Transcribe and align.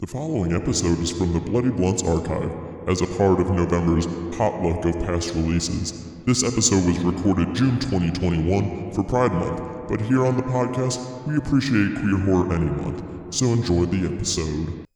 The 0.00 0.06
following 0.06 0.52
episode 0.54 1.00
is 1.00 1.10
from 1.10 1.32
the 1.32 1.40
Bloody 1.40 1.70
Blunts 1.70 2.04
archive 2.04 2.52
as 2.86 3.02
a 3.02 3.06
part 3.18 3.40
of 3.40 3.50
November's 3.50 4.06
potluck 4.36 4.84
of 4.84 4.94
past 5.04 5.34
releases. 5.34 6.14
This 6.24 6.44
episode 6.44 6.86
was 6.86 7.00
recorded 7.00 7.52
June 7.52 7.80
2021 7.80 8.92
for 8.92 9.02
Pride 9.02 9.32
Month, 9.32 9.88
but 9.88 10.00
here 10.00 10.24
on 10.24 10.36
the 10.36 10.44
podcast, 10.44 11.00
we 11.26 11.36
appreciate 11.36 11.96
queer 11.96 12.16
horror 12.16 12.54
any 12.54 12.66
month, 12.66 13.34
so 13.34 13.46
enjoy 13.46 13.86
the 13.86 14.06
episode. 14.06 14.86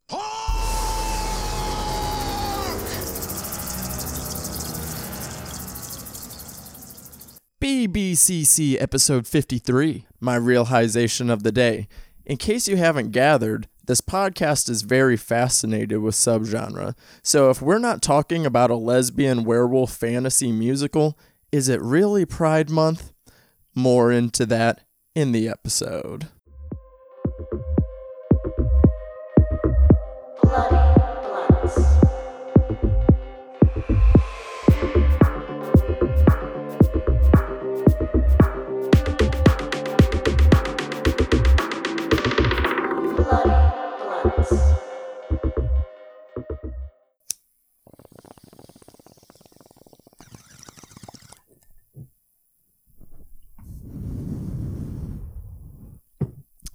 BBCC 7.61 8.81
episode 8.81 9.27
53, 9.27 10.07
my 10.21 10.37
realization 10.37 11.29
of 11.29 11.43
the 11.43 11.51
day. 11.51 11.89
In 12.25 12.37
case 12.37 12.69
you 12.69 12.77
haven't 12.77 13.11
gathered, 13.11 13.67
this 13.87 14.01
podcast 14.01 14.69
is 14.69 14.83
very 14.83 15.17
fascinated 15.17 15.99
with 15.99 16.15
subgenre. 16.15 16.95
So 17.23 17.51
if 17.51 17.61
we're 17.61 17.79
not 17.79 18.03
talking 18.03 18.47
about 18.47 18.71
a 18.71 18.77
lesbian 18.77 19.45
werewolf 19.45 19.93
fantasy 19.93 20.53
musical, 20.53 21.19
is 21.51 21.69
it 21.69 21.81
really 21.83 22.25
Pride 22.25 22.71
Month? 22.71 23.13
More 23.75 24.13
into 24.13 24.47
that 24.47 24.83
in 25.15 25.33
the 25.33 25.49
episode. 25.49 26.29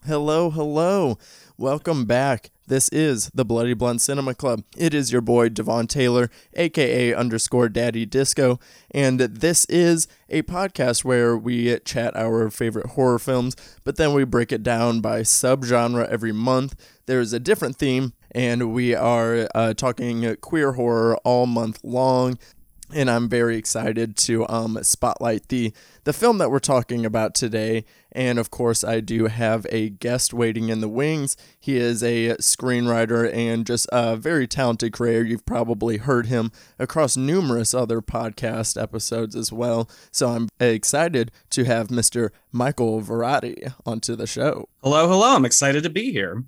Hello, 0.07 0.49
hello. 0.49 1.17
Welcome 1.57 2.05
back. 2.05 2.51
This 2.65 2.87
is 2.93 3.29
the 3.33 3.43
Bloody 3.43 3.73
Blunt 3.73 3.99
Cinema 3.99 4.33
Club. 4.35 4.63
It 4.77 4.93
is 4.93 5.11
your 5.11 5.19
boy 5.19 5.49
Devon 5.49 5.87
Taylor, 5.87 6.31
aka 6.53 7.13
underscore 7.13 7.67
Daddy 7.67 8.05
Disco, 8.05 8.57
and 8.91 9.19
this 9.19 9.65
is 9.65 10.07
a 10.29 10.43
podcast 10.43 11.03
where 11.03 11.37
we 11.37 11.77
chat 11.79 12.15
our 12.15 12.49
favorite 12.49 12.91
horror 12.91 13.19
films, 13.19 13.57
but 13.83 13.97
then 13.97 14.13
we 14.13 14.23
break 14.23 14.53
it 14.53 14.63
down 14.63 15.01
by 15.01 15.23
subgenre 15.23 16.07
every 16.07 16.31
month. 16.31 16.75
There 17.05 17.19
is 17.19 17.33
a 17.33 17.39
different 17.39 17.75
theme, 17.75 18.13
and 18.31 18.73
we 18.73 18.95
are 18.95 19.49
uh, 19.53 19.73
talking 19.73 20.37
queer 20.37 20.71
horror 20.71 21.17
all 21.25 21.47
month 21.47 21.81
long 21.83 22.39
and 22.93 23.09
I'm 23.09 23.27
very 23.27 23.57
excited 23.57 24.15
to 24.17 24.47
um, 24.47 24.81
spotlight 24.83 25.49
the 25.49 25.73
the 26.05 26.13
film 26.13 26.37
that 26.37 26.49
we're 26.49 26.59
talking 26.59 27.05
about 27.05 27.35
today. 27.35 27.83
And 28.13 28.39
of 28.39 28.49
course, 28.49 28.83
I 28.83 29.01
do 29.01 29.25
have 29.27 29.67
a 29.69 29.89
guest 29.89 30.33
waiting 30.33 30.69
in 30.69 30.79
the 30.79 30.87
wings. 30.87 31.35
He 31.59 31.75
is 31.75 32.01
a 32.01 32.37
screenwriter 32.37 33.31
and 33.33 33.65
just 33.65 33.87
a 33.91 34.15
very 34.15 34.47
talented 34.47 34.93
creator. 34.93 35.25
You've 35.25 35.45
probably 35.45 35.97
heard 35.97 36.27
him 36.27 36.51
across 36.79 37.17
numerous 37.17 37.73
other 37.73 38.01
podcast 38.01 38.81
episodes 38.81 39.35
as 39.35 39.51
well. 39.51 39.89
So 40.11 40.29
I'm 40.29 40.47
excited 40.59 41.31
to 41.51 41.65
have 41.65 41.89
Mr. 41.89 42.29
Michael 42.51 43.01
Varrati 43.01 43.73
onto 43.85 44.15
the 44.15 44.27
show. 44.27 44.69
Hello, 44.81 45.07
hello. 45.07 45.35
I'm 45.35 45.45
excited 45.45 45.83
to 45.83 45.89
be 45.89 46.11
here. 46.11 46.43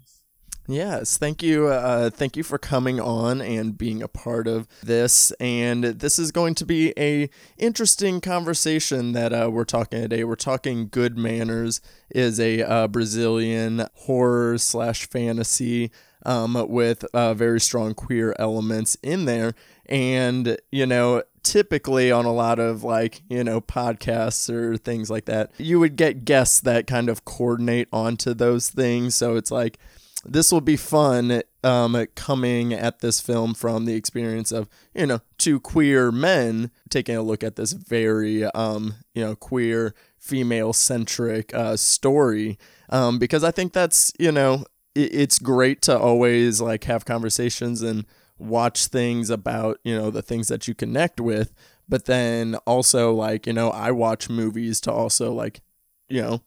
Yes, 0.70 1.18
thank 1.18 1.42
you. 1.42 1.68
Uh, 1.68 2.12
thank 2.12 2.38
you 2.38 2.44
for 2.44 2.60
coming 2.60 3.00
on 3.00 3.42
and 3.42 3.76
being 3.76 4.04
a 4.04 4.08
part 4.08 4.48
of 4.48 4.68
this. 4.84 5.32
And 5.40 5.84
this 5.84 6.20
is 6.20 6.32
going 6.32 6.54
to 6.56 6.66
be 6.66 6.94
a 6.96 7.28
interesting 7.58 8.22
conversation 8.22 9.14
that 9.14 9.34
uh, 9.34 9.50
we're 9.52 9.64
talking 9.64 10.00
today. 10.00 10.24
We're 10.24 10.36
talking 10.36 10.88
Good 10.88 11.18
Manners 11.18 11.82
is 12.12 12.40
a 12.40 12.62
uh, 12.62 12.88
Brazilian 12.88 13.88
horror 13.96 14.60
slash 14.60 15.10
fantasy 15.10 15.90
um, 16.24 16.54
with 16.70 17.04
uh, 17.16 17.34
very 17.34 17.60
strong 17.60 17.96
queer 17.96 18.36
elements 18.38 18.96
in 19.02 19.26
there. 19.26 19.56
And 19.88 20.56
you 20.72 20.86
know, 20.86 21.24
typically 21.42 22.12
on 22.12 22.26
a 22.26 22.34
lot 22.34 22.60
of 22.60 22.84
like 22.84 23.24
you 23.28 23.44
know 23.44 23.60
podcasts 23.60 24.54
or 24.54 24.78
things 24.78 25.10
like 25.10 25.26
that, 25.26 25.50
you 25.58 25.80
would 25.80 25.96
get 25.96 26.26
guests 26.26 26.60
that 26.60 26.86
kind 26.86 27.10
of 27.10 27.26
coordinate 27.26 27.88
onto 27.92 28.36
those 28.36 28.70
things. 28.70 29.16
So 29.16 29.36
it's 29.36 29.50
like 29.50 29.80
this 30.26 30.52
will 30.52 30.62
be 30.62 30.76
fun 30.76 31.42
um, 31.64 32.06
coming 32.16 32.74
at 32.74 33.00
this 33.00 33.22
film 33.22 33.54
from 33.54 33.86
the 33.86 33.96
experience 33.96 34.52
of 34.52 34.68
you 34.94 35.06
know 35.06 35.22
two 35.38 35.60
queer 35.60 36.12
men 36.12 36.72
taking 36.90 37.16
a 37.16 37.22
look 37.22 37.44
at 37.44 37.56
this 37.56 37.74
very 37.74 38.44
um, 38.46 38.96
you 39.14 39.24
know 39.24 39.36
queer 39.36 39.94
female 40.18 40.74
centric 40.74 41.54
uh, 41.54 41.78
story. 41.78 42.58
Um, 42.90 43.20
because 43.20 43.44
I 43.44 43.52
think 43.52 43.74
that's 43.74 44.12
you 44.20 44.32
know 44.32 44.66
it, 44.96 45.14
it's 45.14 45.40
great 45.40 45.82
to 45.84 45.98
always 45.98 46.60
like 46.62 46.84
have 46.86 47.06
conversations 47.06 47.82
and 47.82 48.06
watch 48.38 48.88
things 48.88 49.30
about 49.30 49.80
you 49.84 49.96
know 49.96 50.12
the 50.12 50.22
things 50.22 50.48
that 50.50 50.68
you 50.68 50.74
connect 50.74 51.20
with. 51.20 51.54
But 51.88 52.06
then 52.06 52.56
also 52.68 53.14
like 53.14 53.48
you 53.48 53.54
know 53.54 53.70
I 53.70 53.92
watch 53.92 54.30
movies 54.30 54.82
to 54.82 54.92
also 54.92 55.32
like 55.34 55.62
you 56.08 56.22
know 56.22 56.42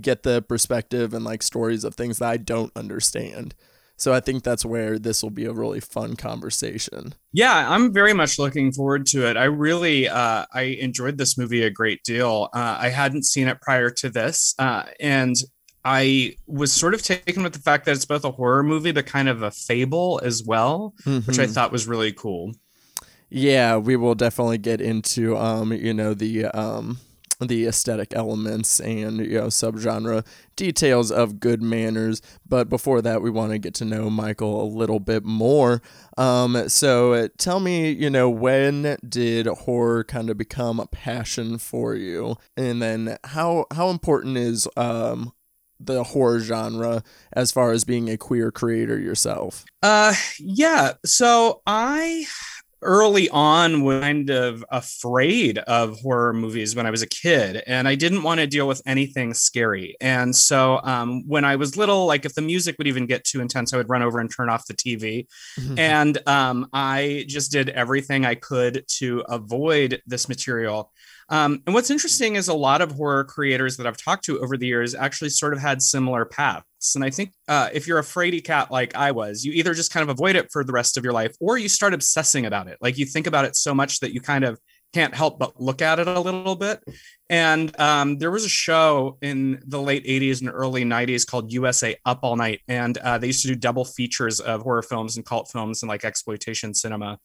get 0.00 0.22
the 0.22 0.42
perspective 0.42 1.14
and 1.14 1.24
like 1.24 1.42
stories 1.42 1.84
of 1.84 1.94
things 1.94 2.18
that 2.18 2.28
I 2.28 2.36
don't 2.36 2.72
understand. 2.76 3.54
So 3.96 4.14
I 4.14 4.20
think 4.20 4.44
that's 4.44 4.64
where 4.64 4.96
this 4.96 5.22
will 5.24 5.30
be 5.30 5.44
a 5.46 5.52
really 5.52 5.80
fun 5.80 6.14
conversation. 6.14 7.14
Yeah, 7.32 7.68
I'm 7.68 7.92
very 7.92 8.12
much 8.12 8.38
looking 8.38 8.70
forward 8.70 9.06
to 9.06 9.26
it. 9.28 9.36
I 9.36 9.44
really, 9.44 10.08
uh, 10.08 10.46
I 10.54 10.62
enjoyed 10.80 11.18
this 11.18 11.36
movie 11.36 11.64
a 11.64 11.70
great 11.70 12.04
deal. 12.04 12.48
Uh, 12.54 12.76
I 12.78 12.90
hadn't 12.90 13.24
seen 13.24 13.48
it 13.48 13.60
prior 13.60 13.90
to 13.90 14.08
this, 14.08 14.54
uh, 14.60 14.84
and 15.00 15.34
I 15.84 16.36
was 16.46 16.72
sort 16.72 16.94
of 16.94 17.02
taken 17.02 17.42
with 17.42 17.54
the 17.54 17.58
fact 17.58 17.86
that 17.86 17.96
it's 17.96 18.04
both 18.04 18.24
a 18.24 18.30
horror 18.30 18.62
movie 18.62 18.92
but 18.92 19.06
kind 19.06 19.28
of 19.28 19.42
a 19.42 19.50
fable 19.50 20.20
as 20.22 20.44
well, 20.46 20.94
which 21.24 21.38
I 21.40 21.46
Mhm. 21.46 21.54
thought 21.54 21.72
was 21.72 21.88
really 21.88 22.12
cool. 22.12 22.52
Yeah, 23.30 23.76
we 23.76 23.96
will 23.96 24.14
definitely 24.14 24.58
get 24.58 24.80
into 24.80 25.36
um, 25.36 25.72
you 25.72 25.92
know, 25.92 26.14
the 26.14 26.46
um 26.46 26.98
the 27.40 27.66
aesthetic 27.66 28.12
elements 28.14 28.80
and 28.80 29.18
you 29.18 29.38
know 29.38 29.46
subgenre 29.46 30.26
details 30.56 31.10
of 31.10 31.38
good 31.40 31.62
manners. 31.62 32.20
But 32.46 32.68
before 32.68 33.00
that 33.02 33.22
we 33.22 33.30
want 33.30 33.52
to 33.52 33.58
get 33.58 33.74
to 33.74 33.84
know 33.84 34.10
michael 34.10 34.62
a 34.62 34.66
little 34.66 35.00
bit 35.00 35.24
more. 35.24 35.80
Um, 36.16 36.68
so 36.68 37.12
uh, 37.12 37.28
tell 37.38 37.60
me 37.60 37.90
you 37.90 38.10
know 38.10 38.28
when 38.28 38.96
did 39.08 39.46
horror 39.46 40.04
kind 40.04 40.30
of 40.30 40.36
become 40.36 40.80
a 40.80 40.86
passion 40.86 41.58
for 41.58 41.94
you? 41.94 42.36
And 42.56 42.82
then 42.82 43.18
how 43.24 43.66
how 43.72 43.90
important 43.90 44.36
is 44.36 44.66
um, 44.76 45.32
the 45.80 46.04
horror 46.04 46.40
genre 46.40 47.02
as 47.32 47.52
far 47.52 47.70
as 47.70 47.84
being 47.84 48.08
a 48.10 48.16
queer 48.16 48.50
creator 48.50 48.98
yourself? 48.98 49.64
Uh, 49.82 50.14
yeah. 50.38 50.94
So 51.04 51.62
I 51.66 52.26
early 52.82 53.28
on 53.30 53.82
was 53.82 54.00
kind 54.00 54.30
of 54.30 54.64
afraid 54.70 55.58
of 55.58 55.98
horror 56.00 56.32
movies 56.32 56.76
when 56.76 56.86
I 56.86 56.90
was 56.90 57.02
a 57.02 57.06
kid, 57.06 57.62
and 57.66 57.88
I 57.88 57.94
didn't 57.94 58.22
want 58.22 58.40
to 58.40 58.46
deal 58.46 58.68
with 58.68 58.82
anything 58.86 59.34
scary. 59.34 59.96
And 60.00 60.34
so 60.34 60.80
um, 60.82 61.26
when 61.26 61.44
I 61.44 61.56
was 61.56 61.76
little, 61.76 62.06
like 62.06 62.24
if 62.24 62.34
the 62.34 62.42
music 62.42 62.76
would 62.78 62.86
even 62.86 63.06
get 63.06 63.24
too 63.24 63.40
intense, 63.40 63.72
I 63.72 63.76
would 63.76 63.88
run 63.88 64.02
over 64.02 64.18
and 64.20 64.30
turn 64.34 64.48
off 64.48 64.66
the 64.66 64.74
TV. 64.74 65.26
and 65.78 66.18
um, 66.28 66.68
I 66.72 67.24
just 67.28 67.52
did 67.52 67.68
everything 67.70 68.24
I 68.24 68.34
could 68.34 68.84
to 68.98 69.24
avoid 69.28 70.02
this 70.06 70.28
material. 70.28 70.92
Um, 71.30 71.62
and 71.66 71.74
what's 71.74 71.90
interesting 71.90 72.36
is 72.36 72.48
a 72.48 72.54
lot 72.54 72.80
of 72.80 72.92
horror 72.92 73.24
creators 73.24 73.76
that 73.76 73.86
I've 73.86 73.96
talked 73.96 74.24
to 74.24 74.40
over 74.40 74.56
the 74.56 74.66
years 74.66 74.94
actually 74.94 75.30
sort 75.30 75.52
of 75.52 75.58
had 75.58 75.82
similar 75.82 76.24
paths. 76.24 76.94
And 76.94 77.04
I 77.04 77.10
think 77.10 77.32
uh, 77.48 77.68
if 77.72 77.86
you're 77.86 77.98
a 77.98 78.02
fraidy 78.02 78.42
cat 78.42 78.70
like 78.70 78.94
I 78.94 79.10
was, 79.10 79.44
you 79.44 79.52
either 79.52 79.74
just 79.74 79.92
kind 79.92 80.02
of 80.02 80.08
avoid 80.08 80.36
it 80.36 80.50
for 80.50 80.64
the 80.64 80.72
rest 80.72 80.96
of 80.96 81.04
your 81.04 81.12
life 81.12 81.36
or 81.40 81.58
you 81.58 81.68
start 81.68 81.92
obsessing 81.92 82.46
about 82.46 82.68
it. 82.68 82.78
Like 82.80 82.96
you 82.96 83.04
think 83.04 83.26
about 83.26 83.44
it 83.44 83.56
so 83.56 83.74
much 83.74 84.00
that 84.00 84.14
you 84.14 84.20
kind 84.20 84.44
of 84.44 84.58
can't 84.94 85.14
help 85.14 85.38
but 85.38 85.60
look 85.60 85.82
at 85.82 85.98
it 85.98 86.08
a 86.08 86.20
little 86.20 86.56
bit. 86.56 86.82
And 87.28 87.78
um, 87.78 88.16
there 88.16 88.30
was 88.30 88.46
a 88.46 88.48
show 88.48 89.18
in 89.20 89.62
the 89.66 89.80
late 89.82 90.06
80s 90.06 90.40
and 90.40 90.48
early 90.50 90.84
90s 90.84 91.26
called 91.26 91.52
USA 91.52 91.94
Up 92.06 92.20
All 92.22 92.36
Night. 92.36 92.60
And 92.68 92.96
uh, 92.98 93.18
they 93.18 93.26
used 93.26 93.42
to 93.42 93.48
do 93.48 93.54
double 93.54 93.84
features 93.84 94.40
of 94.40 94.62
horror 94.62 94.82
films 94.82 95.16
and 95.16 95.26
cult 95.26 95.50
films 95.50 95.82
and 95.82 95.90
like 95.90 96.06
exploitation 96.06 96.72
cinema. 96.72 97.18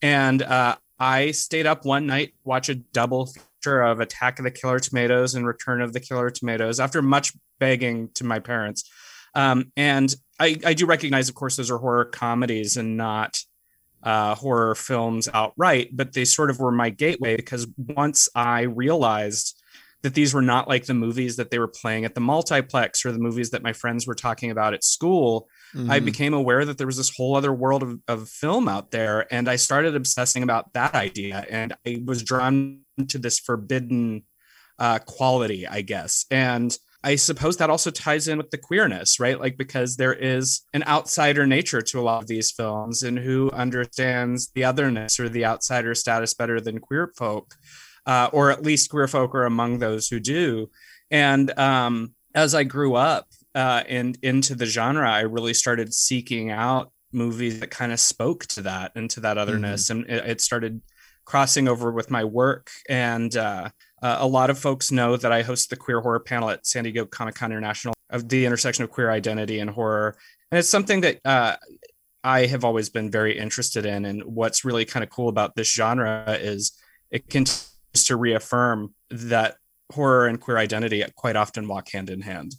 And 0.00 0.40
uh, 0.42 0.76
I 0.98 1.32
stayed 1.32 1.66
up 1.66 1.84
one 1.84 2.06
night, 2.06 2.34
watch 2.44 2.70
a 2.70 2.74
double 2.74 3.30
of 3.66 4.00
Attack 4.00 4.38
of 4.38 4.44
the 4.44 4.50
Killer 4.50 4.78
Tomatoes 4.78 5.34
and 5.34 5.46
Return 5.46 5.80
of 5.80 5.92
the 5.92 6.00
Killer 6.00 6.30
Tomatoes 6.30 6.80
after 6.80 7.02
much 7.02 7.32
begging 7.58 8.08
to 8.14 8.24
my 8.24 8.38
parents. 8.38 8.90
Um, 9.34 9.70
and 9.76 10.14
I, 10.38 10.56
I 10.64 10.74
do 10.74 10.86
recognize, 10.86 11.28
of 11.28 11.34
course, 11.34 11.56
those 11.56 11.70
are 11.70 11.78
horror 11.78 12.06
comedies 12.06 12.76
and 12.76 12.96
not 12.96 13.38
uh, 14.02 14.34
horror 14.34 14.74
films 14.74 15.28
outright, 15.32 15.90
but 15.92 16.12
they 16.12 16.24
sort 16.24 16.50
of 16.50 16.58
were 16.58 16.72
my 16.72 16.90
gateway 16.90 17.36
because 17.36 17.66
once 17.76 18.28
I 18.34 18.62
realized 18.62 19.60
that 20.02 20.14
these 20.14 20.32
were 20.32 20.42
not 20.42 20.68
like 20.68 20.86
the 20.86 20.94
movies 20.94 21.36
that 21.36 21.50
they 21.50 21.58
were 21.58 21.68
playing 21.68 22.04
at 22.04 22.14
the 22.14 22.20
multiplex 22.20 23.04
or 23.04 23.12
the 23.12 23.18
movies 23.18 23.50
that 23.50 23.62
my 23.62 23.72
friends 23.72 24.06
were 24.06 24.14
talking 24.14 24.50
about 24.50 24.72
at 24.72 24.82
school, 24.82 25.48
I 25.74 26.00
Mhm. 26.00 26.04
became 26.04 26.34
aware 26.34 26.64
that 26.64 26.78
there 26.78 26.86
was 26.86 26.96
this 26.96 27.14
whole 27.16 27.36
other 27.36 27.52
world 27.52 27.82
of, 27.82 27.98
of 28.08 28.28
film 28.28 28.68
out 28.68 28.90
there. 28.90 29.32
And 29.32 29.48
I 29.48 29.56
started 29.56 29.94
obsessing 29.94 30.42
about 30.42 30.72
that 30.72 30.94
idea. 30.94 31.46
And 31.48 31.74
I 31.86 32.02
was 32.04 32.22
drawn 32.22 32.80
to 33.08 33.18
this 33.18 33.38
forbidden 33.38 34.24
uh, 34.78 34.98
quality, 34.98 35.66
I 35.66 35.82
guess. 35.82 36.24
And 36.30 36.76
I 37.04 37.16
suppose 37.16 37.58
that 37.58 37.70
also 37.70 37.90
ties 37.90 38.28
in 38.28 38.38
with 38.38 38.50
the 38.50 38.58
queerness, 38.58 39.20
right? 39.20 39.38
Like, 39.38 39.56
because 39.56 39.96
there 39.96 40.12
is 40.14 40.62
an 40.72 40.82
outsider 40.86 41.46
nature 41.46 41.82
to 41.82 42.00
a 42.00 42.02
lot 42.02 42.22
of 42.22 42.28
these 42.28 42.50
films, 42.50 43.02
and 43.02 43.18
who 43.18 43.50
understands 43.52 44.50
the 44.54 44.64
otherness 44.64 45.20
or 45.20 45.28
the 45.28 45.44
outsider 45.44 45.94
status 45.94 46.34
better 46.34 46.60
than 46.60 46.78
queer 46.78 47.12
folk, 47.16 47.54
uh, 48.06 48.28
or 48.32 48.50
at 48.50 48.62
least 48.62 48.90
queer 48.90 49.06
folk 49.08 49.34
are 49.34 49.44
among 49.46 49.78
those 49.78 50.08
who 50.08 50.18
do. 50.18 50.70
And 51.10 51.56
um, 51.58 52.14
as 52.34 52.54
I 52.54 52.64
grew 52.64 52.94
up 52.94 53.26
uh, 53.54 53.82
and 53.88 54.18
into 54.22 54.54
the 54.54 54.66
genre, 54.66 55.10
I 55.10 55.20
really 55.20 55.54
started 55.54 55.92
seeking 55.92 56.50
out 56.50 56.92
movies 57.12 57.60
that 57.60 57.70
kind 57.70 57.92
of 57.92 58.00
spoke 58.00 58.46
to 58.46 58.62
that 58.62 58.92
and 58.94 59.10
to 59.10 59.20
that 59.20 59.38
otherness, 59.38 59.90
and 59.90 60.04
it, 60.08 60.24
it 60.26 60.40
started 60.40 60.80
crossing 61.24 61.68
over 61.68 61.92
with 61.92 62.10
my 62.10 62.24
work. 62.24 62.70
And 62.88 63.36
uh, 63.36 63.70
uh, 64.02 64.16
a 64.20 64.26
lot 64.26 64.50
of 64.50 64.58
folks 64.58 64.90
know 64.90 65.16
that 65.16 65.32
I 65.32 65.42
host 65.42 65.70
the 65.70 65.76
queer 65.76 66.00
horror 66.00 66.20
panel 66.20 66.50
at 66.50 66.66
San 66.66 66.84
Diego 66.84 67.04
Comic 67.06 67.34
Con 67.34 67.52
International 67.52 67.94
of 68.10 68.28
the 68.28 68.46
intersection 68.46 68.84
of 68.84 68.90
queer 68.90 69.10
identity 69.10 69.60
and 69.60 69.70
horror, 69.70 70.16
and 70.50 70.58
it's 70.58 70.68
something 70.68 71.00
that 71.02 71.20
uh, 71.24 71.56
I 72.22 72.46
have 72.46 72.64
always 72.64 72.90
been 72.90 73.10
very 73.10 73.38
interested 73.38 73.86
in. 73.86 74.04
And 74.04 74.22
what's 74.24 74.64
really 74.64 74.84
kind 74.84 75.02
of 75.02 75.10
cool 75.10 75.28
about 75.28 75.54
this 75.54 75.72
genre 75.72 76.24
is 76.40 76.72
it 77.10 77.28
continues 77.28 77.70
to 78.06 78.16
reaffirm 78.16 78.94
that 79.10 79.56
horror 79.92 80.26
and 80.26 80.40
queer 80.40 80.58
identity 80.58 81.04
quite 81.16 81.36
often 81.36 81.66
walk 81.66 81.90
hand 81.90 82.10
in 82.10 82.20
hand. 82.20 82.54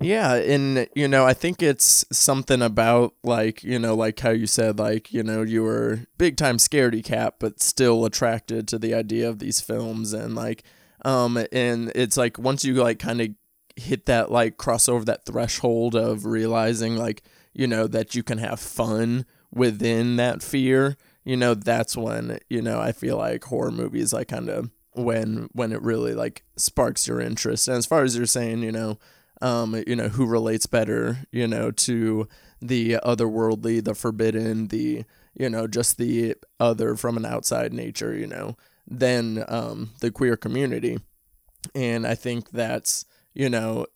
Yeah, 0.00 0.34
and 0.34 0.88
you 0.94 1.06
know, 1.08 1.24
I 1.24 1.34
think 1.34 1.62
it's 1.62 2.04
something 2.12 2.60
about 2.60 3.14
like, 3.22 3.62
you 3.62 3.78
know, 3.78 3.94
like 3.94 4.18
how 4.20 4.30
you 4.30 4.46
said 4.46 4.78
like, 4.78 5.12
you 5.12 5.22
know, 5.22 5.42
you 5.42 5.62
were 5.62 6.00
big 6.18 6.36
time 6.36 6.56
scaredy 6.58 7.02
cat 7.02 7.34
but 7.38 7.62
still 7.62 8.04
attracted 8.04 8.66
to 8.68 8.78
the 8.78 8.92
idea 8.94 9.28
of 9.28 9.38
these 9.38 9.60
films 9.60 10.12
and 10.12 10.34
like 10.34 10.64
um 11.04 11.38
and 11.52 11.92
it's 11.94 12.16
like 12.16 12.38
once 12.38 12.64
you 12.64 12.74
like 12.74 12.98
kind 12.98 13.20
of 13.20 13.28
hit 13.76 14.06
that 14.06 14.30
like 14.30 14.56
cross 14.56 14.88
over 14.88 15.04
that 15.04 15.24
threshold 15.26 15.94
of 15.94 16.24
realizing 16.26 16.96
like, 16.96 17.22
you 17.52 17.66
know, 17.66 17.86
that 17.86 18.14
you 18.14 18.22
can 18.22 18.38
have 18.38 18.58
fun 18.60 19.24
within 19.52 20.16
that 20.16 20.42
fear, 20.42 20.96
you 21.24 21.36
know, 21.36 21.54
that's 21.54 21.96
when, 21.96 22.38
you 22.50 22.60
know, 22.60 22.80
I 22.80 22.92
feel 22.92 23.16
like 23.18 23.44
horror 23.44 23.70
movies 23.70 24.12
like 24.12 24.28
kind 24.28 24.48
of 24.48 24.70
when 24.92 25.48
when 25.52 25.72
it 25.72 25.82
really 25.82 26.14
like 26.14 26.42
sparks 26.56 27.06
your 27.06 27.20
interest. 27.20 27.68
And 27.68 27.76
as 27.76 27.86
far 27.86 28.02
as 28.02 28.16
you're 28.16 28.26
saying, 28.26 28.62
you 28.62 28.72
know, 28.72 28.98
um, 29.42 29.82
you 29.86 29.96
know, 29.96 30.08
who 30.08 30.26
relates 30.26 30.66
better, 30.66 31.18
you 31.30 31.46
know, 31.46 31.70
to 31.70 32.28
the 32.60 32.98
otherworldly, 33.04 33.82
the 33.82 33.94
forbidden, 33.94 34.68
the, 34.68 35.04
you 35.34 35.50
know, 35.50 35.66
just 35.66 35.98
the 35.98 36.34
other 36.60 36.96
from 36.96 37.16
an 37.16 37.26
outside 37.26 37.72
nature, 37.72 38.14
you 38.14 38.26
know, 38.26 38.56
than 38.86 39.44
um, 39.48 39.90
the 40.00 40.10
queer 40.10 40.36
community. 40.36 40.98
And 41.74 42.06
I 42.06 42.14
think 42.14 42.50
that's, 42.50 43.04
you 43.34 43.48
know, 43.48 43.86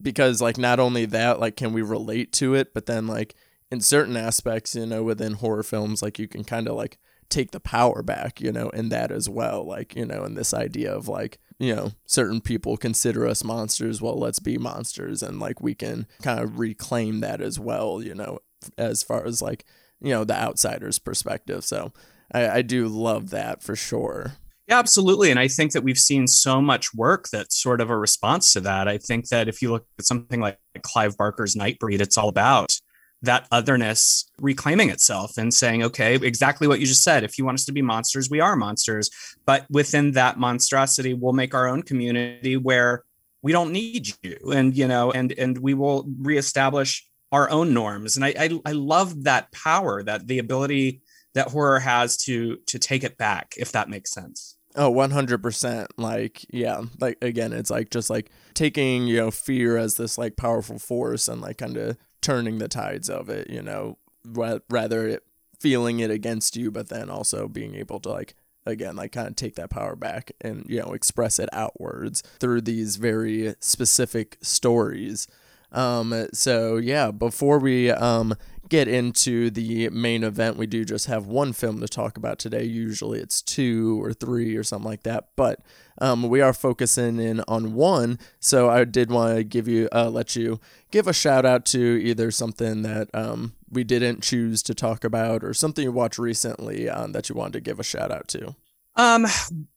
because 0.00 0.40
like 0.40 0.58
not 0.58 0.78
only 0.78 1.06
that, 1.06 1.40
like, 1.40 1.56
can 1.56 1.72
we 1.72 1.82
relate 1.82 2.32
to 2.34 2.54
it, 2.54 2.72
but 2.74 2.86
then 2.86 3.06
like 3.06 3.34
in 3.70 3.80
certain 3.80 4.16
aspects, 4.16 4.74
you 4.74 4.86
know, 4.86 5.02
within 5.02 5.34
horror 5.34 5.62
films, 5.62 6.02
like 6.02 6.18
you 6.18 6.28
can 6.28 6.44
kind 6.44 6.68
of 6.68 6.76
like 6.76 6.98
take 7.28 7.50
the 7.50 7.60
power 7.60 8.02
back, 8.02 8.40
you 8.40 8.52
know, 8.52 8.68
in 8.70 8.88
that 8.90 9.10
as 9.10 9.28
well. 9.28 9.64
Like, 9.66 9.94
you 9.96 10.04
know, 10.04 10.24
in 10.24 10.34
this 10.34 10.54
idea 10.54 10.94
of 10.94 11.08
like, 11.08 11.38
you 11.58 11.74
know, 11.74 11.92
certain 12.06 12.40
people 12.40 12.76
consider 12.76 13.26
us 13.26 13.44
monsters. 13.44 14.02
Well, 14.02 14.18
let's 14.18 14.38
be 14.38 14.58
monsters. 14.58 15.22
And 15.22 15.38
like 15.40 15.62
we 15.62 15.74
can 15.74 16.06
kind 16.22 16.40
of 16.40 16.58
reclaim 16.58 17.20
that 17.20 17.40
as 17.40 17.58
well, 17.58 18.02
you 18.02 18.14
know, 18.14 18.40
as 18.76 19.02
far 19.02 19.24
as 19.24 19.40
like, 19.40 19.64
you 20.00 20.10
know, 20.10 20.24
the 20.24 20.34
outsider's 20.34 20.98
perspective. 20.98 21.64
So 21.64 21.92
I, 22.32 22.48
I 22.48 22.62
do 22.62 22.88
love 22.88 23.30
that 23.30 23.62
for 23.62 23.76
sure. 23.76 24.34
Yeah, 24.68 24.78
absolutely. 24.78 25.30
And 25.30 25.38
I 25.38 25.46
think 25.46 25.72
that 25.72 25.84
we've 25.84 25.96
seen 25.96 26.26
so 26.26 26.60
much 26.60 26.92
work 26.92 27.28
that's 27.30 27.60
sort 27.60 27.80
of 27.80 27.88
a 27.88 27.96
response 27.96 28.52
to 28.52 28.60
that. 28.62 28.88
I 28.88 28.98
think 28.98 29.28
that 29.28 29.48
if 29.48 29.62
you 29.62 29.70
look 29.70 29.86
at 29.98 30.04
something 30.04 30.40
like 30.40 30.58
Clive 30.82 31.16
Barker's 31.16 31.54
Nightbreed, 31.54 32.00
it's 32.00 32.18
all 32.18 32.28
about 32.28 32.76
that 33.22 33.46
otherness 33.50 34.30
reclaiming 34.38 34.90
itself 34.90 35.38
and 35.38 35.52
saying, 35.52 35.82
okay, 35.82 36.14
exactly 36.14 36.68
what 36.68 36.80
you 36.80 36.86
just 36.86 37.02
said. 37.02 37.24
If 37.24 37.38
you 37.38 37.44
want 37.44 37.56
us 37.56 37.64
to 37.66 37.72
be 37.72 37.82
monsters, 37.82 38.30
we 38.30 38.40
are 38.40 38.56
monsters. 38.56 39.10
But 39.44 39.66
within 39.70 40.12
that 40.12 40.38
monstrosity, 40.38 41.14
we'll 41.14 41.32
make 41.32 41.54
our 41.54 41.66
own 41.66 41.82
community 41.82 42.56
where 42.56 43.04
we 43.42 43.52
don't 43.52 43.72
need 43.72 44.08
you. 44.22 44.38
And, 44.52 44.76
you 44.76 44.88
know, 44.88 45.12
and 45.12 45.32
and 45.32 45.58
we 45.58 45.74
will 45.74 46.06
reestablish 46.20 47.06
our 47.32 47.50
own 47.50 47.72
norms. 47.74 48.16
And 48.16 48.24
I 48.24 48.34
I, 48.38 48.60
I 48.66 48.72
love 48.72 49.24
that 49.24 49.50
power, 49.52 50.02
that 50.02 50.26
the 50.26 50.38
ability 50.38 51.00
that 51.34 51.48
horror 51.48 51.80
has 51.80 52.16
to 52.18 52.56
to 52.66 52.78
take 52.78 53.04
it 53.04 53.16
back, 53.16 53.54
if 53.56 53.72
that 53.72 53.88
makes 53.88 54.10
sense. 54.10 54.56
Oh, 54.78 54.92
100%. 54.92 55.86
Like, 55.96 56.44
yeah. 56.50 56.82
Like, 57.00 57.16
again, 57.22 57.54
it's 57.54 57.70
like 57.70 57.90
just 57.90 58.10
like 58.10 58.30
taking, 58.52 59.06
you 59.06 59.16
know, 59.16 59.30
fear 59.30 59.78
as 59.78 59.94
this 59.94 60.18
like 60.18 60.36
powerful 60.36 60.78
force 60.78 61.28
and 61.28 61.40
like 61.40 61.56
kind 61.56 61.78
of 61.78 61.96
turning 62.26 62.58
the 62.58 62.66
tides 62.66 63.08
of 63.08 63.28
it, 63.28 63.48
you 63.48 63.62
know, 63.62 63.98
ra- 64.24 64.58
rather 64.68 65.06
it 65.06 65.22
feeling 65.60 66.00
it 66.00 66.10
against 66.10 66.56
you, 66.56 66.72
but 66.72 66.88
then 66.88 67.08
also 67.08 67.46
being 67.46 67.76
able 67.76 68.00
to 68.00 68.08
like, 68.08 68.34
again, 68.66 68.96
like 68.96 69.12
kind 69.12 69.28
of 69.28 69.36
take 69.36 69.54
that 69.54 69.70
power 69.70 69.94
back 69.94 70.32
and, 70.40 70.66
you 70.68 70.80
know, 70.80 70.92
express 70.92 71.38
it 71.38 71.48
outwards 71.52 72.24
through 72.40 72.62
these 72.62 72.96
very 72.96 73.54
specific 73.60 74.38
stories. 74.42 75.28
Um, 75.70 76.26
so 76.32 76.78
yeah, 76.78 77.12
before 77.12 77.60
we 77.60 77.90
um 77.92 78.34
get 78.68 78.88
into 78.88 79.50
the 79.50 79.88
main 79.90 80.24
event, 80.24 80.56
we 80.56 80.66
do 80.66 80.84
just 80.84 81.06
have 81.06 81.26
one 81.26 81.52
film 81.52 81.80
to 81.80 81.88
talk 81.88 82.16
about 82.16 82.38
today. 82.38 82.64
Usually 82.64 83.20
it's 83.20 83.42
two 83.42 84.02
or 84.02 84.12
three 84.12 84.56
or 84.56 84.62
something 84.62 84.88
like 84.88 85.02
that, 85.04 85.28
but 85.36 85.60
um, 85.98 86.28
we 86.28 86.40
are 86.40 86.52
focusing 86.52 87.18
in 87.18 87.40
on 87.48 87.74
one. 87.74 88.18
So 88.40 88.68
I 88.68 88.84
did 88.84 89.10
want 89.10 89.36
to 89.36 89.44
give 89.44 89.68
you, 89.68 89.88
uh, 89.92 90.10
let 90.10 90.36
you 90.36 90.60
give 90.90 91.06
a 91.06 91.12
shout 91.12 91.46
out 91.46 91.64
to 91.66 91.78
either 91.78 92.30
something 92.30 92.82
that 92.82 93.08
um, 93.14 93.54
we 93.70 93.84
didn't 93.84 94.22
choose 94.22 94.62
to 94.64 94.74
talk 94.74 95.04
about 95.04 95.42
or 95.42 95.54
something 95.54 95.84
you 95.84 95.92
watched 95.92 96.18
recently 96.18 96.88
um, 96.88 97.12
that 97.12 97.28
you 97.28 97.34
wanted 97.34 97.54
to 97.54 97.60
give 97.60 97.80
a 97.80 97.84
shout 97.84 98.10
out 98.10 98.28
to. 98.28 98.54
Um, 98.96 99.26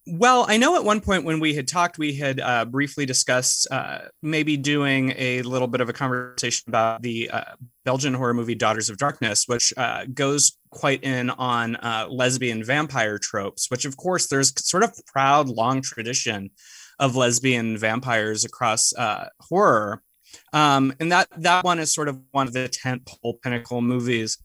well, 0.08 0.46
I 0.48 0.58
know 0.58 0.76
at 0.76 0.84
one 0.84 1.02
point 1.02 1.26
when 1.26 1.40
we 1.40 1.54
had 1.54 1.68
talked, 1.68 1.98
we 1.98 2.16
had 2.16 2.40
uh, 2.40 2.66
briefly 2.66 3.06
discussed 3.06 3.68
uh, 3.70 4.00
maybe 4.22 4.56
doing 4.58 5.14
a 5.18 5.42
little 5.42 5.68
bit 5.68 5.82
of 5.82 5.90
a 5.90 5.94
conversation 5.94 6.66
about 6.68 7.02
the 7.02 7.30
uh, 7.30 7.44
Belgian 7.84 8.14
horror 8.14 8.34
movie 8.34 8.56
Daughters 8.56 8.90
of 8.90 8.98
Darkness, 8.98 9.44
which 9.48 9.74
uh, 9.76 10.06
goes 10.14 10.58
quite 10.72 11.04
in 11.04 11.30
on 11.32 11.76
uh, 11.76 12.08
lesbian 12.10 12.64
vampire 12.64 13.18
tropes, 13.18 13.70
which, 13.70 13.86
of 13.86 13.98
course, 13.98 14.28
there's 14.28 14.54
sort 14.66 14.84
of 14.84 14.94
proud, 15.06 15.50
long 15.50 15.82
tradition 15.82 16.50
of 16.98 17.16
lesbian 17.16 17.78
vampires 17.78 18.46
across 18.46 18.94
uh, 18.94 19.28
horror. 19.42 20.02
Um, 20.54 20.94
and 21.00 21.12
that 21.12 21.28
that 21.38 21.64
one 21.64 21.80
is 21.80 21.92
sort 21.94 22.08
of 22.08 22.20
one 22.32 22.48
of 22.48 22.54
the 22.54 22.70
tentpole 22.70 23.42
pinnacle 23.42 23.82
movies 23.82 24.38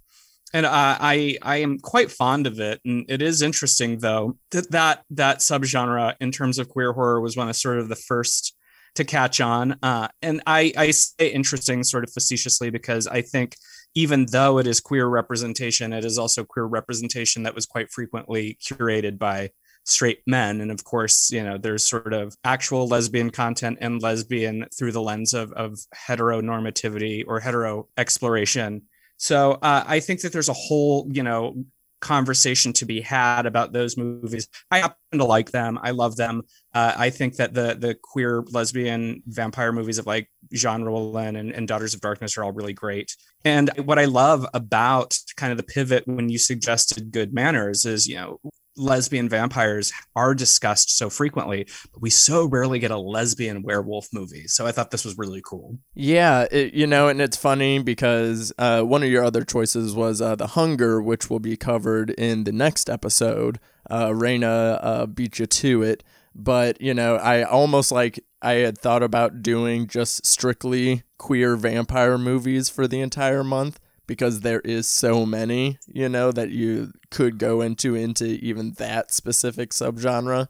and 0.54 0.64
uh, 0.64 0.70
I 1.00 1.37
I 1.42 1.56
am 1.56 1.78
quite 1.78 2.12
fond 2.12 2.46
of 2.46 2.61
it. 2.61 2.80
And 2.84 3.04
it 3.08 3.20
is 3.20 3.42
interesting 3.42 3.99
though 3.99 4.38
that 4.52 4.70
that 4.70 5.02
that 5.11 5.38
subgenre 5.40 6.14
in 6.20 6.30
terms 6.30 6.58
of 6.58 6.68
queer 6.68 6.92
horror 6.92 7.20
was 7.20 7.37
one 7.37 7.49
of 7.49 7.56
sort 7.56 7.78
of 7.78 7.88
the 7.88 7.96
first 7.96 8.56
to 8.94 9.04
catch 9.04 9.40
on. 9.40 9.76
Uh, 9.82 10.08
and 10.23 10.40
I 10.46 10.73
I 10.76 10.90
say 10.92 11.28
interesting 11.28 11.82
sort 11.82 12.04
of 12.04 12.12
facetiously 12.12 12.70
because 12.70 13.08
I 13.08 13.20
think 13.20 13.56
even 13.96 14.26
though 14.30 14.58
it 14.58 14.68
is 14.68 14.80
queer 14.80 15.06
representation, 15.06 15.92
it 15.92 16.04
is 16.04 16.18
also 16.18 16.44
queer 16.44 16.66
representation 16.66 17.42
that 17.42 17.54
was 17.54 17.66
quite 17.66 17.90
frequently 17.90 18.56
curated 18.62 19.18
by 19.18 19.50
straight 19.87 20.20
men 20.26 20.62
and 20.62 20.70
of 20.70 20.82
course 20.82 21.30
you 21.30 21.44
know 21.44 21.58
there's 21.58 21.84
sort 21.84 22.14
of 22.14 22.34
actual 22.42 22.88
lesbian 22.88 23.28
content 23.28 23.76
and 23.82 24.00
lesbian 24.00 24.64
through 24.75 24.90
the 24.90 25.02
lens 25.02 25.34
of 25.34 25.52
of 25.52 25.78
heteronormativity 25.94 27.23
or 27.26 27.38
hetero 27.38 27.87
exploration 27.99 28.80
so 29.25 29.52
uh, 29.62 29.83
I 29.87 30.00
think 30.00 30.21
that 30.21 30.35
there's 30.35 30.50
a 30.50 30.52
whole, 30.52 31.09
you 31.11 31.23
know, 31.23 31.64
conversation 32.02 32.75
to 32.75 32.85
be 32.85 33.00
had 33.00 33.47
about 33.47 33.73
those 33.73 33.97
movies. 33.97 34.47
I 34.71 34.81
happen 34.81 35.19
to 35.19 35.25
like 35.25 35.50
them. 35.50 35.78
I 35.83 35.93
love 35.93 36.16
them. 36.16 36.43
Uh, 36.75 36.93
I 36.95 37.09
think 37.09 37.37
that 37.37 37.54
the 37.54 37.75
the 37.75 37.95
queer 37.95 38.45
lesbian 38.50 39.23
vampire 39.26 39.73
movies 39.73 39.97
of 39.97 40.04
like 40.04 40.28
Jean 40.52 40.83
Rollin 40.83 41.37
and, 41.37 41.52
and 41.52 41.66
Daughters 41.66 41.95
of 41.95 42.02
Darkness 42.02 42.37
are 42.37 42.45
all 42.45 42.52
really 42.52 42.75
great. 42.75 43.16
And 43.47 43.71
what 43.87 43.99
I 43.99 44.04
love 44.04 44.47
about 44.52 45.16
kind 45.38 45.52
of 45.52 45.57
the 45.57 45.62
pivot 45.62 46.07
when 46.07 46.28
you 46.28 46.37
suggested 46.37 47.11
Good 47.11 47.33
Manners 47.33 47.87
is, 47.87 48.07
you 48.07 48.16
know, 48.16 48.40
lesbian 48.76 49.28
vampires 49.28 49.93
are 50.16 50.35
discussed 50.35 50.97
so 50.97 51.11
frequently, 51.11 51.66
but 51.93 52.02
we 52.02 52.11
so 52.11 52.47
rarely 52.47 52.78
get 52.78 52.90
a 52.90 52.99
lesbian 52.99 53.62
werewolf 53.62 54.09
movie. 54.12 54.47
So 54.47 54.66
I 54.66 54.73
thought 54.73 54.90
this 54.90 55.04
was 55.04 55.19
really 55.19 55.43
cool. 55.45 55.78
Yeah, 55.95 56.47
it, 56.50 56.75
you 56.75 56.87
know, 56.87 57.09
and 57.09 57.21
it's 57.21 57.37
funny 57.37 57.78
because 57.78 58.52
uh, 58.59 58.83
one 58.83 59.02
of 59.02 59.11
your 59.11 59.25
other 59.25 59.45
choices 59.45 59.95
was 59.95 60.21
uh, 60.21 60.37
The 60.37 60.49
Hunger, 60.49 61.00
which 61.00 61.31
will 61.31 61.40
be 61.40 61.57
covered 61.57 62.11
in 62.11 62.45
the 62.45 62.52
next 62.52 62.90
episode. 62.90 63.61
Uh, 63.88 64.14
uh, 64.14 65.07
beat 65.07 65.38
you 65.38 65.47
to 65.47 65.83
it. 65.83 66.02
But, 66.35 66.81
you 66.81 66.95
know, 66.95 67.16
I 67.16 67.45
almost 67.45 67.93
like 67.93 68.19
I 68.43 68.54
had 68.54 68.78
thought 68.78 69.02
about 69.02 69.43
doing 69.43 69.87
just 69.87 70.26
strictly 70.26 71.04
queer 71.19 71.54
vampire 71.57 72.19
movies 72.19 72.69
for 72.69 72.88
the 72.88 73.00
entire 73.00 73.45
month. 73.45 73.78
Because 74.06 74.40
there 74.40 74.61
is 74.61 74.88
so 74.88 75.25
many, 75.26 75.78
you 75.87 76.08
know, 76.08 76.32
that 76.32 76.50
you 76.50 76.92
could 77.11 77.38
go 77.38 77.61
into 77.61 77.94
into 77.94 78.26
even 78.26 78.73
that 78.73 79.12
specific 79.12 79.70
subgenre. 79.70 80.49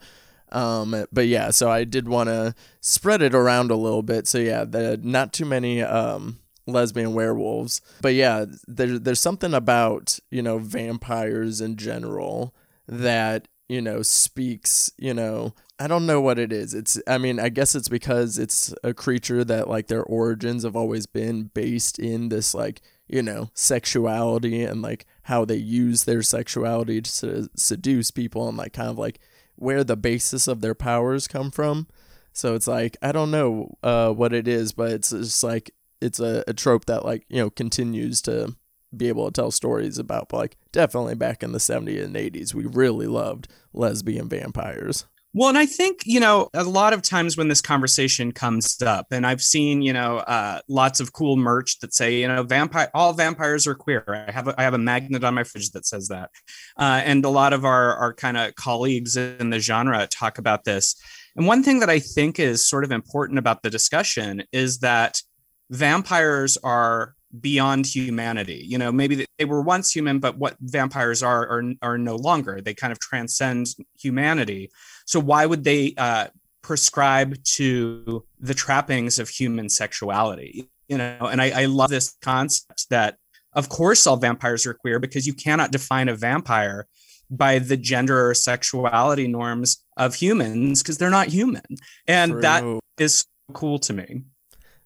Um, 0.52 1.06
but 1.12 1.26
yeah, 1.26 1.50
so 1.50 1.70
I 1.70 1.84
did 1.84 2.08
want 2.08 2.28
to 2.28 2.54
spread 2.80 3.22
it 3.22 3.34
around 3.34 3.70
a 3.70 3.76
little 3.76 4.02
bit. 4.02 4.26
So 4.26 4.38
yeah, 4.38 4.64
the 4.64 4.98
not 5.02 5.32
too 5.32 5.44
many 5.44 5.82
um 5.82 6.38
lesbian 6.66 7.14
werewolves. 7.14 7.80
But 8.00 8.14
yeah, 8.14 8.46
there, 8.66 8.98
there's 8.98 9.20
something 9.20 9.54
about, 9.54 10.18
you 10.30 10.42
know, 10.42 10.58
vampires 10.58 11.60
in 11.60 11.76
general 11.76 12.54
that, 12.88 13.48
you 13.68 13.80
know, 13.80 14.02
speaks, 14.02 14.90
you 14.98 15.14
know, 15.14 15.54
I 15.78 15.86
don't 15.86 16.06
know 16.06 16.20
what 16.20 16.38
it 16.38 16.52
is. 16.52 16.74
It's, 16.74 17.00
I 17.06 17.18
mean, 17.18 17.40
I 17.40 17.48
guess 17.48 17.74
it's 17.74 17.88
because 17.88 18.38
it's 18.38 18.74
a 18.84 18.94
creature 18.94 19.44
that, 19.44 19.68
like, 19.68 19.88
their 19.88 20.04
origins 20.04 20.62
have 20.62 20.76
always 20.76 21.06
been 21.06 21.50
based 21.52 21.98
in 21.98 22.28
this, 22.28 22.54
like, 22.54 22.80
you 23.06 23.22
know, 23.22 23.50
sexuality 23.54 24.62
and, 24.62 24.82
like, 24.82 25.06
how 25.22 25.44
they 25.44 25.56
use 25.56 26.04
their 26.04 26.22
sexuality 26.22 27.00
to 27.00 27.48
seduce 27.56 28.10
people 28.10 28.48
and, 28.48 28.56
like, 28.56 28.72
kind 28.72 28.90
of 28.90 28.98
like 28.98 29.20
where 29.56 29.84
the 29.84 29.96
basis 29.96 30.48
of 30.48 30.60
their 30.60 30.74
powers 30.74 31.28
come 31.28 31.50
from. 31.50 31.86
So 32.32 32.54
it's 32.54 32.66
like, 32.66 32.96
I 33.00 33.12
don't 33.12 33.30
know 33.30 33.76
uh, 33.82 34.10
what 34.10 34.32
it 34.32 34.48
is, 34.48 34.72
but 34.72 34.90
it's 34.90 35.10
just 35.10 35.44
like, 35.44 35.70
it's 36.04 36.20
a, 36.20 36.44
a 36.46 36.52
trope 36.52 36.84
that 36.84 37.04
like 37.04 37.24
you 37.28 37.38
know 37.38 37.50
continues 37.50 38.20
to 38.22 38.54
be 38.94 39.08
able 39.08 39.26
to 39.26 39.32
tell 39.32 39.50
stories 39.50 39.98
about 39.98 40.32
like 40.32 40.56
definitely 40.70 41.14
back 41.14 41.42
in 41.42 41.52
the 41.52 41.58
70s 41.58 42.04
and 42.04 42.14
80s 42.14 42.54
we 42.54 42.64
really 42.64 43.06
loved 43.06 43.48
lesbian 43.72 44.28
vampires 44.28 45.06
well, 45.34 45.48
and 45.48 45.58
I 45.58 45.66
think, 45.66 46.02
you 46.06 46.20
know, 46.20 46.48
a 46.54 46.62
lot 46.62 46.92
of 46.92 47.02
times 47.02 47.36
when 47.36 47.48
this 47.48 47.60
conversation 47.60 48.30
comes 48.30 48.80
up, 48.80 49.08
and 49.10 49.26
I've 49.26 49.42
seen, 49.42 49.82
you 49.82 49.92
know, 49.92 50.18
uh, 50.18 50.60
lots 50.68 51.00
of 51.00 51.12
cool 51.12 51.36
merch 51.36 51.80
that 51.80 51.92
say, 51.92 52.20
you 52.20 52.28
know, 52.28 52.44
vampire, 52.44 52.88
all 52.94 53.12
vampires 53.12 53.66
are 53.66 53.74
queer. 53.74 54.04
I 54.28 54.30
have 54.30 54.46
a, 54.46 54.54
I 54.56 54.62
have 54.62 54.74
a 54.74 54.78
magnet 54.78 55.24
on 55.24 55.34
my 55.34 55.42
fridge 55.42 55.72
that 55.72 55.86
says 55.86 56.06
that. 56.08 56.30
Uh, 56.78 57.02
and 57.04 57.24
a 57.24 57.30
lot 57.30 57.52
of 57.52 57.64
our, 57.64 57.96
our 57.96 58.14
kind 58.14 58.36
of 58.36 58.54
colleagues 58.54 59.16
in 59.16 59.50
the 59.50 59.58
genre 59.58 60.06
talk 60.06 60.38
about 60.38 60.62
this. 60.62 60.94
And 61.34 61.48
one 61.48 61.64
thing 61.64 61.80
that 61.80 61.90
I 61.90 61.98
think 61.98 62.38
is 62.38 62.66
sort 62.66 62.84
of 62.84 62.92
important 62.92 63.40
about 63.40 63.62
the 63.62 63.70
discussion 63.70 64.44
is 64.52 64.78
that 64.78 65.20
vampires 65.68 66.56
are 66.58 67.14
beyond 67.40 67.86
humanity. 67.86 68.64
You 68.64 68.78
know, 68.78 68.92
maybe 68.92 69.26
they 69.38 69.44
were 69.44 69.62
once 69.62 69.90
human, 69.90 70.20
but 70.20 70.38
what 70.38 70.56
vampires 70.60 71.22
are 71.22 71.48
are, 71.48 71.64
are 71.82 71.98
no 71.98 72.16
longer. 72.16 72.60
They 72.60 72.74
kind 72.74 72.92
of 72.92 73.00
transcend 73.00 73.66
humanity. 73.98 74.70
So 75.04 75.20
why 75.20 75.46
would 75.46 75.64
they 75.64 75.94
uh, 75.96 76.28
prescribe 76.62 77.42
to 77.44 78.24
the 78.40 78.54
trappings 78.54 79.18
of 79.18 79.28
human 79.28 79.68
sexuality? 79.68 80.70
You 80.88 80.98
know, 80.98 81.28
and 81.30 81.40
I, 81.40 81.62
I 81.62 81.64
love 81.66 81.90
this 81.90 82.16
concept 82.22 82.88
that, 82.90 83.16
of 83.52 83.68
course, 83.68 84.06
all 84.06 84.16
vampires 84.16 84.66
are 84.66 84.74
queer 84.74 84.98
because 84.98 85.26
you 85.26 85.34
cannot 85.34 85.72
define 85.72 86.08
a 86.08 86.14
vampire 86.14 86.86
by 87.30 87.58
the 87.58 87.76
gender 87.76 88.28
or 88.28 88.34
sexuality 88.34 89.28
norms 89.28 89.82
of 89.96 90.14
humans 90.14 90.82
because 90.82 90.98
they're 90.98 91.10
not 91.10 91.28
human, 91.28 91.62
and 92.06 92.32
True. 92.32 92.40
that 92.42 92.80
is 92.98 93.24
cool 93.52 93.78
to 93.80 93.92
me. 93.92 94.22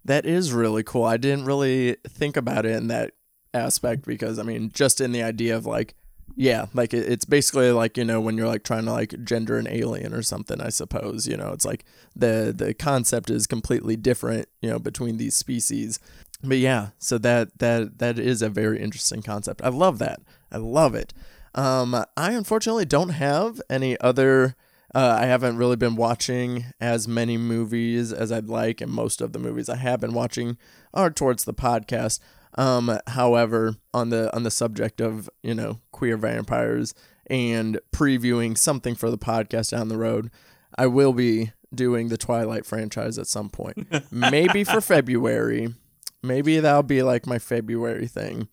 That 0.05 0.25
is 0.25 0.53
really 0.53 0.83
cool. 0.83 1.05
I 1.05 1.17
didn't 1.17 1.45
really 1.45 1.97
think 2.07 2.37
about 2.37 2.65
it 2.65 2.77
in 2.77 2.89
that 2.89 3.13
aspect 3.53 4.07
because 4.07 4.39
I 4.39 4.43
mean, 4.43 4.71
just 4.73 5.01
in 5.01 5.13
the 5.13 5.23
idea 5.23 5.57
of 5.57 5.67
like, 5.67 5.95
yeah, 6.41 6.67
like 6.73 6.95
it, 6.95 7.11
it's 7.11 7.25
basically 7.25 7.73
like 7.73 7.97
you 7.97 8.05
know 8.05 8.21
when 8.21 8.37
you're 8.37 8.47
like 8.47 8.63
trying 8.63 8.85
to 8.85 8.93
like 8.93 9.25
gender 9.25 9.59
an 9.59 9.67
alien 9.69 10.15
or 10.15 10.23
something. 10.23 10.61
I 10.61 10.69
suppose 10.69 11.27
you 11.27 11.37
know 11.37 11.49
it's 11.49 11.65
like 11.65 11.85
the 12.15 12.55
the 12.57 12.75
concept 12.75 13.29
is 13.29 13.49
completely 13.49 13.97
different 13.97 14.49
you 14.63 14.71
know 14.71 14.79
between 14.79 15.17
these 15.17 15.35
species. 15.35 15.99
But 16.45 16.59
yeah, 16.59 16.91
so 16.99 17.19
that 17.19 17.59
that 17.59 17.99
that 17.99 18.21
is 18.21 18.41
a 18.41 18.49
very 18.49 18.81
interesting 18.81 19.21
concept. 19.21 19.63
I 19.65 19.71
love 19.71 19.99
that. 19.99 20.21
I 20.53 20.59
love 20.59 20.95
it. 20.95 21.13
Um, 21.57 21.93
I 22.17 22.33
unfortunately 22.33 22.85
don't 22.85 23.09
have 23.09 23.61
any 23.69 23.99
other 24.01 24.55
uh, 24.95 25.19
I 25.21 25.27
haven't 25.27 25.57
really 25.57 25.77
been 25.77 25.97
watching 25.97 26.67
as 26.81 27.09
many 27.09 27.37
movies 27.37 28.13
as 28.13 28.31
I'd 28.31 28.49
like, 28.49 28.81
and 28.81 28.93
most 28.93 29.21
of 29.21 29.33
the 29.33 29.39
movies 29.41 29.69
I 29.69 29.77
have 29.77 30.01
been 30.01 30.15
watching 30.15 30.57
are 30.95 31.11
towards 31.11 31.45
the 31.45 31.53
podcast. 31.53 32.21
Um, 32.57 32.99
however, 33.07 33.77
on 33.95 34.11
the 34.11 34.35
on 34.35 34.43
the 34.43 34.51
subject 34.51 35.01
of 35.01 35.29
you 35.43 35.55
know 35.55 35.81
queer 35.93 36.17
vampires 36.17 36.95
and 37.31 37.79
previewing 37.93 38.57
something 38.57 38.95
for 38.95 39.11
the 39.11 39.19
podcast 39.19 39.71
down 39.71 39.89
the 39.89 39.99
road, 39.99 40.31
I 40.77 40.87
will 40.87 41.13
be 41.13 41.53
doing 41.75 42.09
the 42.09 42.17
Twilight 42.17 42.65
franchise 42.65 43.19
at 43.19 43.27
some 43.27 43.51
point, 43.51 43.87
maybe 44.11 44.65
for 44.65 44.81
February. 44.81 45.75
Maybe 46.23 46.59
that'll 46.59 46.83
be 46.83 47.03
like 47.03 47.27
my 47.27 47.39
February 47.39 48.07
thing 48.09 48.49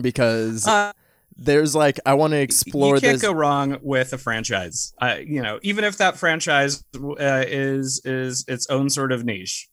because 0.00 0.66
Uh, 0.66 0.92
there's 1.36 1.74
like 1.74 2.00
I 2.06 2.14
want 2.14 2.32
to 2.32 2.38
explore 2.38 2.94
you 2.94 3.00
can't 3.00 3.14
this. 3.14 3.22
go 3.22 3.32
wrong 3.32 3.78
with 3.82 4.12
a 4.12 4.18
franchise. 4.18 4.94
Uh, 5.00 5.16
you 5.24 5.42
know, 5.42 5.58
even 5.62 5.84
if 5.84 5.98
that 5.98 6.16
franchise 6.16 6.82
uh, 6.94 7.44
is 7.46 8.00
is 8.04 8.44
its 8.48 8.66
own 8.70 8.88
sort 8.88 9.12
of 9.12 9.24
niche. 9.24 9.68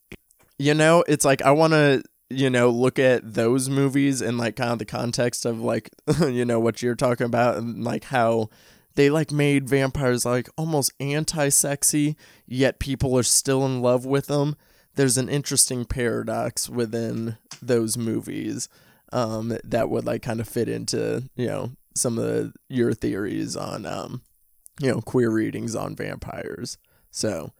you 0.58 0.72
know 0.74 1.02
it's 1.08 1.24
like 1.24 1.42
i 1.42 1.50
want 1.50 1.72
to 1.72 2.00
you 2.30 2.48
know 2.48 2.70
look 2.70 2.98
at 2.98 3.34
those 3.34 3.68
movies 3.68 4.20
and 4.20 4.38
like 4.38 4.56
kind 4.56 4.72
of 4.72 4.78
the 4.78 4.84
context 4.84 5.44
of 5.44 5.60
like 5.60 5.90
you 6.20 6.44
know 6.44 6.58
what 6.58 6.82
you're 6.82 6.94
talking 6.94 7.26
about 7.26 7.56
and 7.56 7.84
like 7.84 8.04
how 8.04 8.48
they 8.94 9.10
like 9.10 9.30
made 9.30 9.68
vampires 9.68 10.24
like 10.24 10.48
almost 10.56 10.92
anti-sexy 11.00 12.16
yet 12.46 12.78
people 12.78 13.16
are 13.18 13.22
still 13.22 13.64
in 13.66 13.80
love 13.80 14.06
with 14.06 14.26
them 14.26 14.56
there's 14.94 15.18
an 15.18 15.28
interesting 15.28 15.84
paradox 15.84 16.68
within 16.68 17.36
those 17.60 17.96
movies 17.96 18.68
um 19.12 19.56
that 19.62 19.90
would 19.90 20.06
like 20.06 20.22
kind 20.22 20.40
of 20.40 20.48
fit 20.48 20.68
into 20.68 21.28
you 21.36 21.46
know 21.46 21.70
some 21.96 22.18
of 22.18 22.24
the, 22.24 22.52
your 22.68 22.92
theories 22.92 23.54
on 23.54 23.86
um 23.86 24.22
you 24.80 24.88
know 24.88 25.00
queer 25.00 25.30
readings 25.30 25.74
on 25.74 25.96
vampires. 25.96 26.78
So 27.10 27.52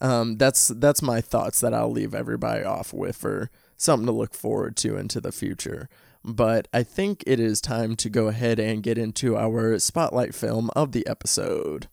um, 0.00 0.36
that's 0.36 0.68
that's 0.68 1.02
my 1.02 1.20
thoughts 1.20 1.60
that 1.60 1.74
I'll 1.74 1.90
leave 1.90 2.14
everybody 2.14 2.64
off 2.64 2.92
with 2.92 3.16
for 3.16 3.50
something 3.82 4.06
to 4.06 4.12
look 4.12 4.34
forward 4.34 4.76
to 4.76 4.96
into 4.96 5.20
the 5.20 5.32
future. 5.32 5.88
But 6.24 6.68
I 6.72 6.84
think 6.84 7.24
it 7.26 7.40
is 7.40 7.60
time 7.60 7.96
to 7.96 8.08
go 8.08 8.28
ahead 8.28 8.60
and 8.60 8.82
get 8.82 8.96
into 8.96 9.36
our 9.36 9.78
spotlight 9.80 10.34
film 10.34 10.70
of 10.76 10.92
the 10.92 11.04
episode. 11.06 11.88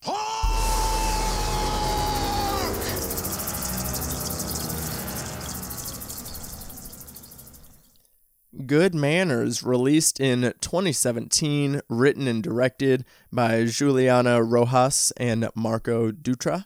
Good 8.66 8.94
Manners, 8.94 9.64
released 9.64 10.20
in 10.20 10.42
2017, 10.62 11.82
written 11.90 12.28
and 12.28 12.44
directed 12.44 13.06
by 13.32 13.66
Juliana 13.66 14.44
Rojas 14.44 15.12
and 15.18 15.50
Marco 15.56 16.12
Dutra. 16.12 16.66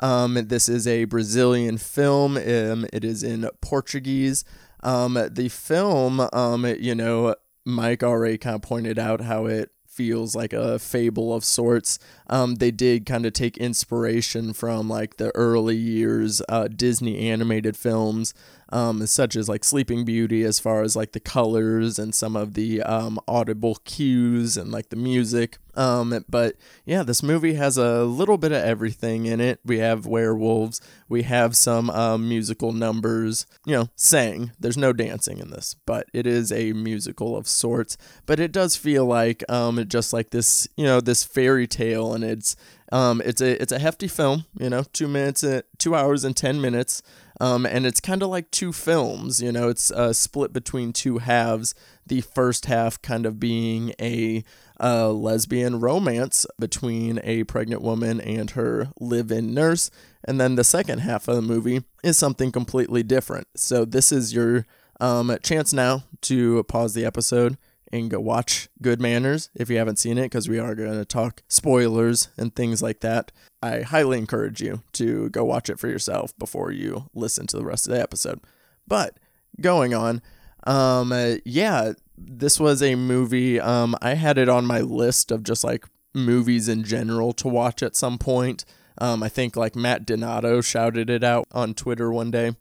Um, 0.00 0.34
this 0.34 0.68
is 0.68 0.86
a 0.86 1.04
Brazilian 1.04 1.78
film. 1.78 2.36
Um, 2.36 2.86
it 2.92 3.04
is 3.04 3.22
in 3.22 3.48
Portuguese. 3.60 4.44
Um, 4.82 5.18
the 5.30 5.48
film, 5.48 6.26
um, 6.32 6.64
you 6.64 6.94
know, 6.94 7.36
Mike 7.64 8.02
already 8.02 8.38
kind 8.38 8.56
of 8.56 8.62
pointed 8.62 8.98
out 8.98 9.20
how 9.20 9.46
it 9.46 9.70
feels 9.86 10.34
like 10.34 10.52
a 10.52 10.78
fable 10.78 11.34
of 11.34 11.44
sorts. 11.44 11.98
Um, 12.30 12.54
they 12.54 12.70
did 12.70 13.04
kind 13.04 13.26
of 13.26 13.32
take 13.32 13.56
inspiration 13.58 14.52
from 14.52 14.88
like 14.88 15.16
the 15.16 15.34
early 15.34 15.76
years 15.76 16.40
uh, 16.48 16.68
Disney 16.68 17.28
animated 17.28 17.76
films, 17.76 18.32
um, 18.72 19.04
such 19.06 19.36
as 19.36 19.48
like 19.48 19.64
Sleeping 19.64 20.04
Beauty, 20.04 20.44
as 20.44 20.60
far 20.60 20.82
as 20.82 20.94
like 20.94 21.12
the 21.12 21.20
colors 21.20 21.98
and 21.98 22.14
some 22.14 22.36
of 22.36 22.54
the 22.54 22.82
um, 22.82 23.18
audible 23.26 23.76
cues 23.84 24.56
and 24.56 24.70
like 24.70 24.90
the 24.90 24.96
music. 24.96 25.58
Um, 25.74 26.24
but 26.28 26.56
yeah, 26.84 27.02
this 27.02 27.22
movie 27.22 27.54
has 27.54 27.76
a 27.76 28.04
little 28.04 28.38
bit 28.38 28.52
of 28.52 28.62
everything 28.62 29.26
in 29.26 29.40
it. 29.40 29.60
We 29.64 29.78
have 29.78 30.06
werewolves, 30.06 30.80
we 31.08 31.22
have 31.22 31.56
some 31.56 31.90
um, 31.90 32.28
musical 32.28 32.72
numbers, 32.72 33.46
you 33.64 33.74
know, 33.74 33.88
sang. 33.96 34.52
There's 34.58 34.76
no 34.76 34.92
dancing 34.92 35.38
in 35.38 35.50
this, 35.50 35.76
but 35.86 36.08
it 36.12 36.26
is 36.26 36.52
a 36.52 36.72
musical 36.72 37.36
of 37.36 37.46
sorts. 37.46 37.96
But 38.26 38.40
it 38.40 38.52
does 38.52 38.76
feel 38.76 39.06
like 39.06 39.42
um, 39.48 39.84
just 39.88 40.12
like 40.12 40.30
this, 40.30 40.68
you 40.76 40.84
know, 40.84 41.00
this 41.00 41.24
fairy 41.24 41.66
tale, 41.66 42.14
and 42.22 42.32
it's 42.32 42.56
um, 42.92 43.22
it's 43.24 43.40
a 43.40 43.60
it's 43.60 43.72
a 43.72 43.78
hefty 43.78 44.08
film, 44.08 44.44
you 44.58 44.70
know, 44.70 44.84
two 44.92 45.08
minutes, 45.08 45.44
uh, 45.44 45.62
two 45.78 45.94
hours 45.94 46.24
and 46.24 46.36
ten 46.36 46.60
minutes. 46.60 47.02
Um, 47.40 47.64
and 47.64 47.86
it's 47.86 48.00
kind 48.00 48.22
of 48.22 48.28
like 48.28 48.50
two 48.50 48.70
films, 48.70 49.40
you 49.40 49.50
know, 49.50 49.70
it's 49.70 49.90
uh, 49.90 50.12
split 50.12 50.52
between 50.52 50.92
two 50.92 51.18
halves. 51.18 51.74
The 52.06 52.20
first 52.20 52.66
half 52.66 53.00
kind 53.00 53.24
of 53.24 53.40
being 53.40 53.94
a 53.98 54.44
uh, 54.78 55.10
lesbian 55.10 55.80
romance 55.80 56.44
between 56.58 57.18
a 57.24 57.44
pregnant 57.44 57.80
woman 57.80 58.20
and 58.20 58.50
her 58.50 58.88
live 59.00 59.30
in 59.30 59.54
nurse. 59.54 59.90
And 60.22 60.38
then 60.38 60.56
the 60.56 60.64
second 60.64 60.98
half 60.98 61.28
of 61.28 61.36
the 61.36 61.42
movie 61.42 61.82
is 62.04 62.18
something 62.18 62.52
completely 62.52 63.02
different. 63.02 63.46
So, 63.56 63.86
this 63.86 64.12
is 64.12 64.34
your 64.34 64.66
um, 65.00 65.34
chance 65.42 65.72
now 65.72 66.04
to 66.22 66.62
pause 66.64 66.92
the 66.92 67.06
episode 67.06 67.56
and 67.92 68.10
go 68.10 68.20
watch 68.20 68.68
Good 68.80 69.00
Manners 69.00 69.50
if 69.54 69.68
you 69.68 69.78
haven't 69.78 69.98
seen 69.98 70.18
it, 70.18 70.24
because 70.24 70.48
we 70.48 70.58
are 70.58 70.74
going 70.74 70.92
to 70.92 71.04
talk 71.04 71.42
spoilers 71.48 72.28
and 72.36 72.54
things 72.54 72.82
like 72.82 73.00
that. 73.00 73.32
I 73.62 73.82
highly 73.82 74.18
encourage 74.18 74.60
you 74.60 74.82
to 74.92 75.28
go 75.30 75.44
watch 75.44 75.68
it 75.68 75.78
for 75.78 75.88
yourself 75.88 76.36
before 76.38 76.70
you 76.70 77.10
listen 77.14 77.46
to 77.48 77.56
the 77.56 77.64
rest 77.64 77.86
of 77.86 77.94
the 77.94 78.00
episode. 78.00 78.40
But 78.86 79.18
going 79.60 79.94
on, 79.94 80.22
um, 80.64 81.12
uh, 81.12 81.36
yeah, 81.44 81.92
this 82.16 82.60
was 82.60 82.82
a 82.82 82.94
movie. 82.94 83.60
Um, 83.60 83.96
I 84.00 84.14
had 84.14 84.38
it 84.38 84.48
on 84.48 84.66
my 84.66 84.80
list 84.80 85.30
of 85.30 85.42
just 85.42 85.64
like 85.64 85.86
movies 86.14 86.68
in 86.68 86.84
general 86.84 87.32
to 87.34 87.48
watch 87.48 87.82
at 87.82 87.96
some 87.96 88.18
point. 88.18 88.64
Um, 88.98 89.22
I 89.22 89.28
think 89.28 89.56
like 89.56 89.76
Matt 89.76 90.04
Donato 90.04 90.60
shouted 90.60 91.08
it 91.08 91.24
out 91.24 91.46
on 91.52 91.74
Twitter 91.74 92.12
one 92.12 92.30
day. 92.30 92.56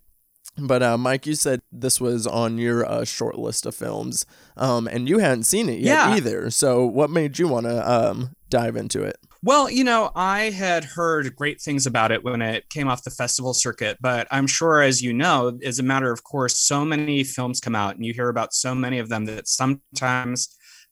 But 0.57 0.83
uh, 0.83 0.97
Mike, 0.97 1.25
you 1.25 1.35
said 1.35 1.61
this 1.71 2.01
was 2.01 2.27
on 2.27 2.57
your 2.57 2.85
uh, 2.85 3.05
short 3.05 3.37
list 3.37 3.65
of 3.65 3.75
films, 3.75 4.25
um, 4.57 4.87
and 4.87 5.07
you 5.07 5.19
hadn't 5.19 5.43
seen 5.43 5.69
it 5.69 5.79
yet 5.79 5.85
Yeah. 6.09 6.15
either. 6.15 6.49
So, 6.51 6.85
what 6.85 7.09
made 7.09 7.39
you 7.39 7.47
want 7.47 7.65
to 7.65 7.89
um, 7.91 8.31
dive 8.49 8.75
into 8.75 9.01
it? 9.03 9.17
Well, 9.41 9.69
you 9.69 9.85
know, 9.85 10.11
I 10.15 10.49
had 10.49 10.83
heard 10.83 11.33
great 11.33 11.61
things 11.61 11.85
about 11.85 12.11
it 12.11 12.25
when 12.25 12.41
it 12.41 12.67
came 12.69 12.89
off 12.89 13.05
the 13.05 13.09
festival 13.09 13.53
circuit, 13.53 13.97
but 14.01 14.27
I'm 14.31 14.47
sure, 14.47 14.81
as 14.81 15.01
you 15.01 15.13
know, 15.13 15.57
as 15.63 15.79
a 15.79 15.83
matter 15.83 16.11
of 16.11 16.23
course, 16.25 16.59
so 16.59 16.83
many 16.83 17.23
films 17.23 17.61
come 17.61 17.73
out 17.75 17.95
and 17.95 18.03
you 18.03 18.13
hear 18.13 18.27
about 18.27 18.53
so 18.53 18.75
many 18.75 18.99
of 18.99 19.07
them 19.07 19.23
that 19.25 19.47
sometimes 19.47 20.49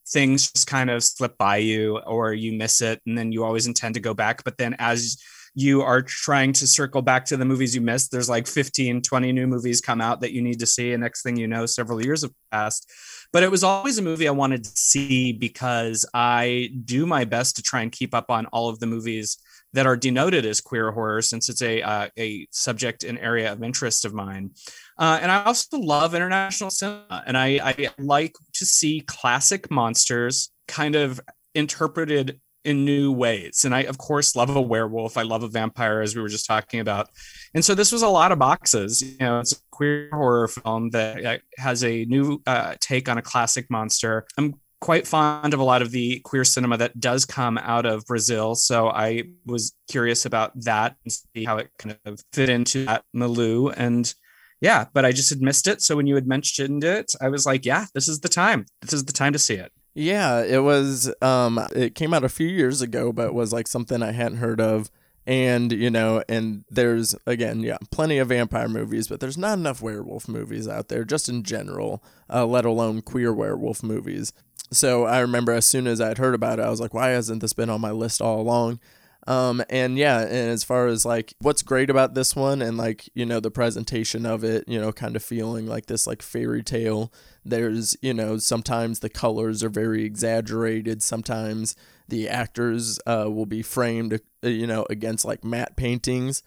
things 0.08 0.50
just 0.50 0.66
kind 0.68 0.90
of 0.90 1.04
slip 1.04 1.38
by 1.38 1.58
you 1.58 1.98
or 2.08 2.34
you 2.34 2.54
miss 2.54 2.80
it 2.80 3.02
and 3.06 3.18
then 3.18 3.34
you 3.34 3.44
always 3.44 3.68
intend 3.68 3.96
to 3.96 4.00
go 4.00 4.14
back. 4.14 4.46
But 4.46 4.58
then 4.58 4.78
as 4.80 5.18
you 5.60 5.82
are 5.82 6.04
trying 6.04 6.54
to 6.54 6.68
circle 6.68 7.02
back 7.02 7.26
to 7.26 7.36
the 7.36 7.46
movies 7.46 7.74
you 7.74 7.82
missed, 7.82 8.12
there's 8.12 8.30
like 8.30 8.46
15, 8.46 9.02
20 9.02 9.32
new 9.32 9.48
movies 9.48 9.82
come 9.82 10.02
out 10.02 10.22
that 10.22 10.32
you 10.32 10.42
need 10.42 10.60
to 10.60 10.68
see. 10.68 10.94
And 10.94 11.02
next 11.02 11.24
thing 11.24 11.36
you 11.36 11.48
know, 11.48 11.66
several 11.66 12.04
years 12.04 12.22
have 12.22 12.32
passed 12.52 12.88
but 13.34 13.44
it 13.44 13.52
was 13.52 13.64
always 13.64 13.98
a 13.98 14.02
movie 14.02 14.28
I 14.28 14.32
wanted 14.32 14.64
to 14.64 14.72
see 14.76 15.34
because 15.34 16.06
I 16.14 16.70
do 16.86 17.06
my 17.06 17.26
best 17.26 17.56
to 17.58 17.62
try 17.62 17.82
and 17.82 17.92
keep 17.92 18.14
up 18.14 18.30
on 18.30 18.46
all 18.48 18.70
of 18.70 18.80
the 18.80 18.88
movies 18.88 19.38
that 19.74 19.86
are 19.86 19.98
denoted 19.98 20.46
as 20.46 20.62
queer 20.62 20.92
horror, 20.92 21.22
since 21.22 21.50
it's 21.50 21.62
a 21.62 21.82
uh, 21.82 22.08
a 22.18 22.48
subject 22.52 23.04
and 23.04 23.20
area 23.20 23.52
of 23.52 23.64
interest 23.64 24.06
of 24.06 24.14
mine. 24.14 24.52
Uh, 24.98 25.20
and 25.22 25.32
I 25.32 25.44
also 25.44 25.78
love 25.78 26.16
international 26.16 26.70
cinema, 26.70 27.24
and 27.28 27.38
I, 27.38 27.60
I 27.62 27.90
like 28.00 28.34
to 28.56 28.66
see 28.66 29.02
classic 29.02 29.70
monsters 29.70 30.52
kind 30.68 30.96
of 30.96 31.20
interpreted 31.54 32.40
in 32.68 32.84
new 32.84 33.14
ways. 33.14 33.64
And 33.64 33.74
I, 33.74 33.84
of 33.84 33.98
course, 33.98 34.36
love 34.36 34.54
a 34.54 34.62
werewolf. 34.62 35.16
I 35.16 35.22
love 35.22 35.42
a 35.42 35.48
vampire, 35.48 36.02
as 36.02 36.16
we 36.16 36.22
were 36.22 36.28
just 36.28 36.46
talking 36.46 36.82
about. 36.82 37.10
And 37.54 37.64
so 37.64 37.74
this 37.74 37.94
was 37.94 38.02
a 38.02 38.10
lot 38.10 38.34
of 38.34 38.40
boxes. 38.40 39.02
You 39.02 39.18
know, 39.22 39.40
it's 39.40 39.54
a 39.54 39.56
queer 39.72 40.10
horror 40.12 40.50
film 40.50 40.90
that 40.90 41.26
uh, 41.26 41.38
has 41.58 41.86
a 41.86 42.04
new 42.06 42.42
uh, 42.46 42.76
take 42.82 43.08
on 43.08 43.18
a 43.18 43.22
classic 43.22 43.68
monster. 43.70 44.28
I'm 44.38 44.56
quite 44.82 45.08
fond 45.08 45.54
of 45.54 45.62
a 45.62 45.64
lot 45.64 45.82
of 45.82 45.92
the 45.92 46.20
queer 46.20 46.44
cinema 46.44 46.76
that 46.78 47.00
does 47.00 47.26
come 47.26 47.58
out 47.58 47.86
of 47.86 48.06
Brazil. 48.06 48.54
So 48.54 48.90
I 48.90 49.24
was 49.46 49.74
curious 49.90 50.26
about 50.26 50.52
that 50.64 50.98
and 51.06 51.14
see 51.14 51.46
how 51.46 51.58
it 51.58 51.70
kind 51.80 51.98
of 52.04 52.20
fit 52.34 52.50
into 52.50 52.84
that 52.84 53.06
milieu. 53.14 53.70
And 53.70 54.14
yeah, 54.60 54.86
but 54.94 55.06
I 55.06 55.14
just 55.14 55.30
had 55.30 55.42
missed 55.42 55.68
it. 55.68 55.82
So 55.82 55.96
when 55.96 56.06
you 56.06 56.16
had 56.16 56.28
mentioned 56.28 56.84
it, 56.84 57.14
I 57.22 57.30
was 57.30 57.46
like, 57.46 57.66
yeah, 57.66 57.86
this 57.94 58.10
is 58.10 58.20
the 58.20 58.30
time. 58.30 58.66
This 58.82 58.92
is 58.92 59.06
the 59.06 59.14
time 59.14 59.32
to 59.32 59.40
see 59.40 59.56
it. 59.56 59.72
Yeah, 60.00 60.44
it 60.44 60.60
was. 60.60 61.12
Um, 61.24 61.60
it 61.76 61.96
came 61.96 62.14
out 62.14 62.24
a 62.24 62.30
few 62.30 62.48
years 62.48 62.84
ago, 62.84 63.12
but 63.12 63.34
was 63.34 63.52
like 63.52 63.68
something 63.68 64.04
I 64.04 64.12
hadn't 64.12 64.38
heard 64.38 64.62
of. 64.62 64.92
And 65.26 65.72
you 65.72 65.90
know, 65.90 66.24
and 66.30 66.66
there's 66.70 67.16
again, 67.26 67.62
yeah, 67.62 67.78
plenty 67.90 68.20
of 68.20 68.28
vampire 68.28 68.70
movies, 68.70 69.08
but 69.08 69.20
there's 69.20 69.40
not 69.40 69.58
enough 69.58 69.82
werewolf 69.82 70.28
movies 70.28 70.68
out 70.68 70.90
there, 70.90 71.04
just 71.04 71.30
in 71.30 71.42
general, 71.42 72.04
uh, 72.32 72.46
let 72.46 72.64
alone 72.64 73.02
queer 73.02 73.34
werewolf 73.34 73.82
movies. 73.82 74.34
So 74.72 75.06
I 75.06 75.20
remember 75.20 75.52
as 75.52 75.66
soon 75.66 75.88
as 75.88 76.00
I'd 76.00 76.20
heard 76.20 76.36
about 76.36 76.60
it, 76.60 76.66
I 76.66 76.70
was 76.70 76.80
like, 76.80 76.94
why 76.94 77.10
hasn't 77.10 77.42
this 77.42 77.54
been 77.54 77.70
on 77.72 77.82
my 77.82 77.92
list 77.92 78.22
all 78.22 78.40
along? 78.40 78.80
Um, 79.28 79.62
and 79.70 79.98
yeah, 79.98 80.22
and 80.22 80.50
as 80.50 80.64
far 80.64 80.88
as 80.88 81.06
like 81.06 81.34
what's 81.40 81.62
great 81.62 81.90
about 81.90 82.14
this 82.14 82.34
one 82.34 82.62
and 82.62 82.78
like, 82.78 83.10
you 83.14 83.26
know, 83.26 83.42
the 83.42 83.52
presentation 83.52 84.26
of 84.26 84.46
it, 84.46 84.64
you 84.68 84.80
know, 84.80 84.94
kind 84.94 85.18
of 85.18 85.24
feeling 85.24 85.68
like 85.68 85.88
this 85.88 86.08
like 86.08 86.22
fairy 86.22 86.64
tale. 86.64 87.12
There's, 87.44 87.98
you 88.02 88.14
know, 88.14 88.38
sometimes 88.38 89.00
the 89.00 89.10
colors 89.10 89.64
are 89.64 89.70
very 89.70 90.06
exaggerated. 90.06 91.04
Sometimes 91.04 91.76
the 92.08 92.30
actors 92.30 93.00
uh, 93.06 93.26
will 93.28 93.46
be 93.46 93.62
framed, 93.62 94.22
uh, 94.44 94.48
you 94.48 94.66
know, 94.66 94.86
against 94.90 95.26
like 95.26 95.44
matte 95.44 95.76
paintings, 95.76 96.42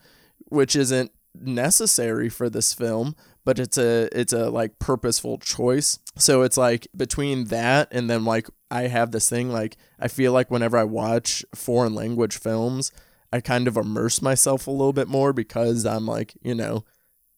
which 0.48 0.74
isn't 0.74 1.12
necessary 1.34 2.30
for 2.30 2.48
this 2.48 2.72
film 2.72 3.14
but 3.44 3.58
it's 3.58 3.78
a 3.78 4.08
it's 4.12 4.32
a 4.32 4.50
like 4.50 4.78
purposeful 4.78 5.38
choice. 5.38 5.98
So 6.16 6.42
it's 6.42 6.56
like 6.56 6.88
between 6.96 7.44
that 7.46 7.88
and 7.92 8.08
then 8.10 8.24
like 8.24 8.48
i 8.70 8.82
have 8.82 9.10
this 9.10 9.28
thing 9.28 9.50
like 9.50 9.76
i 9.98 10.08
feel 10.08 10.32
like 10.32 10.50
whenever 10.50 10.76
i 10.78 10.84
watch 10.84 11.44
foreign 11.54 11.94
language 11.94 12.38
films 12.38 12.92
i 13.32 13.40
kind 13.40 13.66
of 13.66 13.76
immerse 13.76 14.22
myself 14.22 14.66
a 14.66 14.70
little 14.70 14.92
bit 14.92 15.08
more 15.08 15.32
because 15.32 15.84
i'm 15.84 16.06
like 16.06 16.34
you 16.42 16.54
know 16.54 16.84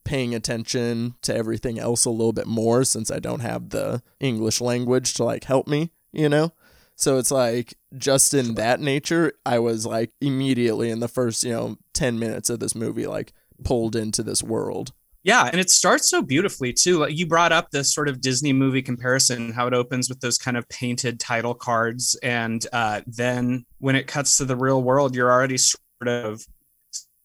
paying 0.04 0.34
attention 0.34 1.14
to 1.22 1.34
everything 1.34 1.78
else 1.78 2.04
a 2.04 2.10
little 2.10 2.32
bit 2.32 2.46
more 2.46 2.84
since 2.84 3.10
i 3.10 3.18
don't 3.18 3.40
have 3.40 3.70
the 3.70 4.02
english 4.20 4.60
language 4.60 5.14
to 5.14 5.24
like 5.24 5.44
help 5.44 5.66
me 5.66 5.90
you 6.12 6.28
know? 6.28 6.52
So 6.94 7.16
it's 7.16 7.30
like 7.30 7.74
just 7.96 8.34
in 8.34 8.54
that 8.54 8.78
nature 8.78 9.32
i 9.46 9.58
was 9.58 9.86
like 9.86 10.12
immediately 10.20 10.90
in 10.90 11.00
the 11.00 11.08
first 11.08 11.42
you 11.42 11.52
know 11.52 11.78
10 11.94 12.18
minutes 12.18 12.50
of 12.50 12.60
this 12.60 12.74
movie 12.74 13.06
like 13.06 13.32
pulled 13.64 13.96
into 13.96 14.22
this 14.22 14.42
world 14.42 14.92
Yeah, 15.24 15.48
and 15.50 15.60
it 15.60 15.70
starts 15.70 16.08
so 16.08 16.20
beautifully 16.22 16.72
too. 16.72 16.98
Like 16.98 17.16
you 17.16 17.26
brought 17.26 17.52
up 17.52 17.70
this 17.70 17.94
sort 17.94 18.08
of 18.08 18.20
Disney 18.20 18.52
movie 18.52 18.82
comparison, 18.82 19.52
how 19.52 19.66
it 19.66 19.74
opens 19.74 20.08
with 20.08 20.20
those 20.20 20.38
kind 20.38 20.56
of 20.56 20.68
painted 20.68 21.20
title 21.20 21.54
cards, 21.54 22.18
and 22.22 22.66
uh, 22.72 23.02
then 23.06 23.64
when 23.78 23.94
it 23.96 24.06
cuts 24.06 24.36
to 24.38 24.44
the 24.44 24.56
real 24.56 24.82
world, 24.82 25.14
you're 25.14 25.30
already 25.30 25.58
sort 25.58 26.08
of 26.08 26.44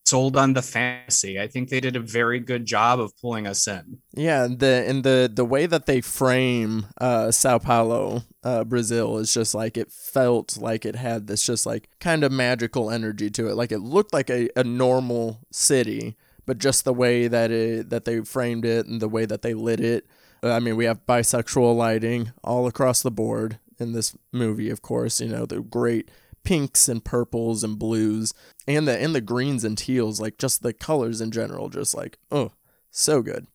sold 0.07 0.37
on 0.37 0.53
the 0.53 0.61
fantasy. 0.61 1.37
I 1.37 1.47
think 1.47 1.69
they 1.69 1.81
did 1.81 1.97
a 1.97 1.99
very 1.99 2.39
good 2.39 2.65
job 2.65 2.99
of 2.99 3.11
pulling 3.19 3.45
us 3.45 3.67
in. 3.67 3.99
Yeah, 4.13 4.45
and 4.45 4.59
the 4.59 4.85
and 4.87 5.03
the 5.03 5.29
the 5.33 5.45
way 5.45 5.65
that 5.65 5.85
they 5.85 6.01
frame 6.01 6.85
uh 6.99 7.31
Sao 7.31 7.57
Paulo, 7.59 8.23
uh 8.43 8.63
Brazil 8.63 9.17
is 9.17 9.33
just 9.33 9.53
like 9.53 9.75
it 9.75 9.91
felt 9.91 10.57
like 10.57 10.85
it 10.85 10.95
had 10.95 11.27
this 11.27 11.45
just 11.45 11.65
like 11.65 11.89
kind 11.99 12.23
of 12.23 12.31
magical 12.31 12.89
energy 12.89 13.29
to 13.31 13.49
it. 13.49 13.55
Like 13.55 13.71
it 13.71 13.79
looked 13.79 14.13
like 14.13 14.29
a, 14.29 14.49
a 14.55 14.63
normal 14.63 15.41
city, 15.51 16.15
but 16.47 16.57
just 16.57 16.83
the 16.83 16.93
way 16.93 17.27
that 17.27 17.51
it 17.51 17.91
that 17.91 18.05
they 18.05 18.21
framed 18.21 18.65
it 18.65 18.87
and 18.87 18.99
the 18.99 19.07
way 19.07 19.25
that 19.25 19.43
they 19.43 19.53
lit 19.53 19.79
it. 19.79 20.07
uh, 20.43 20.51
I 20.51 20.59
mean, 20.59 20.75
we 20.75 20.85
have 20.85 21.05
bisexual 21.05 21.75
lighting 21.75 22.31
all 22.43 22.65
across 22.65 23.03
the 23.03 23.11
board 23.11 23.59
in 23.77 23.93
this 23.93 24.17
movie, 24.31 24.71
of 24.71 24.81
course, 24.81 25.21
you 25.21 25.27
know, 25.27 25.45
the 25.45 25.61
great 25.61 26.09
pinks 26.43 26.89
and 26.89 27.05
purples 27.05 27.63
and 27.63 27.77
blues 27.77 28.33
and 28.67 28.87
the 28.87 28.97
and 28.97 29.13
the 29.13 29.21
greens 29.21 29.63
and 29.63 29.77
teals, 29.77 30.19
like 30.19 30.39
just 30.39 30.63
the 30.63 30.73
colors 30.73 31.21
in 31.21 31.29
general, 31.29 31.69
just 31.69 31.93
like, 31.93 32.17
oh, 32.31 32.53
so 32.89 33.21
good 33.21 33.45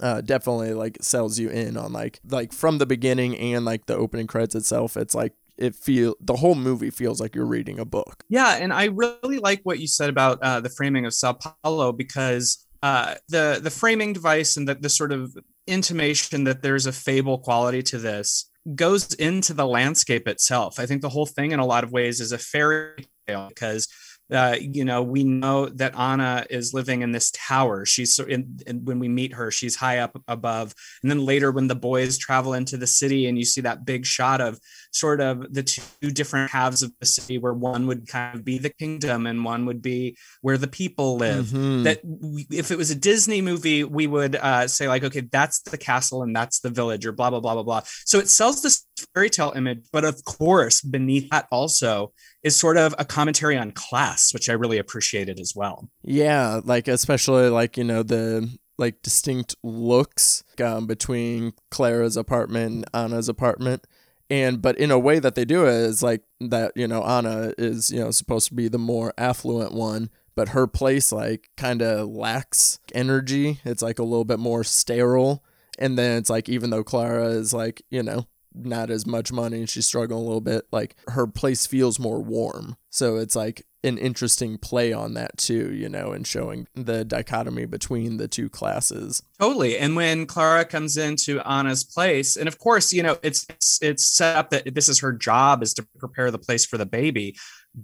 uh, 0.00 0.20
definitely 0.20 0.74
like 0.74 0.98
sells 1.00 1.38
you 1.38 1.48
in 1.48 1.76
on 1.76 1.92
like 1.92 2.20
like 2.28 2.52
from 2.52 2.78
the 2.78 2.86
beginning 2.86 3.36
and 3.36 3.64
like 3.64 3.86
the 3.86 3.96
opening 3.96 4.26
credits 4.26 4.54
itself. 4.54 4.96
It's 4.96 5.14
like 5.14 5.32
it 5.58 5.74
feel 5.74 6.14
the 6.20 6.36
whole 6.36 6.54
movie 6.54 6.90
feels 6.90 7.20
like 7.20 7.34
you're 7.34 7.46
reading 7.46 7.78
a 7.78 7.84
book. 7.84 8.24
Yeah, 8.28 8.56
and 8.56 8.72
I 8.72 8.86
really 8.86 9.38
like 9.38 9.60
what 9.64 9.78
you 9.78 9.86
said 9.86 10.08
about 10.08 10.38
uh, 10.42 10.60
the 10.60 10.70
framing 10.70 11.04
of 11.06 11.14
Sao 11.14 11.34
Paulo 11.64 11.92
because 11.92 12.64
uh, 12.82 13.14
the 13.28 13.60
the 13.62 13.70
framing 13.70 14.12
device 14.12 14.56
and 14.56 14.68
the, 14.68 14.74
the 14.74 14.88
sort 14.88 15.12
of 15.12 15.36
intimation 15.66 16.44
that 16.44 16.62
there's 16.62 16.86
a 16.86 16.92
fable 16.92 17.38
quality 17.38 17.82
to 17.82 17.98
this 17.98 18.50
goes 18.74 19.14
into 19.14 19.52
the 19.52 19.66
landscape 19.66 20.28
itself. 20.28 20.78
I 20.78 20.86
think 20.86 21.02
the 21.02 21.08
whole 21.08 21.26
thing, 21.26 21.52
in 21.52 21.60
a 21.60 21.66
lot 21.66 21.84
of 21.84 21.92
ways, 21.92 22.20
is 22.20 22.32
a 22.32 22.38
fairy 22.38 23.06
tale 23.26 23.48
because. 23.48 23.88
Uh, 24.30 24.56
you 24.60 24.84
know, 24.84 25.02
we 25.02 25.24
know 25.24 25.70
that 25.70 25.98
Anna 25.98 26.44
is 26.50 26.74
living 26.74 27.00
in 27.00 27.12
this 27.12 27.30
tower. 27.30 27.86
She's 27.86 28.18
in, 28.18 28.58
in 28.66 28.84
when 28.84 28.98
we 28.98 29.08
meet 29.08 29.32
her, 29.32 29.50
she's 29.50 29.74
high 29.74 30.00
up 30.00 30.22
above. 30.28 30.74
And 31.02 31.10
then 31.10 31.24
later, 31.24 31.50
when 31.50 31.66
the 31.66 31.74
boys 31.74 32.18
travel 32.18 32.52
into 32.52 32.76
the 32.76 32.86
city, 32.86 33.26
and 33.26 33.38
you 33.38 33.46
see 33.46 33.62
that 33.62 33.86
big 33.86 34.04
shot 34.04 34.42
of 34.42 34.60
sort 34.92 35.20
of 35.20 35.52
the 35.52 35.62
two 35.62 36.10
different 36.10 36.50
halves 36.50 36.82
of 36.82 36.92
the 37.00 37.06
city, 37.06 37.38
where 37.38 37.54
one 37.54 37.86
would 37.86 38.08
kind 38.08 38.36
of 38.36 38.44
be 38.44 38.58
the 38.58 38.70
kingdom 38.70 39.26
and 39.26 39.44
one 39.44 39.66
would 39.66 39.82
be 39.82 40.16
where 40.42 40.58
the 40.58 40.68
people 40.68 41.16
live. 41.16 41.46
Mhm. 41.46 41.84
That 41.84 42.00
we, 42.04 42.46
if 42.50 42.70
it 42.70 42.78
was 42.78 42.90
a 42.90 42.94
Disney 42.94 43.40
movie, 43.40 43.84
we 43.84 44.06
would 44.06 44.36
uh, 44.36 44.68
say 44.68 44.88
like, 44.88 45.04
okay, 45.04 45.20
that's 45.20 45.60
the 45.60 45.78
castle 45.78 46.22
and 46.22 46.34
that's 46.34 46.60
the 46.60 46.70
village, 46.70 47.06
or 47.06 47.12
blah 47.12 47.30
blah 47.30 47.40
blah 47.40 47.54
blah 47.54 47.62
blah. 47.62 47.82
So 48.04 48.18
it 48.18 48.28
sells 48.28 48.62
this 48.62 48.84
fairy 49.14 49.30
tale 49.30 49.52
image, 49.54 49.86
but 49.92 50.04
of 50.04 50.24
course, 50.24 50.80
beneath 50.80 51.28
that 51.30 51.46
also 51.52 52.12
is 52.42 52.56
sort 52.56 52.76
of 52.76 52.94
a 52.98 53.04
commentary 53.04 53.56
on 53.56 53.72
class, 53.72 54.32
which 54.32 54.48
I 54.48 54.52
really 54.52 54.78
appreciated 54.78 55.40
as 55.40 55.52
well. 55.54 55.88
Yeah, 56.02 56.60
like 56.64 56.88
especially 56.88 57.48
like 57.48 57.76
you 57.76 57.84
know 57.84 58.02
the 58.02 58.58
like 58.78 59.02
distinct 59.02 59.56
looks 59.64 60.44
um, 60.62 60.86
between 60.86 61.52
Clara's 61.70 62.16
apartment 62.16 62.72
and 62.72 62.86
Anna's 62.94 63.28
apartment. 63.28 63.84
And 64.30 64.60
but 64.60 64.76
in 64.78 64.90
a 64.90 64.98
way 64.98 65.18
that 65.18 65.34
they 65.34 65.44
do 65.44 65.64
it 65.66 65.72
is 65.72 66.02
like 66.02 66.22
that 66.40 66.72
you 66.76 66.86
know 66.86 67.02
Anna 67.02 67.52
is 67.56 67.90
you 67.90 68.00
know 68.00 68.10
supposed 68.10 68.48
to 68.48 68.54
be 68.54 68.68
the 68.68 68.78
more 68.78 69.14
affluent 69.16 69.72
one, 69.72 70.10
but 70.34 70.50
her 70.50 70.66
place 70.66 71.12
like 71.12 71.50
kind 71.56 71.82
of 71.82 72.08
lacks 72.08 72.78
energy. 72.94 73.60
It's 73.64 73.82
like 73.82 73.98
a 73.98 74.04
little 74.04 74.24
bit 74.24 74.38
more 74.38 74.64
sterile. 74.64 75.42
And 75.78 75.96
then 75.96 76.18
it's 76.18 76.28
like 76.28 76.48
even 76.48 76.70
though 76.70 76.84
Clara 76.84 77.28
is 77.28 77.52
like 77.52 77.82
you 77.90 78.02
know 78.02 78.26
not 78.54 78.90
as 78.90 79.06
much 79.06 79.32
money 79.32 79.58
and 79.58 79.70
she's 79.70 79.86
struggling 79.86 80.20
a 80.20 80.24
little 80.24 80.40
bit 80.40 80.66
like 80.72 80.96
her 81.08 81.26
place 81.26 81.66
feels 81.66 81.98
more 81.98 82.20
warm 82.20 82.76
so 82.90 83.16
it's 83.16 83.36
like 83.36 83.64
an 83.84 83.96
interesting 83.98 84.58
play 84.58 84.92
on 84.92 85.14
that 85.14 85.38
too, 85.38 85.72
you 85.72 85.88
know, 85.88 86.12
and 86.12 86.26
showing 86.26 86.66
the 86.74 87.04
dichotomy 87.04 87.64
between 87.64 88.16
the 88.16 88.26
two 88.26 88.48
classes. 88.48 89.22
Totally. 89.38 89.78
And 89.78 89.94
when 89.94 90.26
Clara 90.26 90.64
comes 90.64 90.96
into 90.96 91.40
Anna's 91.48 91.84
place, 91.84 92.36
and 92.36 92.48
of 92.48 92.58
course, 92.58 92.92
you 92.92 93.02
know, 93.02 93.18
it's 93.22 93.46
it's 93.80 94.16
set 94.16 94.36
up 94.36 94.50
that 94.50 94.74
this 94.74 94.88
is 94.88 95.00
her 95.00 95.12
job 95.12 95.62
is 95.62 95.72
to 95.74 95.86
prepare 95.98 96.30
the 96.30 96.38
place 96.38 96.66
for 96.66 96.76
the 96.76 96.86
baby. 96.86 97.36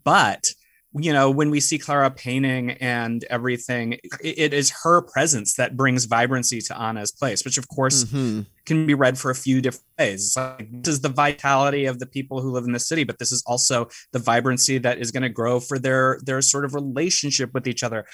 But 0.02 0.44
you 0.96 1.12
know, 1.12 1.30
when 1.30 1.50
we 1.50 1.58
see 1.58 1.78
Clara 1.78 2.10
painting 2.10 2.72
and 2.72 3.24
everything, 3.24 3.98
it, 4.22 4.52
is 4.52 4.70
her 4.84 5.02
presence 5.02 5.54
that 5.54 5.76
brings 5.76 6.04
vibrancy 6.04 6.60
to 6.60 6.80
Anna's 6.80 7.10
place, 7.10 7.44
which 7.44 7.58
of 7.58 7.68
course 7.68 8.04
Mm-hmm. 8.04 8.42
can 8.66 8.86
be 8.86 8.94
read 8.94 9.18
for 9.18 9.30
a 9.30 9.34
few 9.34 9.60
different 9.60 9.86
ways. 9.98 10.26
It's 10.26 10.36
Like, 10.36 10.68
this 10.82 10.94
is 10.94 11.00
the 11.00 11.08
vitality 11.08 11.86
of 11.86 11.98
the 11.98 12.06
people 12.06 12.40
who 12.40 12.50
live 12.50 12.64
in 12.64 12.72
the 12.72 12.78
city, 12.78 13.04
but 13.04 13.18
this 13.18 13.32
is 13.32 13.42
also 13.46 13.88
the 14.12 14.18
vibrancy 14.18 14.78
that 14.78 14.98
is 14.98 15.10
going 15.10 15.22
to 15.22 15.28
grow 15.28 15.60
for 15.60 15.78
their 15.78 16.18
their 16.24 16.40
sort 16.42 16.64
of 16.64 16.74
relationship 16.74 17.52
with 17.54 17.66
each 17.66 17.82
other. 17.82 18.04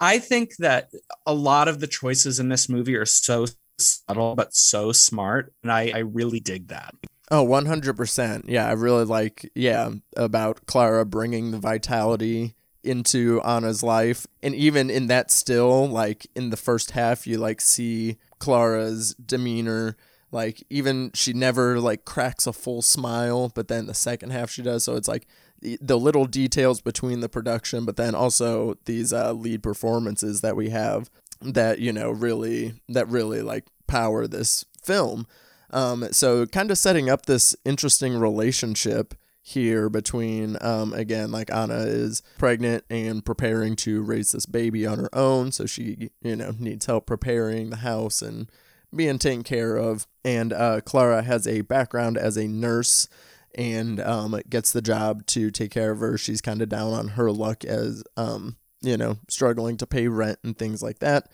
I 0.00 0.18
think 0.18 0.56
that 0.58 0.88
a 1.26 1.34
lot 1.34 1.68
of 1.68 1.80
the 1.80 1.86
choices 1.86 2.38
in 2.38 2.48
this 2.48 2.68
movie 2.68 2.96
are 2.96 3.06
so 3.06 3.46
subtle 3.78 4.34
but 4.34 4.54
so 4.54 4.92
smart, 4.92 5.52
and 5.62 5.72
I, 5.72 5.92
I 5.94 5.98
really 5.98 6.40
dig 6.40 6.68
that. 6.68 6.94
Oh, 7.30 7.46
100%. 7.46 8.44
Yeah, 8.48 8.66
I 8.66 8.72
really 8.72 9.04
like, 9.04 9.50
yeah, 9.54 9.90
about 10.16 10.66
Clara 10.66 11.06
bringing 11.06 11.52
the 11.52 11.58
vitality 11.58 12.56
into 12.82 13.40
Anna's 13.42 13.82
life. 13.82 14.26
And 14.42 14.54
even 14.54 14.90
in 14.90 15.06
that 15.08 15.30
still, 15.30 15.86
like 15.86 16.26
in 16.34 16.50
the 16.50 16.56
first 16.56 16.92
half, 16.92 17.26
you 17.26 17.38
like 17.38 17.60
see 17.60 18.16
Clara's 18.38 19.14
demeanor. 19.14 19.96
Like, 20.32 20.64
even 20.70 21.10
she 21.14 21.32
never 21.32 21.80
like 21.80 22.04
cracks 22.04 22.46
a 22.46 22.52
full 22.52 22.82
smile, 22.82 23.50
but 23.54 23.68
then 23.68 23.86
the 23.86 23.94
second 23.94 24.30
half 24.30 24.50
she 24.50 24.62
does. 24.62 24.84
So 24.84 24.96
it's 24.96 25.08
like 25.08 25.26
the, 25.60 25.98
little 25.98 26.24
details 26.24 26.80
between 26.80 27.20
the 27.20 27.28
production, 27.28 27.84
but 27.84 27.96
then 27.96 28.14
also 28.14 28.76
these 28.86 29.12
uh, 29.12 29.32
lead 29.32 29.62
performances 29.62 30.40
that 30.40 30.56
we 30.56 30.70
have 30.70 31.10
that, 31.42 31.78
you 31.78 31.92
know, 31.92 32.10
really, 32.10 32.74
that 32.88 33.08
really 33.08 33.42
like 33.42 33.66
power 33.86 34.26
this 34.26 34.64
film. 34.82 35.26
Um, 35.72 36.08
so 36.12 36.46
kind 36.46 36.70
of 36.70 36.78
setting 36.78 37.08
up 37.08 37.26
this 37.26 37.54
interesting 37.64 38.18
relationship 38.18 39.14
here 39.42 39.88
between 39.88 40.58
um, 40.60 40.92
again 40.92 41.32
like 41.32 41.50
Anna 41.50 41.78
is 41.78 42.22
pregnant 42.38 42.84
and 42.90 43.24
preparing 43.24 43.74
to 43.74 44.02
raise 44.02 44.32
this 44.32 44.44
baby 44.44 44.86
on 44.86 44.98
her 44.98 45.08
own 45.14 45.50
so 45.50 45.64
she 45.64 46.10
you 46.20 46.36
know 46.36 46.52
needs 46.58 46.84
help 46.84 47.06
preparing 47.06 47.70
the 47.70 47.76
house 47.76 48.20
and 48.20 48.50
being 48.94 49.18
taken 49.18 49.42
care 49.42 49.76
of. 49.76 50.06
And 50.24 50.52
uh, 50.52 50.80
Clara 50.82 51.22
has 51.22 51.46
a 51.46 51.62
background 51.62 52.18
as 52.18 52.36
a 52.36 52.48
nurse 52.48 53.08
and 53.54 54.00
um, 54.00 54.40
gets 54.48 54.72
the 54.72 54.82
job 54.82 55.26
to 55.26 55.50
take 55.50 55.70
care 55.70 55.90
of 55.90 56.00
her. 56.00 56.16
She's 56.16 56.40
kind 56.40 56.62
of 56.62 56.68
down 56.68 56.92
on 56.92 57.08
her 57.08 57.30
luck 57.30 57.64
as 57.64 58.04
um, 58.16 58.56
you 58.80 58.96
know 58.96 59.18
struggling 59.28 59.76
to 59.78 59.86
pay 59.86 60.08
rent 60.08 60.38
and 60.44 60.56
things 60.56 60.82
like 60.82 60.98
that. 61.00 61.30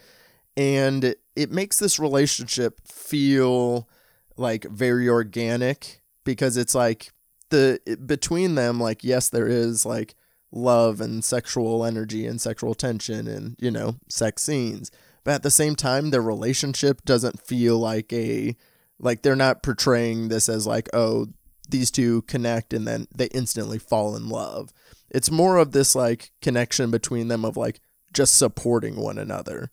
And 0.57 1.14
it 1.35 1.51
makes 1.51 1.79
this 1.79 1.99
relationship 1.99 2.81
feel 2.87 3.88
like 4.37 4.64
very 4.64 5.09
organic 5.09 6.03
because 6.25 6.57
it's 6.57 6.75
like 6.75 7.12
the 7.51 7.81
between 8.05 8.55
them 8.55 8.81
like 8.81 9.05
yes 9.05 9.29
there 9.29 9.46
is 9.46 9.87
like 9.87 10.14
love 10.53 11.01
and 11.01 11.25
sexual 11.25 11.85
energy 11.85 12.27
and 12.27 12.40
sexual 12.40 12.75
tension 12.75 13.27
and 13.27 13.57
you 13.59 13.70
know 13.70 13.96
sex 14.09 14.42
scenes 14.42 14.90
but 15.25 15.35
at 15.35 15.42
the 15.42 15.51
same 15.51 15.75
time 15.75 16.11
their 16.11 16.22
relationship 16.22 17.05
doesn't 17.05 17.40
feel 17.40 17.79
like 17.79 18.12
a 18.12 18.57
like 18.99 19.22
they're 19.22 19.37
not 19.37 19.62
portraying 19.62 20.29
this 20.29 20.49
as 20.49 20.66
like 20.66 20.88
oh 20.92 21.27
these 21.68 21.90
two 21.90 22.22
connect 22.22 22.72
and 22.72 22.87
then 22.87 23.07
they 23.14 23.27
instantly 23.27 23.79
fall 23.79 24.16
in 24.16 24.29
love 24.29 24.72
it's 25.11 25.31
more 25.31 25.57
of 25.57 25.72
this 25.72 25.94
like 25.94 26.31
connection 26.40 26.90
between 26.90 27.29
them 27.29 27.44
of 27.44 27.57
like 27.57 27.81
just 28.12 28.37
supporting 28.38 28.96
one 28.96 29.18
another 29.18 29.70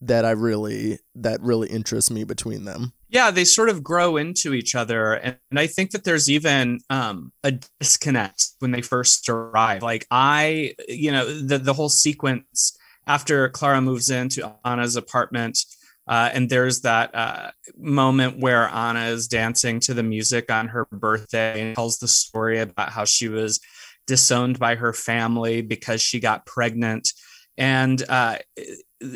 that 0.00 0.24
I 0.24 0.32
really 0.32 0.98
that 1.14 1.40
really 1.40 1.68
interests 1.68 2.10
me 2.10 2.24
between 2.24 2.64
them. 2.64 2.92
Yeah, 3.14 3.30
they 3.30 3.44
sort 3.44 3.68
of 3.68 3.84
grow 3.84 4.16
into 4.16 4.54
each 4.54 4.74
other, 4.74 5.12
and, 5.14 5.38
and 5.48 5.60
I 5.60 5.68
think 5.68 5.92
that 5.92 6.02
there's 6.02 6.28
even 6.28 6.80
um, 6.90 7.32
a 7.44 7.52
disconnect 7.78 8.48
when 8.58 8.72
they 8.72 8.82
first 8.82 9.28
arrive. 9.28 9.84
Like 9.84 10.04
I, 10.10 10.74
you 10.88 11.12
know, 11.12 11.24
the 11.24 11.58
the 11.58 11.74
whole 11.74 11.88
sequence 11.88 12.76
after 13.06 13.48
Clara 13.50 13.80
moves 13.80 14.10
into 14.10 14.52
Anna's 14.64 14.96
apartment. 14.96 15.58
Uh, 16.06 16.28
and 16.34 16.50
there's 16.50 16.80
that 16.82 17.14
uh, 17.14 17.50
moment 17.78 18.40
where 18.40 18.68
Anna 18.68 19.06
is 19.06 19.28
dancing 19.28 19.80
to 19.80 19.94
the 19.94 20.02
music 20.02 20.50
on 20.50 20.68
her 20.68 20.84
birthday 20.92 21.62
and 21.62 21.76
tells 21.76 21.98
the 21.98 22.08
story 22.08 22.58
about 22.58 22.90
how 22.90 23.04
she 23.06 23.28
was 23.28 23.58
disowned 24.06 24.58
by 24.58 24.74
her 24.74 24.92
family 24.92 25.62
because 25.62 26.02
she 26.02 26.20
got 26.20 26.44
pregnant 26.44 27.08
and 27.56 28.02
uh, 28.08 28.38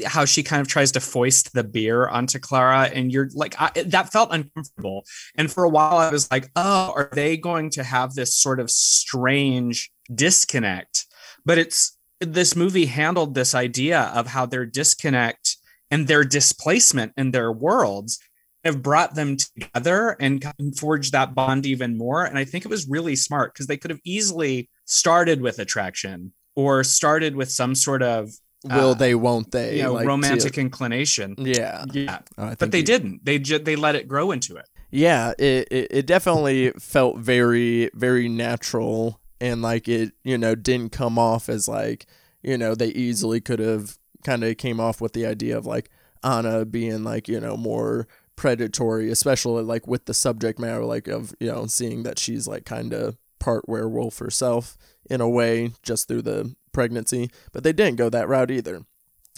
how 0.06 0.24
she 0.24 0.42
kind 0.42 0.60
of 0.60 0.68
tries 0.68 0.92
to 0.92 1.00
foist 1.00 1.54
the 1.54 1.64
beer 1.64 2.08
onto 2.08 2.38
Clara, 2.38 2.90
and 2.92 3.12
you're 3.12 3.30
like, 3.34 3.54
I, 3.58 3.70
that 3.86 4.12
felt 4.12 4.30
uncomfortable. 4.32 5.04
And 5.36 5.50
for 5.50 5.64
a 5.64 5.68
while, 5.68 5.98
I 5.98 6.10
was 6.10 6.30
like, 6.30 6.50
oh, 6.56 6.92
are 6.94 7.10
they 7.12 7.36
going 7.36 7.70
to 7.70 7.84
have 7.84 8.14
this 8.14 8.34
sort 8.34 8.60
of 8.60 8.70
strange 8.70 9.90
disconnect? 10.14 11.06
But 11.44 11.58
it's 11.58 11.96
this 12.20 12.56
movie 12.56 12.86
handled 12.86 13.34
this 13.34 13.54
idea 13.54 14.10
of 14.14 14.26
how 14.26 14.46
their 14.46 14.66
disconnect 14.66 15.56
and 15.90 16.06
their 16.06 16.24
displacement 16.24 17.12
in 17.16 17.30
their 17.30 17.52
worlds 17.52 18.18
have 18.64 18.82
brought 18.82 19.14
them 19.14 19.36
together 19.36 20.16
and 20.20 20.44
forged 20.76 21.12
that 21.12 21.34
bond 21.34 21.64
even 21.64 21.96
more. 21.96 22.24
And 22.24 22.36
I 22.36 22.44
think 22.44 22.64
it 22.64 22.70
was 22.70 22.88
really 22.88 23.16
smart 23.16 23.54
because 23.54 23.68
they 23.68 23.76
could 23.76 23.90
have 23.90 24.00
easily 24.04 24.68
started 24.84 25.40
with 25.40 25.58
attraction 25.58 26.32
or 26.56 26.82
started 26.82 27.36
with 27.36 27.50
some 27.50 27.74
sort 27.74 28.02
of 28.02 28.30
Will 28.64 28.90
uh, 28.90 28.94
they? 28.94 29.14
Won't 29.14 29.52
they? 29.52 29.76
you 29.76 29.82
know 29.84 29.92
like, 29.94 30.06
romantic 30.06 30.54
to- 30.54 30.60
inclination. 30.60 31.34
yeah, 31.38 31.84
Yeah, 31.92 32.18
Oh, 32.36 32.54
but 32.58 32.72
they 32.72 32.78
you- 32.78 32.84
didn't. 32.84 33.24
They 33.24 33.38
ju- 33.38 33.58
they 33.58 33.76
let 33.76 33.94
it 33.94 34.08
grow 34.08 34.30
into 34.32 34.56
it. 34.56 34.66
Yeah, 34.90 35.32
it, 35.38 35.68
it 35.70 35.88
it 35.90 36.06
definitely 36.06 36.70
felt 36.78 37.18
very 37.18 37.90
very 37.94 38.28
natural 38.28 39.20
and 39.40 39.62
like 39.62 39.86
it 39.88 40.12
you 40.24 40.38
know 40.38 40.54
didn't 40.54 40.92
come 40.92 41.18
off 41.18 41.48
as 41.48 41.68
like 41.68 42.06
you 42.42 42.56
know 42.58 42.74
they 42.74 42.88
easily 42.88 43.40
could 43.40 43.58
have 43.58 43.98
kind 44.24 44.42
of 44.42 44.56
came 44.56 44.80
off 44.80 45.00
with 45.00 45.12
the 45.12 45.26
idea 45.26 45.56
of 45.56 45.66
like 45.66 45.90
Anna 46.24 46.64
being 46.64 47.04
like 47.04 47.28
you 47.28 47.38
know 47.38 47.56
more 47.56 48.08
predatory, 48.34 49.10
especially 49.10 49.62
like 49.62 49.86
with 49.86 50.06
the 50.06 50.14
subject 50.14 50.58
matter 50.58 50.84
like 50.84 51.06
of 51.06 51.34
you 51.38 51.48
know 51.52 51.66
seeing 51.66 52.02
that 52.04 52.18
she's 52.18 52.48
like 52.48 52.64
kind 52.64 52.92
of 52.94 53.16
part 53.38 53.68
werewolf 53.68 54.18
herself 54.18 54.76
in 55.10 55.20
a 55.20 55.28
way 55.28 55.72
just 55.82 56.08
through 56.08 56.22
the 56.22 56.54
pregnancy, 56.72 57.30
but 57.52 57.64
they 57.64 57.72
didn't 57.72 57.96
go 57.96 58.08
that 58.10 58.28
route 58.28 58.50
either. 58.50 58.82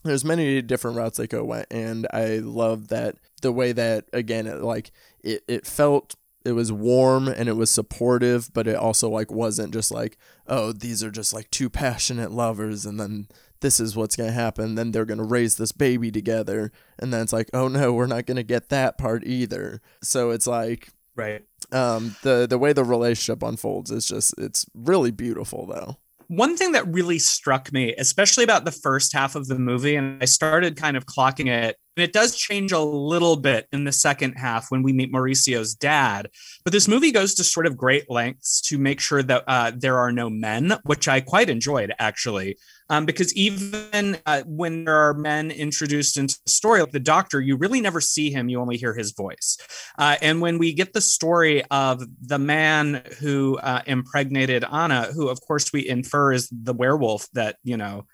There's 0.03 0.25
many 0.25 0.63
different 0.63 0.97
routes 0.97 1.19
they 1.19 1.27
could 1.27 1.43
went 1.45 1.67
and 1.71 2.07
i 2.11 2.37
love 2.39 2.89
that 2.89 3.17
the 3.43 3.53
way 3.53 3.73
that 3.73 4.07
again 4.15 4.47
it 4.47 4.63
like 4.63 4.93
it, 5.23 5.43
it 5.47 5.67
felt 5.67 6.15
it 6.43 6.53
was 6.53 6.73
warm 6.73 7.29
and 7.29 7.51
it 7.51 7.57
was 7.57 7.71
supportive 7.71 8.49
but 8.55 8.67
it 8.67 8.77
also 8.77 9.11
like 9.11 9.31
wasn't 9.31 9.75
just 9.75 9.91
like 9.93 10.17
oh 10.47 10.73
these 10.73 11.05
are 11.05 11.11
just 11.11 11.35
like 11.35 11.51
two 11.51 11.69
passionate 11.69 12.31
lovers 12.33 12.87
and 12.87 12.99
then 12.99 13.29
this 13.61 13.79
is 13.79 13.95
what's 13.95 14.17
going 14.17 14.31
to 14.31 14.33
happen 14.35 14.75
then 14.75 14.91
they're 14.91 15.05
going 15.05 15.19
to 15.19 15.25
raise 15.25 15.57
this 15.57 15.71
baby 15.73 16.11
together 16.11 16.73
and 16.99 17.13
then 17.13 17.21
it's 17.21 17.33
like 17.35 17.51
oh 17.53 17.69
no 17.69 17.93
we're 17.93 18.07
not 18.07 18.25
going 18.25 18.39
to 18.39 18.43
get 18.43 18.71
that 18.71 18.97
part 18.97 19.23
either. 19.27 19.83
So 20.03 20.31
it's 20.31 20.47
like 20.47 20.89
Right. 21.15 21.45
um 21.73 22.17
the 22.23 22.47
the 22.49 22.57
way 22.57 22.73
the 22.73 22.85
relationship 22.85 23.43
unfolds 23.43 23.91
is 23.91 24.07
just 24.07 24.33
it's 24.39 24.65
really 24.73 25.11
beautiful 25.11 25.67
though 25.67 25.99
One 26.31 26.57
thing 26.57 26.71
that 26.73 26.87
really 26.87 27.19
struck 27.19 27.73
me, 27.73 27.93
especially 27.99 28.45
about 28.45 28.65
the 28.65 28.71
first 28.71 29.13
half 29.13 29.35
of 29.35 29.49
the 29.49 29.59
movie, 29.59 29.97
and 29.97 30.23
I 30.23 30.27
started 30.27 30.77
kind 30.77 30.97
of 30.97 31.05
clocking 31.05 31.49
it, 31.49 31.77
and 31.97 32.05
it 32.05 32.13
does 32.13 32.37
change 32.37 32.71
a 32.71 32.79
little 32.79 33.35
bit 33.35 33.67
in 33.73 33.83
the 33.83 33.91
second 33.91 34.35
half 34.35 34.71
when 34.71 34.85
we 34.85 34.93
meet 34.93 35.11
Mauricio's 35.11 35.75
dad. 35.75 36.31
But 36.63 36.73
this 36.73 36.87
movie 36.87 37.11
goes 37.11 37.35
to 37.35 37.43
sort 37.43 37.67
of 37.67 37.77
great 37.77 38.09
lengths 38.09 38.61
to 38.69 38.79
make 38.79 39.01
sure 39.01 39.25
that 39.25 39.43
uh, 39.49 39.73
there 39.75 39.99
are 39.99 40.13
no 40.13 40.31
men, 40.31 40.75
which 40.85 41.09
I 41.09 41.21
quite 41.21 41.51
enjoyed 41.51 41.93
actually. 41.99 42.59
Um, 42.91 43.07
because 43.07 43.33
even 43.35 44.19
uh, 44.27 44.43
when 44.47 44.85
there 44.85 44.97
are 44.97 45.15
men 45.15 45.51
introduced 45.53 46.17
into 46.17 46.37
the 46.45 46.51
story, 46.51 46.81
like 46.81 46.91
the 46.91 47.01
doctor, 47.01 47.41
you 47.41 47.57
really 47.57 47.81
never 47.81 48.01
see 48.01 48.31
him, 48.31 48.49
you 48.49 48.61
only 48.61 48.77
hear 48.77 48.95
his 48.95 49.13
voice. 49.13 49.57
Uh, 49.97 50.17
and 50.21 50.41
when 50.41 50.59
we 50.59 50.73
get 50.73 50.93
the 50.93 51.01
story 51.01 51.63
of 51.71 52.03
the 52.21 52.39
man 52.39 53.03
who 53.21 53.59
uh, 53.59 53.83
impregnated 53.87 54.65
Anna, 54.71 55.05
who 55.15 55.29
of 55.29 55.41
course 55.41 55.73
we 55.73 55.89
infer 55.89 56.33
is 56.33 56.49
the 56.51 56.75
werewolf 56.75 57.29
that, 57.33 57.57
you 57.63 57.77
know, 57.77 58.07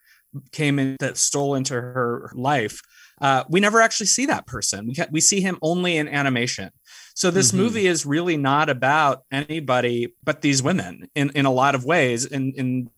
came 0.52 0.78
in 0.78 0.96
that 1.00 1.16
stole 1.16 1.54
into 1.54 1.72
her 1.74 2.30
life, 2.34 2.82
uh, 3.22 3.44
we 3.48 3.60
never 3.60 3.80
actually 3.80 4.06
see 4.06 4.26
that 4.26 4.46
person. 4.46 4.86
We, 4.88 4.94
ca- 4.94 5.06
we 5.10 5.22
see 5.22 5.40
him 5.40 5.56
only 5.62 5.96
in 5.96 6.06
animation. 6.06 6.70
So 7.14 7.30
this 7.30 7.52
Mhm. 7.52 7.56
movie 7.56 7.86
is 7.86 8.04
really 8.04 8.36
not 8.36 8.68
about 8.68 9.22
anybody 9.32 10.14
but 10.22 10.42
these 10.42 10.62
women 10.62 11.08
in, 11.14 11.30
in 11.30 11.46
a 11.46 11.50
lot 11.50 11.74
of 11.74 11.86
ways. 11.86 12.26
And, 12.26 12.54
and 12.58 12.90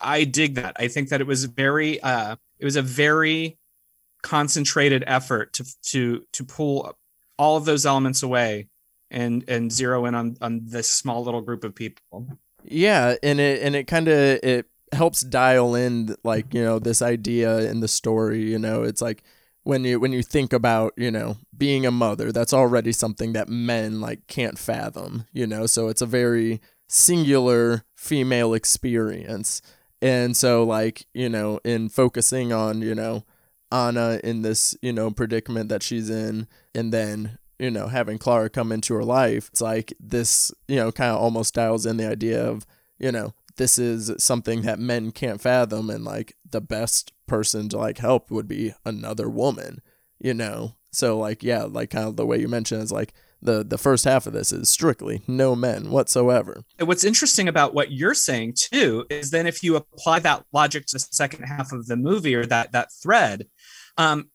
I 0.00 0.24
dig 0.24 0.56
that. 0.56 0.76
I 0.78 0.88
think 0.88 1.08
that 1.08 1.20
it 1.20 1.26
was 1.26 1.44
very, 1.44 2.00
uh, 2.00 2.36
it 2.58 2.64
was 2.64 2.76
a 2.76 2.82
very 2.82 3.58
concentrated 4.22 5.04
effort 5.06 5.52
to 5.52 5.64
to 5.82 6.24
to 6.32 6.44
pull 6.44 6.96
all 7.38 7.56
of 7.56 7.66
those 7.66 7.84
elements 7.84 8.22
away 8.22 8.68
and 9.10 9.44
and 9.48 9.70
zero 9.72 10.06
in 10.06 10.14
on 10.14 10.36
on 10.40 10.60
this 10.64 10.90
small 10.90 11.22
little 11.24 11.42
group 11.42 11.64
of 11.64 11.74
people. 11.74 12.26
Yeah, 12.64 13.16
and 13.22 13.40
it 13.40 13.62
and 13.62 13.76
it 13.76 13.86
kind 13.86 14.08
of 14.08 14.14
it 14.42 14.66
helps 14.92 15.20
dial 15.22 15.74
in 15.74 16.14
like 16.24 16.52
you 16.54 16.62
know 16.62 16.78
this 16.78 17.02
idea 17.02 17.58
in 17.70 17.80
the 17.80 17.88
story 17.88 18.42
you 18.42 18.58
know 18.58 18.84
it's 18.84 19.02
like 19.02 19.24
when 19.64 19.82
you 19.84 19.98
when 19.98 20.12
you 20.12 20.22
think 20.22 20.52
about 20.52 20.92
you 20.96 21.10
know 21.10 21.36
being 21.56 21.84
a 21.84 21.90
mother 21.90 22.30
that's 22.30 22.52
already 22.52 22.92
something 22.92 23.32
that 23.32 23.48
men 23.48 24.00
like 24.00 24.26
can't 24.28 24.58
fathom 24.58 25.26
you 25.32 25.46
know 25.46 25.66
so 25.66 25.88
it's 25.88 26.02
a 26.02 26.06
very 26.06 26.60
singular 26.94 27.84
female 27.96 28.54
experience. 28.54 29.60
And 30.00 30.36
so 30.36 30.64
like 30.64 31.06
you 31.12 31.28
know 31.28 31.58
in 31.64 31.88
focusing 31.88 32.52
on 32.52 32.82
you 32.82 32.94
know 32.94 33.24
anna 33.72 34.20
in 34.22 34.42
this 34.42 34.76
you 34.82 34.92
know 34.92 35.10
predicament 35.10 35.68
that 35.70 35.82
she's 35.82 36.08
in 36.08 36.46
and 36.74 36.92
then 36.92 37.38
you 37.58 37.70
know 37.70 37.88
having 37.88 38.18
clara 38.18 38.48
come 38.48 38.70
into 38.70 38.94
her 38.94 39.02
life 39.02 39.48
it's 39.48 39.60
like 39.60 39.92
this 39.98 40.52
you 40.68 40.76
know 40.76 40.92
kind 40.92 41.10
of 41.10 41.20
almost 41.20 41.54
dials 41.54 41.86
in 41.86 41.96
the 41.96 42.08
idea 42.08 42.44
of 42.46 42.66
you 42.98 43.10
know 43.10 43.32
this 43.56 43.78
is 43.78 44.12
something 44.18 44.62
that 44.62 44.78
men 44.78 45.10
can't 45.10 45.40
fathom 45.40 45.88
and 45.88 46.04
like 46.04 46.36
the 46.48 46.60
best 46.60 47.12
person 47.26 47.68
to 47.68 47.78
like 47.78 47.98
help 47.98 48.30
would 48.30 48.46
be 48.46 48.74
another 48.84 49.28
woman 49.28 49.80
you 50.20 50.34
know? 50.34 50.74
So 50.92 51.18
like 51.18 51.42
yeah 51.42 51.64
like 51.64 51.90
kind 51.90 52.06
of 52.06 52.16
the 52.16 52.26
way 52.26 52.38
you 52.38 52.48
mentioned 52.48 52.82
is 52.82 52.92
like 52.92 53.14
the 53.44 53.62
the 53.62 53.78
first 53.78 54.04
half 54.04 54.26
of 54.26 54.32
this 54.32 54.52
is 54.52 54.68
strictly 54.68 55.22
no 55.28 55.54
men 55.54 55.90
whatsoever. 55.90 56.64
And 56.78 56.88
what's 56.88 57.04
interesting 57.04 57.46
about 57.46 57.74
what 57.74 57.92
you're 57.92 58.14
saying 58.14 58.54
too 58.56 59.06
is 59.10 59.30
then 59.30 59.46
if 59.46 59.62
you 59.62 59.76
apply 59.76 60.18
that 60.20 60.44
logic 60.52 60.86
to 60.86 60.94
the 60.94 60.98
second 60.98 61.44
half 61.44 61.72
of 61.72 61.86
the 61.86 61.96
movie 61.96 62.34
or 62.34 62.46
that 62.46 62.72
that 62.72 62.88
thread, 63.02 63.46
um, 63.96 64.30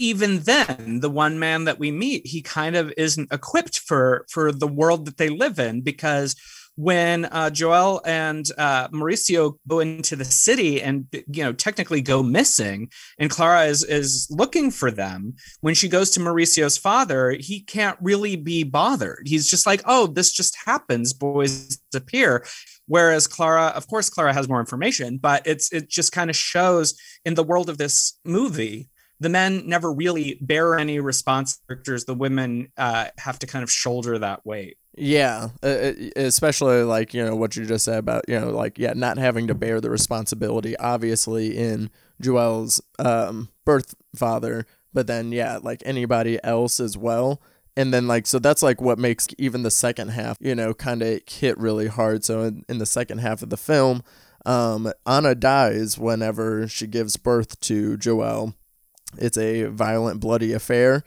even 0.00 0.40
then 0.40 1.00
the 1.00 1.10
one 1.10 1.38
man 1.38 1.64
that 1.64 1.78
we 1.78 1.90
meet 1.90 2.26
he 2.26 2.42
kind 2.42 2.76
of 2.76 2.92
isn't 2.96 3.32
equipped 3.32 3.78
for 3.78 4.24
for 4.30 4.52
the 4.52 4.68
world 4.68 5.06
that 5.06 5.16
they 5.16 5.28
live 5.28 5.58
in 5.58 5.80
because 5.80 6.36
when 6.76 7.26
uh, 7.26 7.50
Joel 7.50 8.00
and 8.04 8.46
uh, 8.58 8.88
Mauricio 8.88 9.58
go 9.68 9.80
into 9.80 10.16
the 10.16 10.24
city 10.24 10.82
and 10.82 11.06
you 11.12 11.42
know 11.42 11.52
technically 11.52 12.00
go 12.00 12.22
missing, 12.22 12.90
and 13.18 13.30
Clara 13.30 13.64
is 13.64 13.84
is 13.84 14.26
looking 14.30 14.70
for 14.70 14.90
them. 14.90 15.34
When 15.60 15.74
she 15.74 15.88
goes 15.88 16.10
to 16.10 16.20
Mauricio's 16.20 16.76
father, 16.78 17.36
he 17.38 17.60
can't 17.60 17.98
really 18.00 18.36
be 18.36 18.64
bothered. 18.64 19.26
He's 19.26 19.48
just 19.48 19.66
like, 19.66 19.82
"Oh, 19.84 20.06
this 20.06 20.32
just 20.32 20.56
happens. 20.64 21.12
Boys 21.12 21.78
appear." 21.94 22.44
Whereas 22.86 23.26
Clara, 23.26 23.68
of 23.68 23.86
course, 23.86 24.10
Clara 24.10 24.34
has 24.34 24.48
more 24.48 24.60
information, 24.60 25.16
but 25.16 25.46
it's 25.46 25.72
it 25.72 25.88
just 25.88 26.12
kind 26.12 26.28
of 26.28 26.36
shows 26.36 26.94
in 27.24 27.34
the 27.34 27.44
world 27.44 27.70
of 27.70 27.78
this 27.78 28.18
movie 28.24 28.88
the 29.24 29.30
men 29.30 29.66
never 29.66 29.90
really 29.90 30.36
bear 30.42 30.78
any 30.78 31.00
responsibilities. 31.00 32.04
The 32.04 32.14
women 32.14 32.70
uh, 32.76 33.06
have 33.16 33.38
to 33.38 33.46
kind 33.46 33.62
of 33.62 33.70
shoulder 33.70 34.18
that 34.18 34.44
weight. 34.44 34.76
Yeah, 34.98 35.48
uh, 35.62 35.92
especially 36.14 36.82
like 36.82 37.14
you 37.14 37.24
know 37.24 37.34
what 37.34 37.56
you 37.56 37.64
just 37.64 37.86
said 37.86 37.98
about 37.98 38.28
you 38.28 38.38
know 38.38 38.50
like 38.50 38.78
yeah 38.78 38.92
not 38.94 39.16
having 39.16 39.46
to 39.46 39.54
bear 39.54 39.80
the 39.80 39.90
responsibility 39.90 40.76
obviously 40.76 41.56
in 41.56 41.90
Joel's 42.20 42.82
um, 42.98 43.48
birth 43.64 43.94
father, 44.14 44.66
but 44.92 45.06
then 45.06 45.32
yeah 45.32 45.58
like 45.62 45.82
anybody 45.86 46.38
else 46.44 46.78
as 46.78 46.98
well. 46.98 47.40
And 47.76 47.92
then 47.94 48.06
like 48.06 48.26
so 48.26 48.38
that's 48.38 48.62
like 48.62 48.82
what 48.82 48.98
makes 48.98 49.26
even 49.38 49.62
the 49.62 49.70
second 49.70 50.08
half 50.10 50.36
you 50.38 50.54
know 50.54 50.74
kind 50.74 51.00
of 51.00 51.22
hit 51.26 51.56
really 51.56 51.86
hard. 51.86 52.24
So 52.24 52.42
in, 52.42 52.64
in 52.68 52.76
the 52.76 52.86
second 52.86 53.18
half 53.18 53.42
of 53.42 53.48
the 53.48 53.56
film, 53.56 54.02
um, 54.44 54.92
Anna 55.06 55.34
dies 55.34 55.98
whenever 55.98 56.68
she 56.68 56.86
gives 56.86 57.16
birth 57.16 57.58
to 57.60 57.96
Joel. 57.96 58.54
It's 59.18 59.36
a 59.38 59.64
violent, 59.64 60.20
bloody 60.20 60.52
affair 60.52 61.04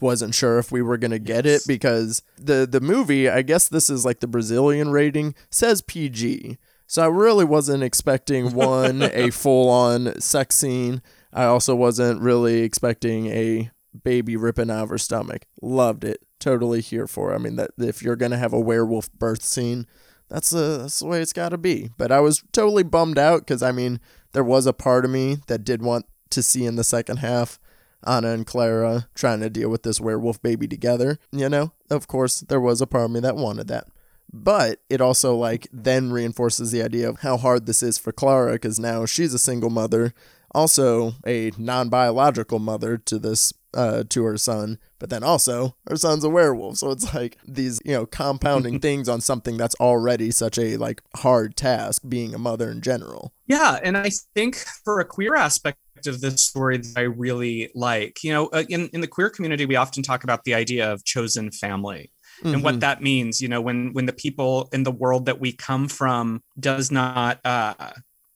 wasn't 0.00 0.34
sure 0.34 0.58
if 0.58 0.70
we 0.70 0.82
were 0.82 0.98
gonna 0.98 1.18
get 1.18 1.46
Yes. 1.46 1.62
it 1.62 1.68
because 1.68 2.20
the 2.36 2.66
the 2.70 2.80
movie, 2.80 3.30
I 3.30 3.40
guess 3.42 3.68
this 3.68 3.88
is 3.88 4.04
like 4.04 4.20
the 4.20 4.26
Brazilian 4.26 4.90
rating 4.90 5.34
says 5.50 5.80
PG, 5.80 6.58
so 6.86 7.02
I 7.02 7.06
really 7.06 7.44
wasn't 7.46 7.82
expecting 7.82 8.52
one 8.54 9.00
a 9.02 9.30
full 9.30 9.70
on 9.70 10.20
sex 10.20 10.56
scene. 10.56 11.00
I 11.32 11.44
also 11.44 11.74
wasn't 11.74 12.20
really 12.20 12.60
expecting 12.60 13.28
a 13.28 13.70
baby 14.04 14.36
ripping 14.36 14.70
out 14.70 14.82
of 14.84 14.88
her 14.90 14.98
stomach. 14.98 15.46
Loved 15.62 16.04
it, 16.04 16.22
totally 16.40 16.82
here 16.82 17.06
for. 17.06 17.32
it. 17.32 17.36
I 17.36 17.38
mean 17.38 17.56
that 17.56 17.70
if 17.78 18.02
you're 18.02 18.16
gonna 18.16 18.36
have 18.38 18.52
a 18.52 18.60
werewolf 18.60 19.10
birth 19.14 19.42
scene, 19.42 19.86
that's 20.28 20.50
the 20.50 20.78
that's 20.82 20.98
the 20.98 21.06
way 21.06 21.22
it's 21.22 21.32
got 21.32 21.50
to 21.50 21.58
be. 21.58 21.88
But 21.96 22.12
I 22.12 22.20
was 22.20 22.42
totally 22.52 22.82
bummed 22.82 23.18
out 23.18 23.40
because 23.40 23.62
I 23.62 23.72
mean 23.72 23.98
there 24.32 24.44
was 24.44 24.66
a 24.66 24.74
part 24.74 25.06
of 25.06 25.10
me 25.10 25.38
that 25.46 25.64
did 25.64 25.80
want 25.80 26.04
to 26.30 26.42
see 26.42 26.64
in 26.64 26.76
the 26.76 26.84
second 26.84 27.18
half 27.18 27.58
Anna 28.06 28.30
and 28.30 28.46
Clara 28.46 29.08
trying 29.14 29.40
to 29.40 29.50
deal 29.50 29.68
with 29.68 29.82
this 29.82 30.00
werewolf 30.00 30.40
baby 30.42 30.68
together. 30.68 31.18
You 31.32 31.48
know, 31.48 31.72
of 31.90 32.06
course, 32.06 32.40
there 32.40 32.60
was 32.60 32.80
a 32.80 32.86
part 32.86 33.06
of 33.06 33.10
me 33.10 33.20
that 33.20 33.36
wanted 33.36 33.68
that. 33.68 33.88
But 34.32 34.80
it 34.90 35.00
also 35.00 35.34
like 35.34 35.68
then 35.72 36.12
reinforces 36.12 36.70
the 36.70 36.82
idea 36.82 37.08
of 37.08 37.20
how 37.20 37.36
hard 37.36 37.66
this 37.66 37.82
is 37.82 37.98
for 37.98 38.12
Clara 38.12 38.52
because 38.52 38.78
now 38.78 39.06
she's 39.06 39.32
a 39.32 39.38
single 39.38 39.70
mother, 39.70 40.14
also 40.52 41.14
a 41.26 41.52
non-biological 41.56 42.58
mother 42.58 42.98
to 42.98 43.18
this 43.18 43.52
uh, 43.72 44.04
to 44.08 44.24
her 44.24 44.38
son, 44.38 44.78
but 44.98 45.10
then 45.10 45.22
also 45.22 45.76
her 45.86 45.96
son's 45.96 46.24
a 46.24 46.30
werewolf. 46.30 46.78
So 46.78 46.90
it's 46.90 47.14
like 47.14 47.38
these 47.46 47.80
you 47.84 47.92
know 47.92 48.06
compounding 48.06 48.80
things 48.80 49.08
on 49.08 49.20
something 49.20 49.56
that's 49.56 49.76
already 49.76 50.30
such 50.30 50.58
a 50.58 50.76
like 50.76 51.02
hard 51.16 51.56
task 51.56 52.02
being 52.08 52.34
a 52.34 52.38
mother 52.38 52.70
in 52.70 52.80
general. 52.80 53.32
Yeah, 53.46 53.78
and 53.82 53.96
I 53.96 54.10
think 54.34 54.56
for 54.84 54.98
a 54.98 55.04
queer 55.04 55.36
aspect 55.36 55.78
of 56.06 56.20
this 56.20 56.42
story 56.42 56.76
that 56.78 56.92
I 56.96 57.02
really 57.02 57.70
like, 57.74 58.22
you 58.22 58.32
know, 58.32 58.46
uh, 58.48 58.64
in 58.68 58.88
in 58.88 59.00
the 59.00 59.06
queer 59.06 59.30
community, 59.30 59.64
we 59.64 59.76
often 59.76 60.02
talk 60.02 60.24
about 60.24 60.44
the 60.44 60.54
idea 60.54 60.92
of 60.92 61.04
chosen 61.04 61.50
family 61.50 62.10
and 62.44 62.56
Mhm. 62.56 62.62
what 62.62 62.80
that 62.80 63.00
means. 63.02 63.40
You 63.40 63.48
know, 63.48 63.62
when 63.62 63.92
when 63.94 64.04
the 64.06 64.12
people 64.12 64.68
in 64.72 64.82
the 64.82 64.92
world 64.92 65.26
that 65.26 65.40
we 65.40 65.52
come 65.52 65.88
from 65.88 66.42
does 66.60 66.90
not 66.90 67.40
uh, 67.44 67.74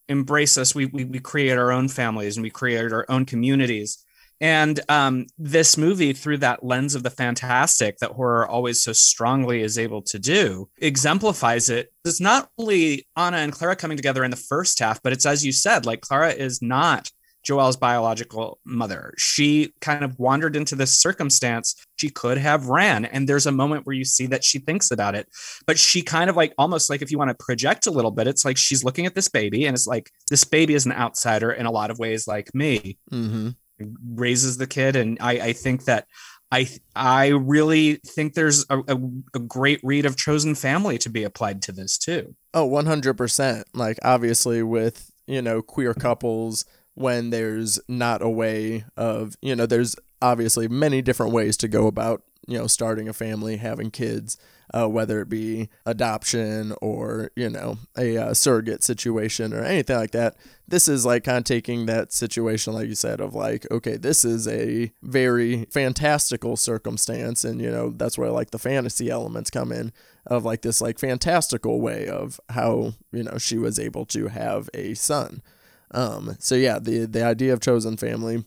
embrace 0.08 0.56
us, 0.56 0.74
we, 0.74 0.86
we 0.86 1.04
we 1.04 1.18
create 1.18 1.58
our 1.58 1.70
own 1.70 1.88
families 1.88 2.36
and 2.36 2.42
we 2.42 2.50
create 2.50 2.92
our 2.92 3.04
own 3.08 3.26
communities. 3.26 3.98
And 4.42 4.80
um, 4.88 5.26
this 5.36 5.76
movie, 5.76 6.14
through 6.14 6.38
that 6.38 6.64
lens 6.64 6.94
of 6.94 7.02
the 7.02 7.10
fantastic 7.10 7.98
that 7.98 8.12
horror 8.12 8.48
always 8.48 8.82
so 8.82 8.94
strongly 8.94 9.60
is 9.60 9.76
able 9.76 10.00
to 10.04 10.18
do, 10.18 10.70
exemplifies 10.78 11.68
it. 11.68 11.92
It's 12.06 12.22
not 12.22 12.48
only 12.56 13.06
Anna 13.18 13.36
and 13.36 13.52
Clara 13.52 13.76
coming 13.76 13.98
together 13.98 14.24
in 14.24 14.30
the 14.30 14.38
first 14.38 14.78
half, 14.78 15.02
but 15.02 15.12
it's 15.12 15.26
as 15.26 15.44
you 15.44 15.52
said, 15.52 15.84
like 15.84 16.00
Clara 16.00 16.30
is 16.30 16.62
not 16.62 17.10
Joel's 17.42 17.76
biological 17.76 18.58
mother. 18.64 19.14
She 19.16 19.72
kind 19.80 20.04
of 20.04 20.18
wandered 20.18 20.56
into 20.56 20.74
this 20.76 20.98
circumstance. 21.00 21.74
She 21.96 22.10
could 22.10 22.38
have 22.38 22.66
ran. 22.68 23.04
And 23.04 23.28
there's 23.28 23.46
a 23.46 23.52
moment 23.52 23.86
where 23.86 23.96
you 23.96 24.04
see 24.04 24.26
that 24.26 24.44
she 24.44 24.58
thinks 24.58 24.90
about 24.90 25.14
it. 25.14 25.28
But 25.66 25.78
she 25.78 26.02
kind 26.02 26.28
of 26.30 26.36
like 26.36 26.52
almost 26.58 26.90
like 26.90 27.02
if 27.02 27.10
you 27.10 27.18
want 27.18 27.30
to 27.30 27.44
project 27.44 27.86
a 27.86 27.90
little 27.90 28.10
bit, 28.10 28.28
it's 28.28 28.44
like 28.44 28.56
she's 28.56 28.84
looking 28.84 29.06
at 29.06 29.14
this 29.14 29.28
baby 29.28 29.66
and 29.66 29.74
it's 29.74 29.86
like 29.86 30.10
this 30.28 30.44
baby 30.44 30.74
is 30.74 30.86
an 30.86 30.92
outsider 30.92 31.50
in 31.52 31.66
a 31.66 31.70
lot 31.70 31.90
of 31.90 31.98
ways, 31.98 32.26
like 32.28 32.54
me 32.54 32.98
Mm-hmm. 33.12 33.50
raises 34.14 34.58
the 34.58 34.66
kid 34.66 34.94
and 34.94 35.16
i 35.20 35.32
i 35.32 35.52
think 35.54 35.84
that 35.86 36.06
i 36.52 36.68
i 36.94 37.28
really 37.28 37.94
think 38.06 38.34
there's 38.34 38.66
a, 38.68 38.78
a, 38.88 38.96
a 39.34 39.38
great 39.38 39.80
read 39.82 40.04
of 40.04 40.16
chosen 40.18 40.54
family 40.54 40.98
to 40.98 41.08
be 41.08 41.22
applied 41.24 41.62
to 41.62 41.72
this 41.72 41.96
too 41.96 42.34
Oh, 42.52 42.68
100%. 42.68 43.62
Like, 43.74 43.98
obviously, 44.02 44.62
with, 44.64 45.08
you 45.28 45.40
know, 45.40 45.62
queer 45.62 45.94
couples, 45.94 46.64
when 46.94 47.30
there's 47.30 47.80
not 47.88 48.22
a 48.22 48.28
way 48.28 48.84
of, 48.96 49.36
you 49.40 49.56
know, 49.56 49.66
there's 49.66 49.96
obviously 50.22 50.68
many 50.68 51.02
different 51.02 51.32
ways 51.32 51.56
to 51.58 51.68
go 51.68 51.86
about, 51.86 52.22
you 52.46 52.58
know, 52.58 52.66
starting 52.66 53.08
a 53.08 53.12
family, 53.12 53.56
having 53.56 53.90
kids, 53.90 54.36
uh, 54.74 54.88
whether 54.88 55.20
it 55.20 55.28
be 55.28 55.68
adoption 55.86 56.74
or, 56.80 57.30
you 57.36 57.48
know, 57.48 57.78
a 57.96 58.16
uh, 58.16 58.34
surrogate 58.34 58.82
situation 58.82 59.52
or 59.52 59.62
anything 59.62 59.96
like 59.96 60.10
that. 60.10 60.36
This 60.68 60.88
is 60.88 61.06
like 61.06 61.24
kind 61.24 61.38
of 61.38 61.44
taking 61.44 61.86
that 61.86 62.12
situation, 62.12 62.74
like 62.74 62.88
you 62.88 62.94
said, 62.94 63.20
of 63.20 63.34
like, 63.34 63.66
okay, 63.70 63.96
this 63.96 64.24
is 64.24 64.46
a 64.46 64.92
very 65.02 65.66
fantastical 65.70 66.56
circumstance. 66.56 67.44
And, 67.44 67.60
you 67.60 67.70
know, 67.70 67.90
that's 67.90 68.18
where 68.18 68.30
like 68.30 68.50
the 68.50 68.58
fantasy 68.58 69.10
elements 69.10 69.50
come 69.50 69.72
in 69.72 69.92
of 70.26 70.44
like 70.44 70.62
this 70.62 70.80
like 70.80 70.98
fantastical 70.98 71.80
way 71.80 72.06
of 72.06 72.40
how 72.50 72.92
you 73.12 73.22
know 73.22 73.38
she 73.38 73.58
was 73.58 73.78
able 73.78 74.04
to 74.06 74.28
have 74.28 74.68
a 74.74 74.94
son 74.94 75.42
um 75.92 76.36
so 76.38 76.54
yeah 76.54 76.78
the 76.78 77.04
the 77.06 77.22
idea 77.24 77.52
of 77.52 77.60
chosen 77.60 77.96
family 77.96 78.44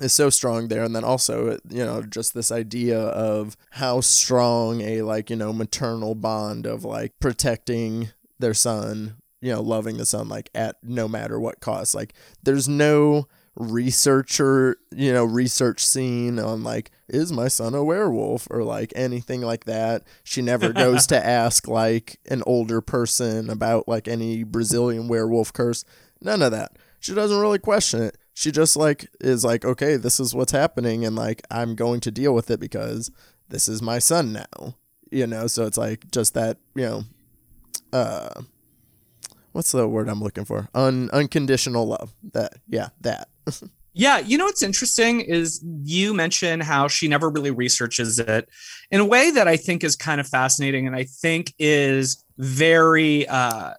is 0.00 0.12
so 0.12 0.30
strong 0.30 0.68
there. 0.68 0.84
And 0.84 0.94
then 0.94 1.04
also 1.04 1.58
you 1.68 1.84
know 1.84 2.02
just 2.02 2.34
this 2.34 2.50
idea 2.50 2.98
of 2.98 3.56
how 3.70 4.00
strong 4.00 4.80
a 4.80 5.02
like 5.02 5.30
you 5.30 5.36
know 5.36 5.52
maternal 5.52 6.14
bond 6.14 6.66
of 6.66 6.84
like 6.84 7.12
protecting 7.20 8.10
their 8.38 8.54
son 8.54 9.16
you 9.40 9.52
know 9.52 9.60
loving 9.60 9.98
the 9.98 10.06
son 10.06 10.28
like 10.28 10.50
at 10.54 10.76
no 10.82 11.08
matter 11.08 11.38
what 11.38 11.60
cost. 11.60 11.94
Like 11.94 12.14
there's 12.42 12.68
no 12.68 13.28
researcher 13.54 14.78
you 14.92 15.12
know 15.12 15.26
research 15.26 15.84
scene 15.84 16.38
on 16.38 16.64
like 16.64 16.90
is 17.06 17.30
my 17.30 17.48
son 17.48 17.74
a 17.74 17.84
werewolf 17.84 18.48
or 18.50 18.62
like 18.64 18.92
anything 18.96 19.42
like 19.42 19.64
that. 19.64 20.04
She 20.24 20.40
never 20.40 20.72
goes 20.72 21.06
to 21.08 21.26
ask 21.26 21.68
like 21.68 22.18
an 22.30 22.42
older 22.46 22.80
person 22.80 23.50
about 23.50 23.86
like 23.86 24.08
any 24.08 24.42
brazilian 24.42 25.06
werewolf 25.06 25.52
curse 25.52 25.84
none 26.22 26.42
of 26.42 26.50
that 26.52 26.76
she 27.00 27.14
doesn't 27.14 27.40
really 27.40 27.58
question 27.58 28.02
it 28.02 28.16
she 28.34 28.50
just 28.50 28.76
like 28.76 29.08
is 29.20 29.44
like 29.44 29.64
okay 29.64 29.96
this 29.96 30.18
is 30.18 30.34
what's 30.34 30.52
happening 30.52 31.04
and 31.04 31.16
like 31.16 31.42
i'm 31.50 31.74
going 31.74 32.00
to 32.00 32.10
deal 32.10 32.34
with 32.34 32.50
it 32.50 32.60
because 32.60 33.10
this 33.48 33.68
is 33.68 33.82
my 33.82 33.98
son 33.98 34.32
now 34.32 34.74
you 35.10 35.26
know 35.26 35.46
so 35.46 35.66
it's 35.66 35.78
like 35.78 36.10
just 36.10 36.34
that 36.34 36.56
you 36.74 36.82
know 36.82 37.02
uh 37.92 38.42
what's 39.52 39.72
the 39.72 39.86
word 39.86 40.08
I'm 40.08 40.22
looking 40.22 40.44
for? 40.44 40.68
Un 40.74 41.08
unconditional 41.12 41.86
love. 41.86 42.12
That 42.32 42.54
yeah, 42.68 42.88
that. 43.02 43.28
Yeah, 43.94 44.20
you 44.20 44.38
know 44.38 44.46
what's 44.46 44.62
interesting 44.62 45.20
is 45.20 45.62
you 45.84 46.14
mention 46.14 46.60
how 46.60 46.88
she 46.88 47.08
never 47.08 47.28
really 47.28 47.50
researches 47.50 48.18
it 48.18 48.48
in 48.90 49.00
a 49.00 49.04
way 49.04 49.30
that 49.32 49.46
I 49.46 49.58
think 49.58 49.84
is 49.84 49.96
kind 49.96 50.18
of 50.18 50.26
fascinating 50.26 50.86
and 50.86 50.96
I 50.96 51.04
think 51.04 51.52
is 51.58 52.24
very 52.38 53.28
uh 53.28 53.74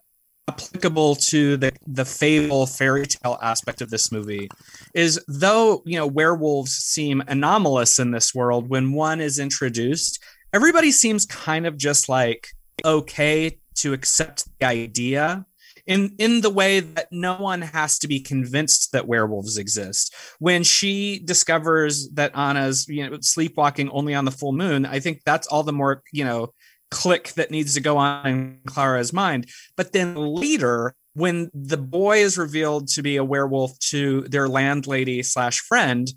applicable 0.49 1.15
to 1.15 1.55
the 1.55 1.71
the 1.87 2.03
fable 2.03 2.65
fairy 2.65 3.05
tale 3.05 3.39
aspect 3.41 3.81
of 3.81 3.89
this 3.89 4.11
movie 4.11 4.49
is 4.93 5.17
though 5.27 5.81
you 5.85 5.97
know 5.97 6.05
werewolves 6.05 6.73
seem 6.73 7.23
anomalous 7.27 7.97
in 7.97 8.11
this 8.11 8.35
world 8.35 8.69
when 8.69 8.91
one 8.91 9.21
is 9.21 9.39
introduced 9.39 10.21
everybody 10.51 10.91
seems 10.91 11.25
kind 11.25 11.65
of 11.65 11.77
just 11.77 12.09
like 12.09 12.47
okay 12.83 13.57
to 13.73 13.93
accept 13.93 14.45
the 14.59 14.65
idea 14.65 15.45
in 15.87 16.15
in 16.17 16.41
the 16.41 16.49
way 16.49 16.79
that 16.79 17.07
no 17.11 17.35
one 17.35 17.61
has 17.61 17.97
to 17.99 18.07
be 18.07 18.19
convinced 18.19 18.91
that 18.93 19.07
werewolves 19.07 19.57
exist. 19.57 20.15
When 20.39 20.63
she 20.63 21.19
discovers 21.19 22.09
that 22.11 22.35
anna's 22.35 22.87
you 22.87 23.09
know 23.09 23.17
sleepwalking 23.21 23.89
only 23.89 24.13
on 24.13 24.25
the 24.25 24.31
full 24.31 24.53
moon 24.53 24.85
i 24.85 24.99
think 24.99 25.21
that's 25.25 25.47
all 25.47 25.63
the 25.63 25.73
more 25.73 26.01
you 26.11 26.23
know 26.23 26.53
click 26.93 27.33
that 27.33 27.51
needs 27.51 27.73
to 27.73 27.81
go 27.81 27.97
on 27.97 28.25
in 28.25 28.59
clara's 28.65 29.11
mind. 29.11 29.49
But 29.75 29.91
then 29.91 30.15
later 30.15 30.95
when 31.15 31.51
the 31.53 31.77
boy 31.77 32.19
is 32.19 32.37
revealed 32.37 32.87
to 32.87 33.01
be 33.01 33.17
a 33.17 33.23
werewolf 33.23 33.77
to 33.79 34.21
their 34.21 34.47
landlady 34.47 35.21
slash 35.21 35.59
friend 35.59 36.09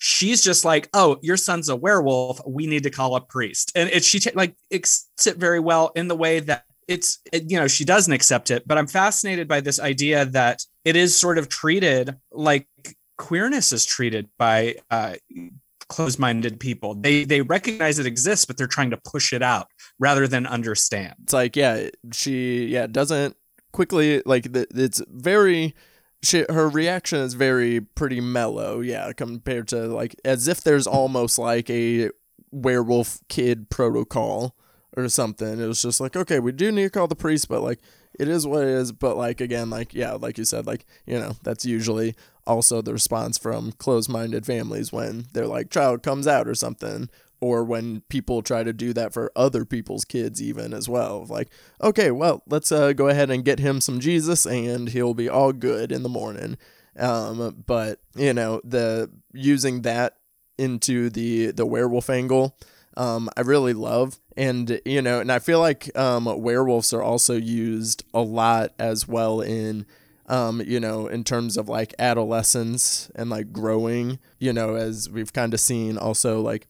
she's 0.00 0.42
just 0.42 0.64
like 0.64 0.88
oh 0.94 1.18
your 1.22 1.36
son's 1.36 1.68
a 1.68 1.76
werewolf. 1.76 2.40
We 2.46 2.66
need 2.66 2.82
to 2.82 2.90
call 2.90 3.14
a 3.14 3.20
priest. 3.20 3.70
And 3.76 3.88
it, 3.90 4.02
she 4.02 4.18
like 4.34 4.56
accepts 4.72 5.26
it 5.26 5.36
very 5.36 5.60
well 5.60 5.92
in 5.94 6.08
the 6.08 6.16
way 6.16 6.40
that 6.40 6.64
it's 6.88 7.18
it, 7.32 7.50
you 7.50 7.60
know 7.60 7.68
she 7.68 7.84
doesn't 7.84 8.12
accept 8.12 8.50
it. 8.50 8.66
But 8.66 8.78
i'm 8.78 8.88
fascinated 8.88 9.46
by 9.46 9.60
this 9.60 9.78
idea 9.78 10.24
that 10.24 10.64
it 10.84 10.96
is 10.96 11.16
sort 11.16 11.38
of 11.38 11.48
treated 11.48 12.16
like 12.32 12.66
queerness 13.18 13.72
is 13.72 13.84
treated 13.84 14.28
by 14.38 14.76
uh 14.90 15.14
closed-minded 15.90 16.58
people 16.58 16.94
they 16.94 17.24
they 17.24 17.42
recognize 17.42 17.98
it 17.98 18.06
exists 18.06 18.44
but 18.44 18.56
they're 18.56 18.66
trying 18.66 18.90
to 18.90 18.96
push 18.96 19.32
it 19.32 19.42
out 19.42 19.66
rather 19.98 20.26
than 20.26 20.46
understand 20.46 21.14
It's 21.22 21.32
like 21.32 21.56
yeah, 21.56 21.90
she 22.12 22.66
yeah 22.66 22.86
doesn't 22.86 23.36
quickly 23.72 24.22
like 24.26 24.52
the, 24.52 24.66
it's 24.74 25.02
very. 25.08 25.74
She, 26.22 26.44
her 26.50 26.68
reaction 26.68 27.20
is 27.20 27.32
very 27.32 27.80
pretty 27.80 28.20
mellow, 28.20 28.80
yeah, 28.80 29.10
compared 29.14 29.68
to 29.68 29.86
like 29.86 30.14
as 30.22 30.48
if 30.48 30.62
there's 30.62 30.86
almost 30.86 31.38
like 31.38 31.70
a 31.70 32.10
werewolf 32.50 33.20
kid 33.30 33.70
protocol 33.70 34.54
or 34.98 35.08
something. 35.08 35.58
It 35.58 35.66
was 35.66 35.80
just 35.80 35.98
like, 35.98 36.16
okay, 36.16 36.38
we 36.38 36.52
do 36.52 36.70
need 36.70 36.82
to 36.84 36.90
call 36.90 37.06
the 37.06 37.16
priest, 37.16 37.48
but 37.48 37.62
like 37.62 37.80
it 38.18 38.28
is 38.28 38.46
what 38.46 38.64
it 38.64 38.68
is. 38.68 38.92
But 38.92 39.16
like 39.16 39.40
again, 39.40 39.70
like 39.70 39.94
yeah, 39.94 40.12
like 40.12 40.36
you 40.36 40.44
said, 40.44 40.66
like 40.66 40.84
you 41.06 41.18
know, 41.18 41.36
that's 41.42 41.64
usually 41.64 42.14
also 42.50 42.82
the 42.82 42.92
response 42.92 43.38
from 43.38 43.72
closed-minded 43.72 44.44
families 44.44 44.92
when 44.92 45.26
their 45.32 45.46
like 45.46 45.70
child 45.70 46.02
comes 46.02 46.26
out 46.26 46.48
or 46.48 46.54
something, 46.54 47.08
or 47.40 47.64
when 47.64 48.02
people 48.08 48.42
try 48.42 48.62
to 48.62 48.72
do 48.72 48.92
that 48.92 49.12
for 49.12 49.32
other 49.34 49.64
people's 49.64 50.04
kids 50.04 50.42
even 50.42 50.74
as 50.74 50.88
well. 50.88 51.24
Like, 51.28 51.48
okay, 51.80 52.10
well, 52.10 52.42
let's 52.46 52.70
uh, 52.70 52.92
go 52.92 53.08
ahead 53.08 53.30
and 53.30 53.44
get 53.44 53.58
him 53.58 53.80
some 53.80 54.00
Jesus, 54.00 54.46
and 54.46 54.88
he'll 54.88 55.14
be 55.14 55.28
all 55.28 55.52
good 55.52 55.92
in 55.92 56.02
the 56.02 56.08
morning. 56.08 56.58
Um, 56.98 57.62
but 57.66 58.00
you 58.14 58.34
know, 58.34 58.60
the 58.64 59.10
using 59.32 59.82
that 59.82 60.16
into 60.58 61.08
the 61.08 61.52
the 61.52 61.64
werewolf 61.64 62.10
angle 62.10 62.56
um, 62.96 63.28
I 63.36 63.42
really 63.42 63.72
love. 63.72 64.20
And, 64.36 64.80
you 64.84 65.02
know, 65.02 65.20
and 65.20 65.30
I 65.30 65.38
feel 65.38 65.60
like 65.60 65.96
um, 65.98 66.24
werewolves 66.24 66.92
are 66.92 67.02
also 67.02 67.34
used 67.34 68.04
a 68.12 68.20
lot 68.20 68.72
as 68.78 69.06
well 69.06 69.40
in, 69.40 69.86
um, 70.30 70.62
you 70.64 70.78
know, 70.78 71.08
in 71.08 71.24
terms 71.24 71.56
of 71.56 71.68
like 71.68 71.92
adolescence 71.98 73.10
and 73.16 73.28
like 73.28 73.52
growing, 73.52 74.20
you 74.38 74.52
know, 74.52 74.76
as 74.76 75.10
we've 75.10 75.32
kind 75.32 75.52
of 75.52 75.60
seen 75.60 75.98
also 75.98 76.40
like 76.40 76.68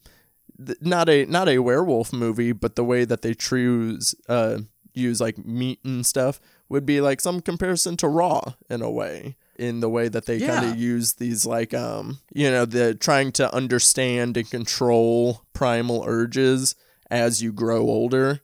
th- 0.65 0.79
not 0.81 1.07
a 1.07 1.25
not 1.27 1.47
a 1.47 1.59
werewolf 1.59 2.11
movie, 2.11 2.53
but 2.53 2.75
the 2.75 2.83
way 2.83 3.05
that 3.05 3.21
they 3.21 3.35
choose 3.35 4.15
uh 4.27 4.57
use 4.93 5.21
like 5.21 5.37
meat 5.45 5.79
and 5.85 6.05
stuff 6.05 6.41
would 6.69 6.85
be 6.85 6.99
like 7.01 7.21
some 7.21 7.39
comparison 7.39 7.95
to 7.97 8.07
Raw 8.07 8.53
in 8.69 8.81
a 8.81 8.91
way 8.91 9.37
in 9.57 9.79
the 9.79 9.89
way 9.89 10.07
that 10.09 10.25
they 10.25 10.39
kind 10.39 10.65
of 10.65 10.77
use 10.77 11.13
these 11.13 11.45
like 11.45 11.73
um 11.73 12.17
you 12.33 12.49
know 12.49 12.65
the 12.65 12.95
trying 12.95 13.31
to 13.31 13.53
understand 13.55 14.35
and 14.35 14.49
control 14.49 15.43
primal 15.53 16.03
urges 16.07 16.75
as 17.11 17.43
you 17.43 17.53
grow 17.53 17.81
older 17.81 18.41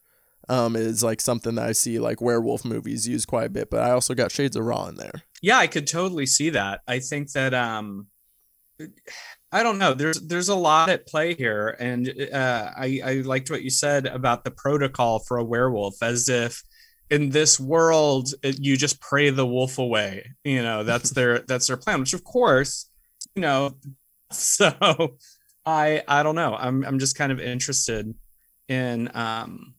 um 0.50 0.76
is 0.76 1.04
like 1.04 1.22
something 1.22 1.56
that 1.56 1.68
I 1.68 1.72
see 1.72 2.00
like 2.00 2.22
werewolf 2.22 2.64
movies 2.66 3.08
use 3.08 3.26
quite 3.26 3.48
a 3.48 3.50
bit 3.50 3.70
but 3.70 3.82
I 3.82 3.92
also 3.92 4.14
got 4.14 4.32
shades 4.32 4.56
of 4.56 4.66
raw 4.66 4.88
in 4.88 4.96
there. 4.96 5.24
Yeah 5.42 5.58
i 5.58 5.68
could 5.68 5.88
totally 5.88 6.26
see 6.26 6.50
that. 6.52 6.82
I 6.88 7.00
think 7.00 7.32
that 7.34 7.54
um 7.54 8.08
i 9.52 9.64
don't 9.64 9.80
know. 9.80 9.94
There's 9.94 10.20
there's 10.22 10.50
a 10.50 10.56
lot 10.56 10.90
at 10.90 11.08
play 11.08 11.34
here 11.34 11.76
and 11.80 12.10
uh 12.34 12.72
i 12.78 13.02
i 13.04 13.14
liked 13.26 13.50
what 13.50 13.64
you 13.64 13.70
said 13.70 14.06
about 14.06 14.44
the 14.44 14.52
protocol 14.52 15.20
for 15.20 15.38
a 15.38 15.44
werewolf 15.44 15.96
as 16.02 16.30
if 16.30 16.62
in 17.10 17.30
this 17.30 17.60
world 17.60 18.34
it, 18.44 18.60
you 18.60 18.76
just 18.76 19.00
pray 19.00 19.30
the 19.30 19.46
wolf 19.46 19.78
away 19.78 20.30
you 20.44 20.62
know 20.62 20.84
that's 20.84 21.12
their 21.12 21.40
that's 21.48 21.68
their 21.68 21.78
plan 21.78 22.00
which 22.00 22.14
of 22.14 22.24
course 22.24 22.90
you 23.36 23.42
know 23.42 23.76
so 24.32 25.16
i 25.66 26.04
i 26.08 26.22
don't 26.24 26.36
know. 26.36 26.56
I'm 26.56 26.84
i'm 26.86 27.00
just 27.00 27.18
kind 27.18 27.32
of 27.32 27.40
interested 27.40 28.14
in 28.68 29.10
um 29.16 29.74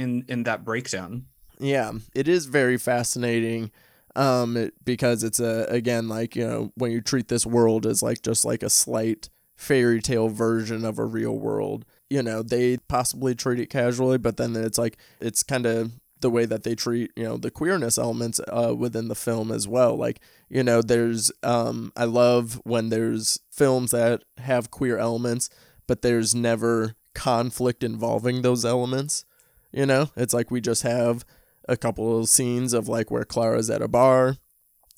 in 0.00 0.24
in 0.28 0.42
that 0.44 0.64
breakdown. 0.64 1.26
Yeah 1.58 1.92
it 2.14 2.26
is 2.28 2.46
very 2.46 2.78
fascinating 2.78 3.70
um 4.16 4.56
it- 4.56 4.74
because 4.84 5.22
it's 5.22 5.40
a 5.40 5.66
again 5.68 6.08
like 6.08 6.34
you 6.36 6.46
know 6.46 6.72
when 6.74 6.90
you 6.92 7.00
treat 7.00 7.28
this 7.28 7.46
world 7.46 7.86
as 7.86 8.02
like 8.02 8.22
just 8.22 8.44
like 8.44 8.62
a 8.62 8.70
slight 8.70 9.28
fairy 9.56 10.00
tale 10.00 10.28
version 10.30 10.84
of 10.86 10.98
a 10.98 11.04
real 11.04 11.36
world 11.36 11.84
you 12.08 12.22
know 12.22 12.42
they 12.42 12.78
possibly 12.88 13.34
treat 13.34 13.60
it 13.60 13.68
casually 13.70 14.18
but 14.18 14.36
then 14.38 14.56
it's 14.56 14.78
like 14.78 14.96
it's 15.20 15.42
kind 15.42 15.66
of 15.66 15.92
the 16.20 16.30
way 16.30 16.44
that 16.46 16.62
they 16.64 16.74
treat 16.74 17.10
you 17.16 17.24
know 17.24 17.36
the 17.36 17.50
queerness 17.50 17.98
elements 17.98 18.40
uh, 18.48 18.74
within 18.76 19.08
the 19.08 19.14
film 19.14 19.50
as 19.50 19.66
well. 19.68 19.96
Like 19.96 20.20
you 20.50 20.62
know 20.62 20.82
there's 20.82 21.30
um 21.42 21.92
i 21.96 22.04
love 22.04 22.60
when 22.64 22.88
there's 22.90 23.38
films 23.50 23.90
that 23.92 24.22
have 24.38 24.70
queer 24.70 24.98
elements 24.98 25.48
but 25.86 26.02
there's 26.02 26.34
never 26.34 26.94
conflict 27.14 27.82
involving 27.82 28.42
those 28.42 28.64
elements 28.64 29.24
you 29.72 29.86
know? 29.86 30.10
It's 30.16 30.34
like 30.34 30.50
we 30.50 30.60
just 30.60 30.82
have 30.82 31.24
a 31.68 31.76
couple 31.76 32.18
of 32.18 32.28
scenes 32.28 32.72
of 32.72 32.88
like 32.88 33.10
where 33.10 33.24
clara's 33.24 33.70
at 33.70 33.82
a 33.82 33.88
bar 33.88 34.36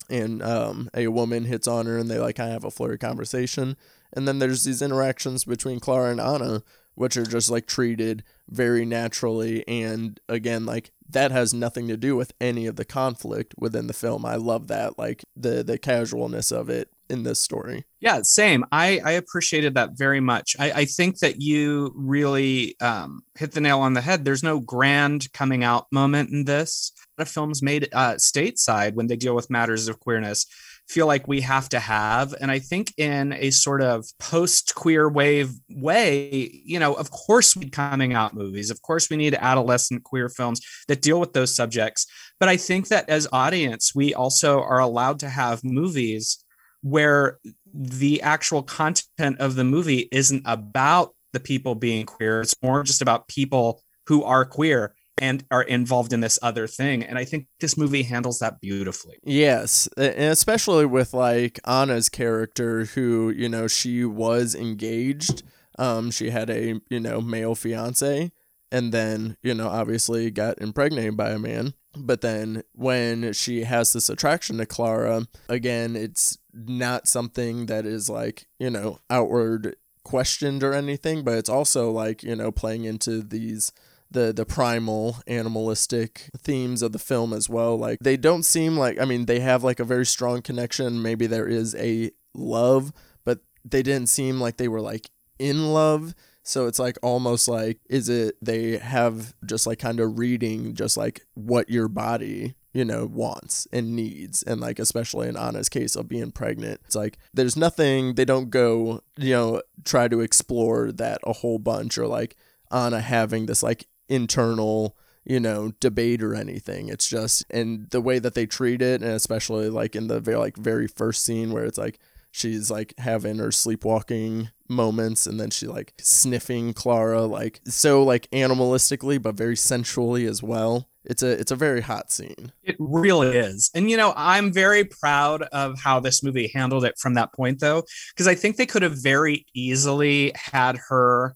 and 0.09 0.43
um, 0.43 0.89
a 0.95 1.09
woman 1.09 1.45
hits 1.45 1.69
on 1.69 1.87
her 1.87 1.99
and 1.99 2.11
they 2.11 2.19
like 2.19 2.37
kind 2.37 2.51
of 2.51 2.55
have 2.55 2.65
a 2.65 2.71
flirty 2.71 2.99
conversation. 2.99 3.77
And 4.13 4.29
then 4.29 4.39
there's 4.39 4.65
these 4.65 4.83
interactions 4.83 5.45
between 5.45 5.81
clara 5.81 6.11
and 6.11 6.21
anna 6.21 6.63
which 6.95 7.17
are 7.17 7.25
just 7.25 7.51
like 7.51 7.67
treated 7.67 8.23
very 8.49 8.85
naturally. 8.85 9.67
And 9.67 10.21
again 10.29 10.67
like 10.67 10.93
that 11.09 11.31
has 11.31 11.55
nothing 11.55 11.89
to 11.89 11.97
do 11.97 12.17
with 12.17 12.33
any 12.41 12.67
of 12.67 12.77
the 12.77 12.85
conflict 12.85 13.55
within 13.59 13.87
the 13.87 13.93
film. 13.93 14.25
I 14.25 14.37
love 14.37 14.69
that 14.69 14.99
like 14.99 15.25
the 15.37 15.63
the 15.63 15.79
casualness 15.79 16.51
of 16.51 16.69
it 16.69 16.91
in 17.13 17.23
this 17.23 17.41
story 17.41 17.85
Yeah, 18.01 18.23
same. 18.23 18.65
I 18.73 19.01
I 19.05 19.13
appreciated 19.13 19.75
that 19.75 19.91
very 19.97 20.21
much. 20.21 20.57
I 20.59 20.73
I 20.73 20.85
think 20.87 21.21
that 21.21 21.41
you 21.41 21.93
really 21.95 22.75
um, 22.81 23.23
hit 23.39 23.53
the 23.53 23.61
nail 23.61 23.81
on 23.81 23.95
the 23.95 24.01
head. 24.01 24.25
There's 24.25 24.43
no 24.43 24.59
grand 24.59 25.33
coming 25.33 25.63
out 25.63 25.87
moment 25.93 26.31
in 26.31 26.45
this. 26.45 26.93
A 26.97 27.23
lot 27.23 27.29
of 27.29 27.33
films 27.33 27.63
made 27.63 27.89
uh, 27.93 28.15
stateside 28.15 28.95
when 28.95 29.07
they 29.07 29.17
deal 29.17 29.37
with 29.37 29.51
matters 29.51 29.87
of 29.89 30.01
queerness 30.01 30.47
feel 30.89 31.07
like 31.07 31.27
we 31.29 31.41
have 31.41 31.69
to 31.71 31.79
have, 31.79 32.35
and 32.41 32.51
I 32.51 32.59
think 32.59 32.93
in 32.99 33.33
a 33.33 33.51
sort 33.51 33.83
of 33.83 34.07
post 34.19 34.75
queer 34.75 35.09
wave 35.09 35.53
way, 35.71 36.51
you 36.65 36.79
know, 36.79 36.95
of 36.95 37.11
course 37.11 37.57
we 37.57 37.65
need 37.65 37.73
coming 37.73 38.15
out 38.15 38.35
movies. 38.35 38.71
Of 38.71 38.83
course 38.83 39.09
we 39.09 39.17
need 39.17 39.35
adolescent 39.35 40.05
queer 40.05 40.29
films 40.29 40.61
that 40.89 41.03
deal 41.03 41.21
with 41.21 41.33
those 41.33 41.55
subjects. 41.55 42.07
But 42.39 42.49
I 42.49 42.57
think 42.57 42.89
that 42.89 43.09
as 43.09 43.29
audience, 43.33 43.95
we 43.95 44.13
also 44.15 44.61
are 44.61 44.81
allowed 44.81 45.21
to 45.21 45.29
have 45.29 45.65
movies 45.65 46.42
where 46.83 47.39
the 47.73 48.21
actual 48.23 48.63
content 48.63 49.39
of 49.39 49.55
the 49.55 49.65
movie 49.65 50.09
isn't 50.13 50.43
about 50.45 51.15
the 51.33 51.41
people 51.41 51.75
being 51.75 52.07
queer. 52.07 52.43
It's 52.43 52.55
more 52.63 52.83
just 52.83 53.03
about 53.03 53.29
people 53.29 53.83
who 54.07 54.23
are 54.25 54.45
queer 54.45 54.95
and 55.19 55.45
are 55.51 55.63
involved 55.63 56.13
in 56.13 56.21
this 56.21 56.39
other 56.43 56.67
thing. 56.67 57.03
And 57.03 57.19
I 57.19 57.25
think 57.25 57.47
this 57.61 57.77
movie 57.77 58.03
handles 58.03 58.41
that 58.41 58.61
beautifully. 58.61 59.19
Yes, 59.23 59.89
and 59.97 60.33
especially 60.33 60.87
with 60.87 61.15
like 61.15 61.61
Anna's 61.65 62.09
character, 62.09 62.87
who 62.87 63.31
you 63.31 63.49
know 63.49 63.69
she 63.69 64.05
was 64.05 64.55
engaged. 64.55 65.43
Um, 65.79 66.11
she 66.11 66.31
had 66.31 66.51
a 66.51 66.81
you 66.91 67.01
know 67.01 67.21
male 67.21 67.55
fiance, 67.55 68.33
and 68.71 68.93
then 68.93 69.37
you 69.43 69.55
know 69.55 69.69
obviously 69.69 70.31
got 70.31 70.61
impregnated 70.61 71.17
by 71.17 71.31
a 71.31 71.39
man. 71.39 71.75
But 71.95 72.23
then 72.23 72.63
when 72.73 73.33
she 73.35 73.65
has 73.65 73.93
this 73.93 74.09
attraction 74.09 74.59
to 74.59 74.67
Clara, 74.67 75.27
again, 75.49 75.95
it's 75.95 76.39
not 76.53 77.09
something 77.09 77.67
that 77.67 77.87
is 77.87 78.09
like 78.09 78.47
you 78.59 78.71
know 78.71 78.99
outward 79.11 79.77
questioned 80.05 80.63
or 80.63 80.73
anything, 80.73 81.23
but 81.23 81.39
it's 81.39 81.49
also 81.49 81.91
like 81.91 82.23
you 82.23 82.37
know 82.37 82.51
playing 82.51 82.85
into 82.85 83.23
these 83.23 83.73
the 84.11 84.33
the 84.33 84.45
primal 84.45 85.17
animalistic 85.27 86.31
themes 86.39 86.83
of 86.83 86.93
the 86.93 86.99
film 86.99 87.33
as 87.33 87.49
well. 87.49 87.77
Like 87.77 87.99
they 88.01 88.17
don't 88.17 88.45
seem 88.45 88.77
like 88.77 89.01
I 89.01 89.05
mean 89.05 89.27
they 89.27 89.41
have 89.41 89.65
like 89.65 89.81
a 89.81 89.85
very 89.85 90.07
strong 90.07 90.43
connection. 90.43 91.03
Maybe 91.03 91.27
there 91.27 91.49
is 91.49 91.75
a 91.77 92.11
love, 92.35 92.93
but 93.25 93.41
they 93.65 93.83
didn't 93.83 94.09
seem 94.09 94.41
like 94.41 94.57
they 94.57 94.69
were 94.69 94.81
like 94.81 95.11
in 95.39 95.73
love. 95.73 96.15
So 96.45 96.67
it's 96.67 96.79
like 96.79 96.99
almost 97.03 97.49
like 97.49 97.79
is 97.89 98.09
it 98.09 98.37
they 98.43 98.77
have 98.79 99.35
just 99.47 99.67
like 99.67 99.79
kind 99.79 100.01
of 100.01 100.19
reading 100.19 100.75
just 100.75 100.97
like 100.97 101.23
what 101.35 101.71
your 101.71 101.89
body 101.89 102.55
you 102.73 102.85
know 102.85 103.07
wants 103.07 103.67
and 103.73 103.95
needs 103.95 104.43
and 104.43 104.61
like 104.61 104.79
especially 104.79 105.29
in 105.29 105.37
Anna's 105.37 105.69
case 105.69 105.95
of 105.95 106.09
being 106.09 106.31
pregnant 106.31 106.81
it's 106.85 106.97
like 106.97 107.19
there's 107.35 107.57
nothing 107.57 108.15
they 108.15 108.25
don't 108.25 108.51
go 108.51 109.03
you 109.17 109.35
know 109.35 109.63
try 109.85 110.09
to 110.09 110.21
explore 110.21 110.91
that 110.93 111.19
a 111.25 111.33
whole 111.33 111.59
bunch 111.59 111.99
or 111.99 112.07
like 112.07 112.37
Anna 112.71 113.01
having 113.01 113.47
this 113.47 113.63
like 113.63 113.87
internal 114.09 114.97
you 115.25 115.39
know 115.39 115.73
debate 115.81 116.23
or 116.23 116.35
anything. 116.35 116.89
It's 116.89 117.09
just 117.09 117.45
and 117.51 117.89
the 117.91 118.01
way 118.01 118.19
that 118.19 118.35
they 118.35 118.47
treat 118.47 118.83
it 118.83 119.03
and 119.03 119.13
especially 119.13 119.69
like 119.69 119.95
in 119.95 120.09
the 120.09 120.21
very 120.21 120.37
like 120.37 120.57
very 120.57 120.89
first 120.89 121.25
scene 121.25 121.53
where 121.53 121.65
it's 121.65 121.79
like 121.79 121.99
she's 122.31 122.71
like 122.71 122.95
having 122.99 123.39
her 123.39 123.53
sleepwalking 123.53 124.51
moments 124.69 125.27
and 125.27 125.39
then 125.39 125.51
she 125.51 125.67
like 125.67 125.93
sniffing 125.99 126.73
Clara 126.73 127.23
like 127.23 127.61
so 127.67 128.03
like 128.03 128.31
animalistically 128.31 129.21
but 129.21 129.35
very 129.35 129.57
sensually 129.57 130.27
as 130.27 130.43
well 130.43 130.89
it's 131.05 131.23
a 131.23 131.31
it's 131.31 131.51
a 131.51 131.57
very 131.57 131.81
hot 131.81 132.11
scene 132.13 132.53
It 132.63 132.77
really 132.79 133.37
is. 133.37 133.71
And 133.75 133.91
you 133.91 133.97
know, 133.97 134.13
I'm 134.17 134.53
very 134.53 134.85
proud 134.85 135.43
of 135.43 135.79
how 135.81 136.01
this 136.01 136.23
movie 136.23 136.51
handled 136.55 136.85
it 136.85 136.97
from 136.99 137.15
that 137.15 137.33
point 137.33 137.61
though, 137.61 137.85
because 138.15 138.29
I 138.29 138.35
think 138.35 138.57
they 138.57 138.67
could 138.67 138.83
have 138.83 139.03
very 139.03 139.45
easily 139.55 140.33
had 140.35 140.79
her 140.89 141.35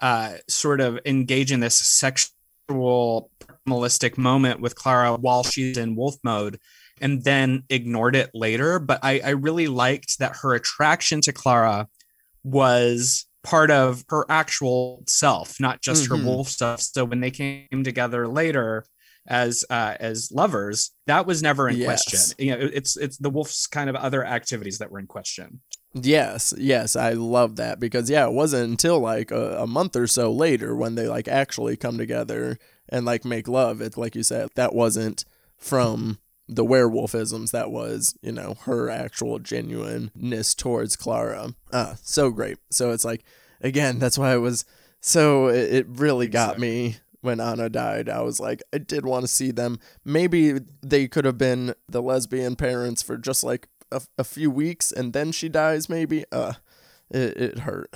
uh 0.00 0.34
sort 0.48 0.80
of 0.80 0.98
engage 1.04 1.52
in 1.52 1.60
this 1.60 1.76
sexual 1.76 3.30
animalistic 3.66 4.18
moment 4.18 4.60
with 4.60 4.74
Clara 4.74 5.14
while 5.14 5.42
she's 5.44 5.78
in 5.78 5.94
wolf 5.96 6.16
mode 6.24 6.58
and 7.00 7.24
then 7.24 7.64
ignored 7.70 8.14
it 8.16 8.30
later. 8.34 8.78
But 8.78 9.00
I, 9.02 9.20
I 9.24 9.30
really 9.30 9.66
liked 9.68 10.18
that 10.18 10.36
her 10.42 10.54
attraction 10.54 11.20
to 11.22 11.32
Clara 11.32 11.88
was 12.42 13.26
part 13.42 13.70
of 13.70 14.04
her 14.08 14.24
actual 14.28 15.02
self, 15.06 15.58
not 15.60 15.82
just 15.82 16.04
Mhm. 16.04 16.08
her 16.08 16.24
wolf 16.24 16.48
stuff. 16.48 16.80
So 16.80 17.04
when 17.04 17.20
they 17.20 17.30
came 17.30 17.84
together 17.84 18.26
later, 18.28 18.84
as 19.26 19.64
uh, 19.70 19.94
as 20.00 20.30
lovers, 20.32 20.92
that 21.06 21.26
was 21.26 21.42
never 21.42 21.68
in 21.68 21.76
Yes. 21.78 21.86
question. 21.86 22.36
You 22.46 22.52
know, 22.52 22.68
it's 22.72 22.96
it's 22.96 23.16
the 23.16 23.30
wolf's 23.30 23.66
kind 23.66 23.88
of 23.88 23.96
other 23.96 24.24
activities 24.24 24.78
that 24.78 24.90
were 24.90 24.98
in 24.98 25.06
question. 25.06 25.60
Yes, 25.94 26.52
yes, 26.58 26.96
I 26.96 27.12
love 27.12 27.56
that 27.56 27.78
because 27.78 28.10
yeah, 28.10 28.26
it 28.26 28.32
wasn't 28.32 28.68
until 28.70 28.98
like 28.98 29.30
a, 29.30 29.58
a 29.62 29.66
month 29.66 29.94
or 29.94 30.06
so 30.08 30.32
later 30.32 30.74
when 30.74 30.96
they 30.96 31.06
like 31.06 31.28
actually 31.28 31.76
come 31.76 31.96
together 31.98 32.58
and 32.88 33.06
like 33.06 33.24
make 33.24 33.46
love. 33.46 33.80
It 33.80 33.96
like 33.96 34.14
you 34.16 34.24
said, 34.24 34.48
that 34.56 34.74
wasn't 34.74 35.24
from 35.56 36.18
the 36.48 36.64
werewolfisms. 36.64 37.52
That 37.52 37.70
was 37.70 38.18
you 38.22 38.32
know 38.32 38.56
her 38.64 38.90
actual 38.90 39.38
genuineness 39.38 40.54
towards 40.54 40.96
Clara. 40.96 41.54
Ah, 41.72 41.94
so 42.02 42.30
great. 42.30 42.58
So 42.70 42.90
it's 42.90 43.04
like 43.04 43.24
again, 43.60 43.98
that's 44.00 44.18
why 44.18 44.34
it 44.34 44.38
was 44.38 44.64
so. 45.00 45.46
It, 45.46 45.72
it 45.72 45.86
really 45.88 46.26
got 46.26 46.58
me 46.58 46.96
when 47.24 47.40
Anna 47.40 47.68
died. 47.68 48.08
I 48.08 48.20
was 48.22 48.38
like, 48.40 48.62
I 48.72 48.78
did 48.78 49.04
want 49.06 49.24
to 49.24 49.28
see 49.28 49.50
them. 49.50 49.78
Maybe 50.04 50.60
they 50.82 51.08
could 51.08 51.24
have 51.24 51.38
been 51.38 51.74
the 51.88 52.02
lesbian 52.02 52.56
parents 52.56 53.02
for 53.02 53.16
just 53.16 53.42
like 53.42 53.68
a, 53.90 54.02
a 54.18 54.24
few 54.24 54.50
weeks 54.50 54.90
and 54.90 55.12
then 55.12 55.30
she 55.30 55.48
dies 55.48 55.88
maybe 55.88 56.24
uh 56.32 56.54
it, 57.10 57.36
it 57.36 57.58
hurt 57.60 57.94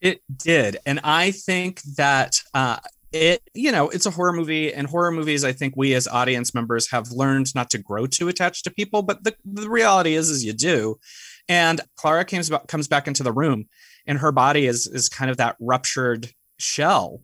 It 0.00 0.20
did, 0.36 0.78
and 0.84 0.98
I 1.04 1.30
think 1.30 1.80
that 1.96 2.40
uh, 2.54 2.78
it 3.12 3.42
you 3.54 3.70
know 3.70 3.88
it's 3.88 4.06
a 4.06 4.10
horror 4.10 4.32
movie, 4.32 4.72
and 4.74 4.88
horror 4.88 5.12
movies. 5.12 5.44
I 5.44 5.52
think 5.52 5.74
we 5.76 5.94
as 5.94 6.08
audience 6.08 6.54
members 6.54 6.90
have 6.90 7.12
learned 7.12 7.54
not 7.54 7.70
to 7.70 7.78
grow 7.78 8.06
too 8.06 8.28
attached 8.28 8.64
to 8.64 8.70
people, 8.70 9.02
but 9.02 9.22
the 9.22 9.36
the 9.44 9.70
reality 9.70 10.14
is, 10.14 10.28
is 10.28 10.44
you 10.44 10.52
do. 10.54 10.98
And 11.48 11.80
Clara 11.96 12.24
comes 12.24 12.50
back 12.50 12.66
comes 12.66 12.88
back 12.88 13.06
into 13.06 13.22
the 13.22 13.32
room, 13.32 13.66
and 14.06 14.18
her 14.18 14.32
body 14.32 14.66
is 14.66 14.88
is 14.88 15.08
kind 15.08 15.30
of 15.30 15.36
that 15.36 15.56
ruptured 15.60 16.32
shell. 16.58 17.20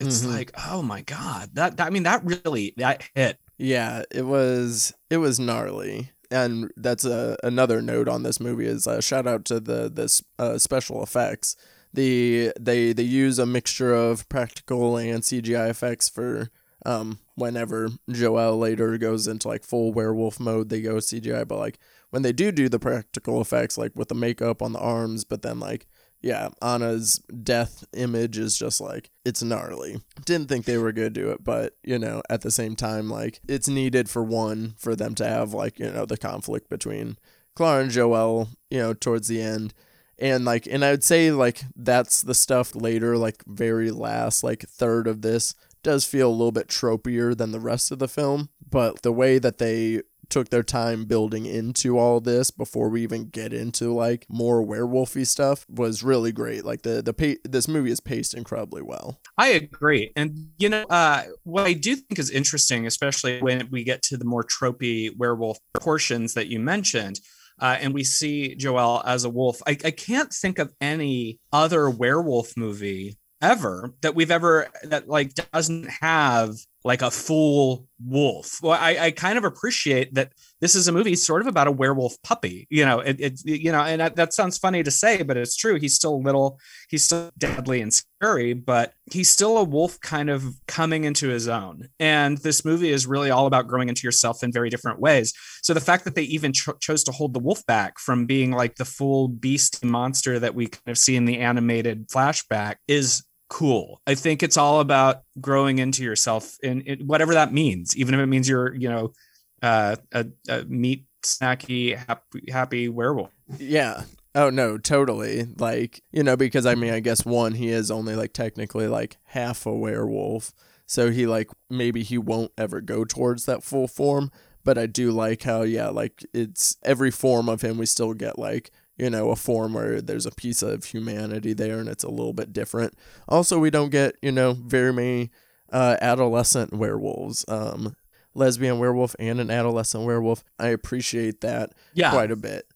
It's 0.00 0.22
Mhm. 0.22 0.32
like, 0.32 0.52
oh 0.68 0.82
my 0.82 1.02
god, 1.02 1.50
that, 1.54 1.76
that 1.76 1.86
I 1.86 1.90
mean, 1.90 2.04
that 2.04 2.24
really 2.24 2.74
that 2.78 3.02
hit. 3.14 3.38
yeah 3.58 4.02
it 4.10 4.22
was 4.26 4.92
it 5.10 5.18
was 5.18 5.38
gnarly 5.38 6.10
and 6.30 6.70
that's 6.76 7.04
a, 7.04 7.36
another 7.42 7.82
note 7.82 8.08
on 8.08 8.22
this 8.22 8.40
movie 8.40 8.64
is 8.66 8.86
a 8.86 9.02
shout 9.02 9.26
out 9.26 9.44
to 9.46 9.60
the 9.60 9.90
this 9.92 10.22
uh, 10.38 10.56
special 10.58 11.02
effects 11.02 11.56
the 11.92 12.52
they 12.58 12.92
they 12.92 13.02
use 13.02 13.38
a 13.38 13.44
mixture 13.46 13.92
of 13.92 14.28
practical 14.28 14.96
and 14.96 15.22
CGI 15.22 15.68
effects 15.68 16.08
for 16.08 16.48
um 16.86 17.18
whenever 17.34 17.90
Joel 18.10 18.56
later 18.58 18.96
goes 18.96 19.26
into 19.26 19.48
like 19.48 19.64
full 19.64 19.92
werewolf 19.92 20.38
mode 20.40 20.68
they 20.70 20.80
go 20.80 20.94
CGI 20.96 21.46
but 21.46 21.58
like 21.58 21.78
when 22.10 22.22
they 22.22 22.32
do 22.32 22.50
do 22.52 22.68
the 22.68 22.78
practical 22.78 23.40
effects 23.40 23.76
like 23.76 23.92
with 23.94 24.08
the 24.08 24.14
makeup 24.14 24.62
on 24.62 24.72
the 24.72 24.78
arms 24.78 25.24
but 25.24 25.42
then 25.42 25.58
like 25.60 25.86
yeah 26.20 26.48
Anna's 26.62 27.18
death 27.42 27.84
image 27.92 28.38
is 28.38 28.58
just 28.58 28.80
like 28.80 29.10
it's 29.24 29.42
gnarly. 29.42 30.00
Didn't 30.24 30.48
think 30.48 30.64
they 30.64 30.78
were 30.78 30.92
gonna 30.92 31.10
do 31.10 31.30
it 31.30 31.42
but 31.42 31.76
you 31.82 31.98
know 31.98 32.22
at 32.28 32.42
the 32.42 32.50
same 32.50 32.76
time 32.76 33.08
like 33.08 33.40
it's 33.48 33.68
needed 33.68 34.08
for 34.08 34.22
one 34.22 34.74
for 34.78 34.94
them 34.94 35.14
to 35.16 35.26
have 35.26 35.52
like 35.54 35.78
you 35.78 35.90
know 35.90 36.06
the 36.06 36.18
conflict 36.18 36.68
between 36.68 37.18
Clara 37.54 37.82
and 37.82 37.90
Joel 37.90 38.48
you 38.70 38.78
know 38.78 38.94
towards 38.94 39.28
the 39.28 39.40
end. 39.40 39.74
And 40.22 40.44
like 40.44 40.66
and 40.66 40.84
i 40.84 40.90
would 40.90 41.02
say 41.02 41.30
like 41.30 41.62
that's 41.74 42.20
the 42.20 42.34
stuff 42.34 42.74
later 42.74 43.16
like 43.16 43.42
very 43.46 43.90
last 43.90 44.44
like 44.44 44.60
third 44.68 45.06
of 45.06 45.22
this 45.22 45.54
does 45.82 46.04
feel 46.04 46.28
a 46.28 46.30
little 46.32 46.52
bit 46.52 46.68
tropier 46.68 47.36
than 47.36 47.52
the 47.52 47.60
rest 47.60 47.90
of 47.90 47.98
the 47.98 48.08
film. 48.08 48.50
But 48.68 49.02
the 49.02 49.12
way 49.12 49.38
that 49.38 49.58
they 49.58 50.02
took 50.30 50.50
their 50.50 50.62
time 50.62 51.04
building 51.04 51.46
into 51.46 51.98
all 51.98 52.20
this 52.20 52.50
before 52.50 52.88
we 52.88 53.02
even 53.02 53.28
get 53.28 53.52
into 53.52 53.92
like 53.92 54.26
more 54.28 54.64
werewolfy 54.64 55.26
stuff 55.26 55.66
was 55.68 56.02
really 56.02 56.32
great 56.32 56.64
like 56.64 56.82
the 56.82 57.02
the 57.02 57.12
pa- 57.12 57.40
this 57.44 57.68
movie 57.68 57.90
is 57.90 58.00
paced 58.00 58.34
incredibly 58.34 58.82
well 58.82 59.20
I 59.40 59.48
agree. 59.48 60.12
And 60.16 60.50
you 60.58 60.68
know, 60.68 60.84
uh, 60.90 61.24
what 61.44 61.66
I 61.66 61.72
do 61.72 61.96
think 61.96 62.18
is 62.18 62.30
interesting, 62.30 62.86
especially 62.86 63.40
when 63.40 63.68
we 63.70 63.84
get 63.84 64.02
to 64.02 64.18
the 64.18 64.26
more 64.26 64.44
tropey 64.44 65.16
werewolf 65.16 65.58
portions 65.72 66.34
that 66.34 66.48
you 66.48 66.60
mentioned, 66.60 67.20
uh, 67.58 67.78
and 67.80 67.94
we 67.94 68.04
see 68.04 68.54
Joel 68.54 69.02
as 69.06 69.24
a 69.24 69.30
wolf. 69.30 69.62
I, 69.66 69.78
I 69.82 69.92
can't 69.92 70.30
think 70.30 70.58
of 70.58 70.74
any 70.78 71.40
other 71.54 71.88
werewolf 71.88 72.54
movie 72.54 73.16
ever 73.40 73.94
that 74.02 74.14
we've 74.14 74.30
ever 74.30 74.68
that 74.82 75.08
like 75.08 75.32
doesn't 75.52 75.88
have 75.88 76.54
like 76.84 77.02
a 77.02 77.10
full 77.10 77.86
wolf. 78.02 78.58
Well, 78.62 78.78
I, 78.80 78.96
I 78.98 79.10
kind 79.10 79.36
of 79.36 79.44
appreciate 79.44 80.14
that 80.14 80.32
this 80.60 80.74
is 80.74 80.88
a 80.88 80.92
movie 80.92 81.14
sort 81.14 81.42
of 81.42 81.46
about 81.46 81.66
a 81.66 81.72
werewolf 81.72 82.20
puppy. 82.22 82.66
You 82.70 82.86
know, 82.86 83.00
it, 83.00 83.20
it 83.20 83.40
you 83.44 83.70
know, 83.70 83.82
and 83.82 84.00
that, 84.00 84.16
that 84.16 84.32
sounds 84.32 84.56
funny 84.56 84.82
to 84.82 84.90
say, 84.90 85.22
but 85.22 85.36
it's 85.36 85.56
true. 85.56 85.78
He's 85.78 85.94
still 85.94 86.22
little, 86.22 86.58
he's 86.88 87.04
still 87.04 87.30
deadly 87.36 87.82
and 87.82 87.92
scary, 87.92 88.54
but 88.54 88.94
he's 89.12 89.28
still 89.28 89.58
a 89.58 89.64
wolf 89.64 90.00
kind 90.00 90.30
of 90.30 90.44
coming 90.66 91.04
into 91.04 91.28
his 91.28 91.48
own. 91.48 91.88
And 91.98 92.38
this 92.38 92.64
movie 92.64 92.90
is 92.90 93.06
really 93.06 93.30
all 93.30 93.46
about 93.46 93.68
growing 93.68 93.90
into 93.90 94.06
yourself 94.06 94.42
in 94.42 94.50
very 94.52 94.70
different 94.70 95.00
ways. 95.00 95.34
So 95.62 95.74
the 95.74 95.80
fact 95.80 96.04
that 96.04 96.14
they 96.14 96.22
even 96.22 96.52
cho- 96.52 96.78
chose 96.80 97.04
to 97.04 97.12
hold 97.12 97.34
the 97.34 97.40
wolf 97.40 97.64
back 97.66 97.98
from 97.98 98.24
being 98.24 98.52
like 98.52 98.76
the 98.76 98.84
full 98.86 99.28
beast 99.28 99.84
monster 99.84 100.38
that 100.38 100.54
we 100.54 100.68
kind 100.68 100.88
of 100.88 100.98
see 100.98 101.16
in 101.16 101.26
the 101.26 101.38
animated 101.38 102.08
flashback 102.08 102.76
is 102.88 103.22
cool. 103.50 104.00
I 104.06 104.14
think 104.14 104.42
it's 104.42 104.56
all 104.56 104.80
about 104.80 105.24
growing 105.40 105.78
into 105.78 106.02
yourself 106.02 106.56
in 106.62 107.02
whatever 107.04 107.34
that 107.34 107.52
means, 107.52 107.94
even 107.96 108.14
if 108.14 108.20
it 108.20 108.26
means 108.26 108.48
you're, 108.48 108.74
you 108.74 108.88
know, 108.88 109.12
uh, 109.60 109.96
a, 110.12 110.26
a 110.48 110.64
meat 110.64 111.04
snacky 111.22 111.94
happy, 111.96 112.44
happy 112.50 112.88
werewolf. 112.88 113.32
Yeah. 113.58 114.04
Oh 114.34 114.48
no, 114.48 114.78
totally. 114.78 115.46
Like, 115.58 116.02
you 116.12 116.22
know, 116.22 116.36
because 116.36 116.64
I 116.64 116.76
mean, 116.76 116.94
I 116.94 117.00
guess 117.00 117.26
one 117.26 117.52
he 117.52 117.68
is 117.68 117.90
only 117.90 118.14
like 118.14 118.32
technically 118.32 118.86
like 118.86 119.18
half 119.24 119.66
a 119.66 119.74
werewolf. 119.74 120.54
So 120.86 121.10
he 121.10 121.26
like 121.26 121.50
maybe 121.68 122.02
he 122.04 122.16
won't 122.16 122.52
ever 122.56 122.80
go 122.80 123.04
towards 123.04 123.44
that 123.46 123.64
full 123.64 123.88
form, 123.88 124.30
but 124.64 124.78
I 124.78 124.86
do 124.86 125.10
like 125.10 125.42
how 125.42 125.62
yeah, 125.62 125.88
like 125.88 126.24
it's 126.32 126.76
every 126.84 127.10
form 127.10 127.48
of 127.48 127.62
him 127.62 127.78
we 127.78 127.86
still 127.86 128.14
get 128.14 128.38
like 128.38 128.70
you 129.00 129.08
know, 129.10 129.30
a 129.30 129.36
form 129.36 129.72
where 129.74 130.00
there's 130.02 130.26
a 130.26 130.30
piece 130.30 130.62
of 130.62 130.84
humanity 130.84 131.52
there 131.54 131.78
and 131.78 131.88
it's 131.88 132.04
a 132.04 132.10
little 132.10 132.32
bit 132.34 132.52
different. 132.52 132.92
Also, 133.28 133.58
we 133.58 133.70
don't 133.70 133.90
get, 133.90 134.14
you 134.22 134.30
know, 134.32 134.52
very 134.52 134.92
many 134.92 135.30
uh, 135.72 135.96
adolescent 136.00 136.72
werewolves. 136.72 137.44
Um, 137.48 137.96
lesbian 138.34 138.78
werewolf 138.78 139.16
and 139.18 139.40
an 139.40 139.50
adolescent 139.50 140.04
werewolf. 140.04 140.44
I 140.58 140.68
appreciate 140.68 141.40
that 141.40 141.72
Yeah. 141.94 142.10
quite 142.12 142.30
a 142.30 142.36
bit. 142.36 142.66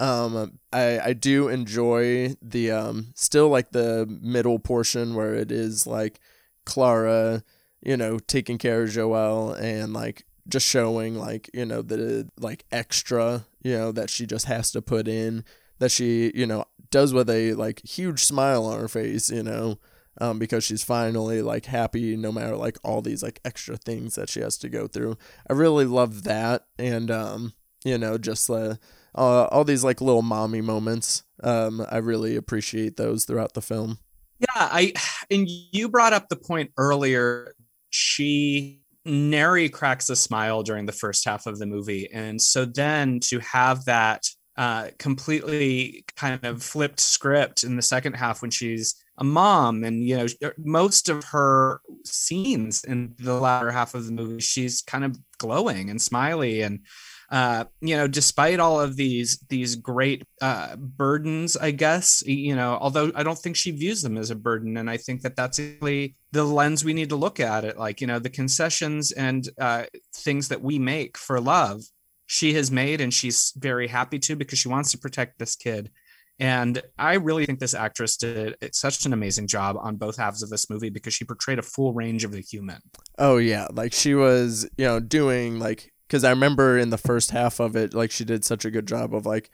Um, 0.00 0.58
I 0.72 1.00
I 1.00 1.12
do 1.12 1.48
enjoy 1.48 2.36
the 2.42 2.70
um 2.70 3.12
still 3.14 3.48
like 3.48 3.72
the 3.72 4.06
middle 4.22 4.58
portion 4.58 5.14
where 5.14 5.34
it 5.34 5.50
is 5.50 5.86
like 5.86 6.20
Clara, 6.64 7.42
you 7.82 7.96
know, 7.96 8.18
taking 8.18 8.58
care 8.58 8.82
of 8.82 8.90
Joel 8.90 9.52
and 9.52 9.92
like 9.92 10.24
just 10.46 10.66
showing 10.66 11.14
like 11.16 11.50
you 11.52 11.64
know 11.66 11.82
the 11.82 12.28
like 12.38 12.64
extra 12.70 13.44
you 13.62 13.72
know 13.76 13.92
that 13.92 14.08
she 14.10 14.24
just 14.26 14.46
has 14.46 14.70
to 14.72 14.80
put 14.82 15.08
in 15.08 15.44
that 15.78 15.90
she 15.90 16.32
you 16.34 16.46
know 16.46 16.64
does 16.90 17.12
with 17.12 17.28
a 17.28 17.54
like 17.54 17.80
huge 17.86 18.24
smile 18.24 18.64
on 18.64 18.80
her 18.80 18.88
face 18.88 19.30
you 19.30 19.42
know 19.42 19.78
um, 20.20 20.38
because 20.38 20.64
she's 20.64 20.82
finally 20.82 21.42
like 21.42 21.66
happy 21.66 22.16
no 22.16 22.32
matter 22.32 22.56
like 22.56 22.78
all 22.82 23.00
these 23.00 23.22
like 23.22 23.40
extra 23.44 23.76
things 23.76 24.16
that 24.16 24.28
she 24.28 24.40
has 24.40 24.58
to 24.58 24.68
go 24.68 24.86
through. 24.86 25.16
I 25.48 25.52
really 25.52 25.84
love 25.84 26.24
that, 26.24 26.66
and 26.78 27.10
um, 27.10 27.54
you 27.84 27.98
know, 27.98 28.18
just 28.18 28.50
uh, 28.50 28.76
uh, 29.14 29.44
all 29.44 29.64
these 29.64 29.84
like 29.84 30.00
little 30.00 30.22
mommy 30.22 30.60
moments. 30.60 31.22
Um, 31.42 31.86
I 31.90 31.98
really 31.98 32.36
appreciate 32.36 32.96
those 32.96 33.24
throughout 33.24 33.54
the 33.54 33.62
film. 33.62 33.98
Yeah, 34.40 34.46
I 34.54 34.92
and 35.30 35.48
you 35.48 35.88
brought 35.88 36.12
up 36.12 36.28
the 36.28 36.36
point 36.36 36.72
earlier. 36.76 37.54
She 37.90 38.82
nary 39.04 39.68
cracks 39.68 40.10
a 40.10 40.16
smile 40.16 40.62
during 40.62 40.86
the 40.86 40.92
first 40.92 41.24
half 41.24 41.46
of 41.46 41.58
the 41.58 41.66
movie, 41.66 42.08
and 42.12 42.42
so 42.42 42.64
then 42.64 43.20
to 43.20 43.38
have 43.38 43.84
that 43.84 44.24
uh, 44.58 44.88
completely 44.98 46.04
kind 46.16 46.44
of 46.44 46.62
flipped 46.64 46.98
script 46.98 47.62
in 47.62 47.76
the 47.76 47.82
second 47.82 48.14
half 48.14 48.42
when 48.42 48.50
she's 48.50 48.96
a 49.16 49.24
mom, 49.24 49.84
and 49.84 50.04
you 50.04 50.16
know 50.16 50.26
most 50.58 51.08
of 51.08 51.22
her 51.24 51.80
scenes 52.04 52.82
in 52.82 53.14
the 53.18 53.34
latter 53.34 53.70
half 53.70 53.94
of 53.94 54.06
the 54.06 54.12
movie, 54.12 54.40
she's 54.40 54.82
kind 54.82 55.04
of 55.04 55.16
glowing 55.38 55.90
and 55.90 56.02
smiley. 56.02 56.62
And 56.62 56.80
uh, 57.30 57.66
you 57.80 57.96
know, 57.96 58.08
despite 58.08 58.58
all 58.58 58.80
of 58.80 58.96
these 58.96 59.38
these 59.48 59.76
great 59.76 60.24
uh, 60.42 60.74
burdens, 60.76 61.56
I 61.56 61.70
guess, 61.70 62.22
you 62.26 62.56
know, 62.56 62.78
although 62.80 63.12
I 63.14 63.22
don't 63.22 63.38
think 63.38 63.54
she 63.54 63.70
views 63.70 64.02
them 64.02 64.16
as 64.16 64.30
a 64.30 64.34
burden, 64.36 64.76
and 64.76 64.90
I 64.90 64.96
think 64.96 65.22
that 65.22 65.36
that's 65.36 65.60
really 65.80 66.16
the 66.32 66.44
lens 66.44 66.84
we 66.84 66.94
need 66.94 67.10
to 67.10 67.16
look 67.16 67.38
at 67.38 67.64
it. 67.64 67.78
Like, 67.78 68.00
you 68.00 68.08
know, 68.08 68.18
the 68.18 68.30
concessions 68.30 69.12
and 69.12 69.48
uh, 69.60 69.84
things 70.14 70.48
that 70.48 70.62
we 70.62 70.80
make 70.80 71.16
for 71.16 71.40
love, 71.40 71.82
she 72.30 72.52
has 72.52 72.70
made, 72.70 73.00
and 73.00 73.12
she's 73.12 73.54
very 73.56 73.88
happy 73.88 74.18
to 74.18 74.36
because 74.36 74.58
she 74.58 74.68
wants 74.68 74.92
to 74.92 74.98
protect 74.98 75.38
this 75.38 75.56
kid. 75.56 75.90
And 76.38 76.82
I 76.98 77.14
really 77.14 77.46
think 77.46 77.58
this 77.58 77.72
actress 77.72 78.18
did 78.18 78.54
such 78.72 79.06
an 79.06 79.14
amazing 79.14 79.46
job 79.46 79.76
on 79.80 79.96
both 79.96 80.18
halves 80.18 80.42
of 80.42 80.50
this 80.50 80.68
movie 80.68 80.90
because 80.90 81.14
she 81.14 81.24
portrayed 81.24 81.58
a 81.58 81.62
full 81.62 81.94
range 81.94 82.24
of 82.24 82.32
the 82.32 82.42
human. 82.42 82.82
Oh 83.18 83.38
yeah, 83.38 83.66
like 83.72 83.94
she 83.94 84.14
was, 84.14 84.68
you 84.76 84.84
know, 84.84 85.00
doing 85.00 85.58
like 85.58 85.90
because 86.06 86.22
I 86.22 86.30
remember 86.30 86.76
in 86.76 86.90
the 86.90 86.98
first 86.98 87.30
half 87.30 87.60
of 87.60 87.74
it, 87.74 87.94
like 87.94 88.10
she 88.10 88.26
did 88.26 88.44
such 88.44 88.66
a 88.66 88.70
good 88.70 88.86
job 88.86 89.14
of 89.14 89.24
like 89.24 89.50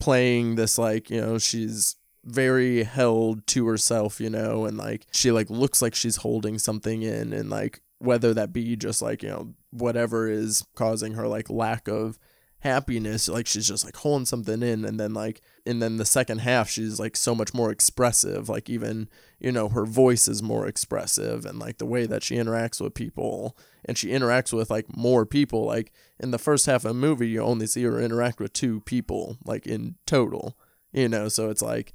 playing 0.00 0.56
this 0.56 0.76
like 0.76 1.10
you 1.10 1.20
know 1.20 1.38
she's 1.38 1.94
very 2.24 2.82
held 2.82 3.46
to 3.46 3.68
herself, 3.68 4.20
you 4.20 4.28
know, 4.28 4.64
and 4.64 4.76
like 4.76 5.06
she 5.12 5.30
like 5.30 5.48
looks 5.48 5.80
like 5.80 5.94
she's 5.94 6.16
holding 6.16 6.58
something 6.58 7.02
in, 7.02 7.32
and 7.32 7.48
like 7.48 7.80
whether 7.98 8.32
that 8.34 8.52
be 8.52 8.76
just 8.76 9.02
like 9.02 9.22
you 9.22 9.28
know 9.28 9.54
whatever 9.70 10.28
is 10.28 10.64
causing 10.74 11.14
her 11.14 11.26
like 11.26 11.50
lack 11.50 11.88
of 11.88 12.18
happiness 12.60 13.28
like 13.28 13.46
she's 13.46 13.68
just 13.68 13.84
like 13.84 13.94
holding 13.96 14.26
something 14.26 14.64
in 14.64 14.84
and 14.84 14.98
then 14.98 15.14
like 15.14 15.40
and 15.64 15.80
then 15.80 15.96
the 15.96 16.04
second 16.04 16.38
half 16.38 16.68
she's 16.68 16.98
like 16.98 17.16
so 17.16 17.32
much 17.32 17.54
more 17.54 17.70
expressive 17.70 18.48
like 18.48 18.68
even 18.68 19.08
you 19.38 19.52
know 19.52 19.68
her 19.68 19.86
voice 19.86 20.26
is 20.26 20.42
more 20.42 20.66
expressive 20.66 21.46
and 21.46 21.60
like 21.60 21.78
the 21.78 21.86
way 21.86 22.04
that 22.04 22.22
she 22.24 22.34
interacts 22.34 22.80
with 22.80 22.94
people 22.94 23.56
and 23.84 23.96
she 23.96 24.08
interacts 24.08 24.52
with 24.52 24.70
like 24.70 24.96
more 24.96 25.24
people 25.24 25.64
like 25.64 25.92
in 26.18 26.32
the 26.32 26.38
first 26.38 26.66
half 26.66 26.84
of 26.84 26.88
the 26.88 26.94
movie 26.94 27.28
you 27.28 27.40
only 27.40 27.66
see 27.66 27.84
her 27.84 28.00
interact 28.00 28.40
with 28.40 28.52
two 28.52 28.80
people 28.80 29.38
like 29.44 29.64
in 29.64 29.94
total 30.04 30.56
you 30.92 31.08
know? 31.08 31.28
So 31.28 31.50
it's 31.50 31.62
like 31.62 31.94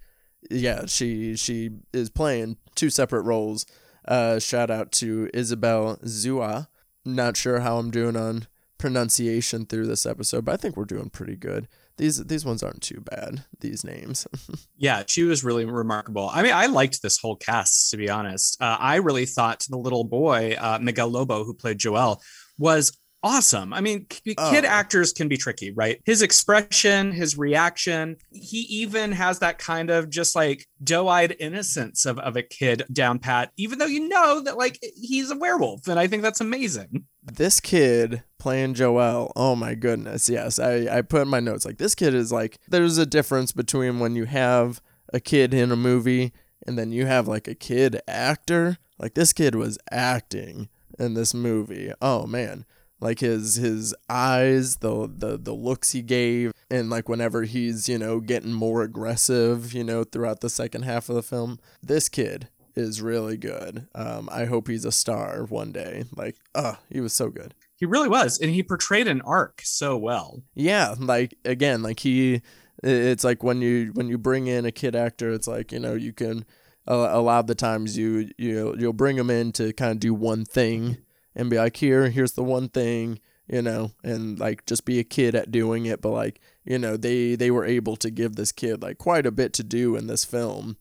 yeah 0.51 0.85
she 0.87 1.37
she 1.37 1.69
is 1.93 2.09
playing 2.09 2.57
two 2.75 2.89
separate 2.89 3.21
roles 3.21 3.65
uh 4.07 4.39
shout 4.39 4.69
out 4.69 4.91
to 4.91 5.29
Isabél 5.33 6.03
Zuaa 6.05 6.67
not 7.05 7.35
sure 7.35 7.59
how 7.59 7.77
i'm 7.77 7.91
doing 7.91 8.15
on 8.15 8.47
pronunciation 8.83 9.65
through 9.65 9.87
this 9.87 10.05
episode, 10.05 10.43
but 10.43 10.55
I 10.55 10.57
think 10.57 10.75
we're 10.75 10.83
doing 10.83 11.09
pretty 11.09 11.37
good. 11.37 11.69
These 11.95 12.25
these 12.25 12.43
ones 12.43 12.61
aren't 12.61 12.81
too 12.81 12.99
bad. 12.99 13.45
These 13.61 13.85
names. 13.85 14.27
yeah, 14.77 15.03
she 15.07 15.23
was 15.23 15.41
really 15.41 15.63
remarkable. 15.63 16.29
I 16.33 16.43
mean, 16.43 16.51
I 16.51 16.65
liked 16.65 17.01
this 17.01 17.17
whole 17.17 17.37
cast 17.37 17.91
to 17.91 17.97
be 17.97 18.09
honest. 18.09 18.61
Uh, 18.61 18.75
I 18.77 18.97
really 18.97 19.25
thought 19.25 19.65
the 19.69 19.77
little 19.77 20.03
boy 20.03 20.57
uh, 20.59 20.79
Miguel 20.81 21.07
Lobo, 21.07 21.45
who 21.45 21.53
played 21.53 21.77
Joel, 21.77 22.21
was 22.57 22.97
awesome. 23.23 23.73
I 23.73 23.81
mean, 23.81 24.05
oh. 24.37 24.51
kid 24.51 24.65
oh. 24.65 24.67
actors 24.67 25.13
can 25.13 25.27
be 25.27 25.37
tricky, 25.37 25.71
right? 25.71 26.01
His 26.05 26.21
expression, 26.21 27.11
his 27.11 27.37
reaction, 27.37 28.17
he 28.31 28.59
even 28.69 29.13
has 29.13 29.39
that 29.39 29.57
kind 29.57 29.89
of 29.89 30.09
just 30.09 30.35
like 30.35 30.67
doe-eyed 30.83 31.35
innocence 31.39 32.05
of, 32.05 32.19
of 32.19 32.35
a 32.35 32.43
kid 32.43 32.83
down 32.91 33.19
pat, 33.19 33.51
even 33.57 33.79
though 33.79 33.85
you 33.85 34.07
know 34.07 34.41
that 34.41 34.57
like 34.57 34.77
he's 34.95 35.31
a 35.31 35.37
werewolf. 35.37 35.87
And 35.87 35.99
I 35.99 36.07
think 36.07 36.21
that's 36.21 36.41
amazing. 36.41 37.05
This 37.23 37.59
kid 37.59 38.23
playing 38.37 38.73
Joel, 38.73 39.31
oh 39.35 39.55
my 39.55 39.75
goodness. 39.75 40.27
Yes, 40.27 40.59
I, 40.59 40.97
I 40.97 41.01
put 41.01 41.21
in 41.21 41.29
my 41.29 41.39
notes 41.39 41.65
like 41.65 41.77
this 41.77 41.95
kid 41.95 42.13
is 42.13 42.31
like 42.31 42.59
there's 42.67 42.97
a 42.97 43.05
difference 43.05 43.53
between 43.53 43.99
when 43.99 44.15
you 44.15 44.25
have 44.25 44.81
a 45.13 45.21
kid 45.21 45.53
in 45.53 45.71
a 45.71 45.77
movie 45.77 46.33
and 46.67 46.77
then 46.77 46.91
you 46.91 47.05
have 47.05 47.27
like 47.27 47.47
a 47.47 47.55
kid 47.55 48.01
actor. 48.07 48.77
Like 48.99 49.13
this 49.13 49.33
kid 49.33 49.55
was 49.55 49.77
acting 49.91 50.67
in 50.99 51.13
this 51.13 51.33
movie. 51.33 51.91
Oh 52.01 52.27
man 52.27 52.65
like 53.03 53.19
his 53.19 53.55
his 53.55 53.93
eyes 54.09 54.77
the 54.77 55.11
the 55.13 55.37
the 55.37 55.53
looks 55.53 55.91
he 55.91 56.01
gave 56.01 56.53
and 56.71 56.89
like 56.89 57.09
whenever 57.09 57.43
he's 57.43 57.89
you 57.89 57.97
know 57.97 58.21
getting 58.21 58.53
more 58.53 58.81
aggressive 58.81 59.73
you 59.73 59.83
know 59.83 60.03
throughout 60.03 60.39
the 60.39 60.49
second 60.49 60.83
half 60.83 61.09
of 61.09 61.15
the 61.15 61.21
film 61.21 61.59
this 61.83 62.07
kid 62.07 62.47
is 62.75 63.03
really 63.03 63.37
good. 63.37 63.87
Um 63.93 64.29
i 64.31 64.45
hope 64.45 64.67
he's 64.67 64.85
a 64.85 64.91
star 64.91 65.43
one 65.43 65.71
day. 65.71 66.05
Like 66.15 66.37
uh 66.55 66.75
he 66.89 67.01
was 67.01 67.13
so 67.13 67.29
good. 67.29 67.53
He 67.75 67.85
really 67.85 68.07
was 68.07 68.39
and 68.39 68.51
he 68.51 68.63
portrayed 68.63 69.07
an 69.07 69.21
arc 69.21 69.61
so 69.63 69.97
well. 69.97 70.41
Yeah 70.55 70.95
like 70.97 71.35
again 71.43 71.83
like 71.83 71.99
he 71.99 72.41
it's 72.81 73.23
like 73.23 73.43
when 73.43 73.61
you 73.61 73.91
when 73.93 74.07
you 74.07 74.17
bring 74.17 74.47
in 74.47 74.65
a 74.65 74.71
kid 74.71 74.95
actor 74.95 75.31
it's 75.31 75.47
like 75.47 75.71
you 75.71 75.79
know 75.79 75.93
you 75.93 76.13
can 76.13 76.45
uh, 76.87 77.09
a 77.11 77.21
lot 77.21 77.39
of 77.39 77.47
the 77.47 77.55
times 77.55 77.97
you 77.97 78.29
you 78.37 78.75
you'll 78.77 78.93
bring 78.93 79.17
them 79.17 79.29
in 79.29 79.51
to 79.53 79.71
kind 79.73 79.91
of 79.91 79.99
do 79.99 80.13
one 80.13 80.45
thing 80.45 80.97
and 81.35 81.49
be 81.49 81.57
like, 81.57 81.77
here, 81.77 82.09
here's 82.09 82.33
the 82.33 82.43
one 82.43 82.69
thing, 82.69 83.19
you 83.47 83.61
know, 83.61 83.91
and 84.03 84.39
like 84.39 84.65
just 84.65 84.85
be 84.85 84.99
a 84.99 85.03
kid 85.03 85.35
at 85.35 85.51
doing 85.51 85.85
it. 85.85 86.01
But 86.01 86.11
like, 86.11 86.39
you 86.65 86.79
know, 86.79 86.97
they 86.97 87.35
they 87.35 87.51
were 87.51 87.65
able 87.65 87.95
to 87.97 88.09
give 88.09 88.35
this 88.35 88.51
kid 88.51 88.81
like 88.81 88.97
quite 88.97 89.25
a 89.25 89.31
bit 89.31 89.53
to 89.53 89.63
do 89.63 89.95
in 89.95 90.07
this 90.07 90.25
film, 90.25 90.77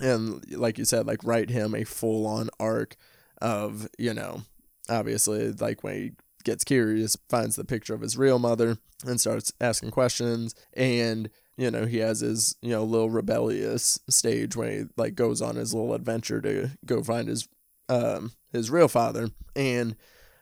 and 0.00 0.44
like 0.52 0.78
you 0.78 0.84
said, 0.84 1.06
like 1.06 1.24
write 1.24 1.50
him 1.50 1.74
a 1.74 1.84
full 1.84 2.26
on 2.26 2.50
arc 2.58 2.96
of 3.40 3.88
you 3.98 4.14
know, 4.14 4.42
obviously 4.88 5.52
like 5.52 5.84
when 5.84 5.94
he 5.94 6.12
gets 6.44 6.64
curious, 6.64 7.16
finds 7.28 7.56
the 7.56 7.64
picture 7.64 7.94
of 7.94 8.00
his 8.00 8.16
real 8.16 8.38
mother 8.38 8.78
and 9.06 9.20
starts 9.20 9.52
asking 9.60 9.90
questions 9.90 10.54
and 10.74 11.30
you 11.56 11.70
know 11.70 11.86
he 11.86 11.98
has 11.98 12.20
his 12.20 12.56
you 12.62 12.70
know 12.70 12.82
little 12.82 13.10
rebellious 13.10 14.00
stage 14.08 14.56
when 14.56 14.70
he 14.70 14.84
like 14.96 15.14
goes 15.14 15.40
on 15.40 15.56
his 15.56 15.74
little 15.74 15.94
adventure 15.94 16.40
to 16.40 16.70
go 16.84 17.02
find 17.02 17.28
his 17.28 17.48
um 17.88 18.32
his 18.52 18.70
real 18.70 18.88
father, 18.88 19.28
and 19.54 19.96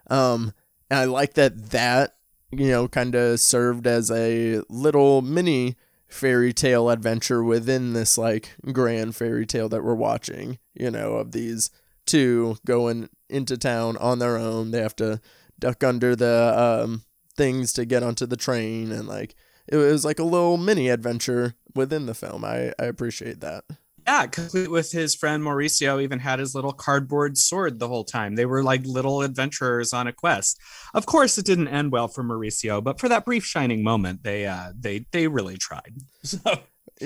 um, 0.09 0.53
and 0.91 1.01
I 1.01 1.05
like 1.05 1.35
that 1.35 1.71
that 1.71 2.17
you 2.53 2.69
know 2.69 2.89
kind 2.89 3.15
of 3.15 3.41
served 3.41 3.87
as 3.87 4.11
a 4.11 4.63
little 4.69 5.23
mini 5.23 5.77
fairy 6.09 6.53
tale 6.53 6.89
adventure 6.89 7.43
within 7.43 7.93
this 7.93 8.17
like 8.17 8.55
grand 8.73 9.17
fairy 9.17 9.47
tale 9.47 9.69
that 9.69 9.85
we're 9.85 9.95
watching. 9.95 10.59
You 10.75 10.91
know, 10.91 11.15
of 11.15 11.33
these 11.33 11.71
two 12.07 12.59
going 12.65 13.09
into 13.29 13.57
town 13.57 13.97
on 13.97 14.19
their 14.19 14.37
own. 14.37 14.71
They 14.71 14.81
have 14.81 14.97
to 14.97 15.21
duck 15.59 15.83
under 15.83 16.15
the 16.15 16.55
um 16.57 17.03
things 17.37 17.73
to 17.75 17.85
get 17.85 18.03
onto 18.03 18.25
the 18.25 18.37
train 18.37 18.91
and 18.91 19.07
like 19.07 19.35
it 19.69 19.77
was 19.77 20.05
like 20.05 20.19
a 20.19 20.25
little 20.25 20.57
mini 20.57 20.89
adventure 20.89 21.55
within 21.75 22.07
the 22.07 22.15
film. 22.15 22.45
I, 22.45 22.73
I 22.79 22.85
appreciate 22.85 23.41
that. 23.41 23.65
Yeah, 24.07 24.27
complete 24.27 24.71
with 24.71 24.93
his 24.93 25.17
friend 25.17 25.43
Mauricio, 25.43 26.01
even 26.01 26.21
had 26.21 26.39
his 26.39 26.55
little 26.55 26.73
cardboard 26.73 27.37
sword 27.37 27.81
the 27.81 27.89
whole 27.89 28.05
time. 28.05 28.37
They 28.37 28.47
were 28.47 28.63
like 28.63 28.87
little 28.87 29.23
adventurers 29.23 29.93
on 29.93 30.07
a 30.07 30.13
quest. 30.13 30.61
Of 30.95 31.07
course, 31.07 31.37
it 31.39 31.45
didn't 31.45 31.69
end 31.69 31.91
well 31.91 32.07
for 32.07 32.23
Mauricio, 32.23 32.83
but 32.83 33.01
for 33.01 33.09
that 33.09 33.25
brief 33.25 33.45
shining 33.45 33.83
moment, 33.83 34.23
they 34.23 34.47
uh, 34.47 34.73
they 34.79 35.07
they 35.13 35.29
really 35.29 35.57
tried. 35.57 35.95
So. 36.23 36.41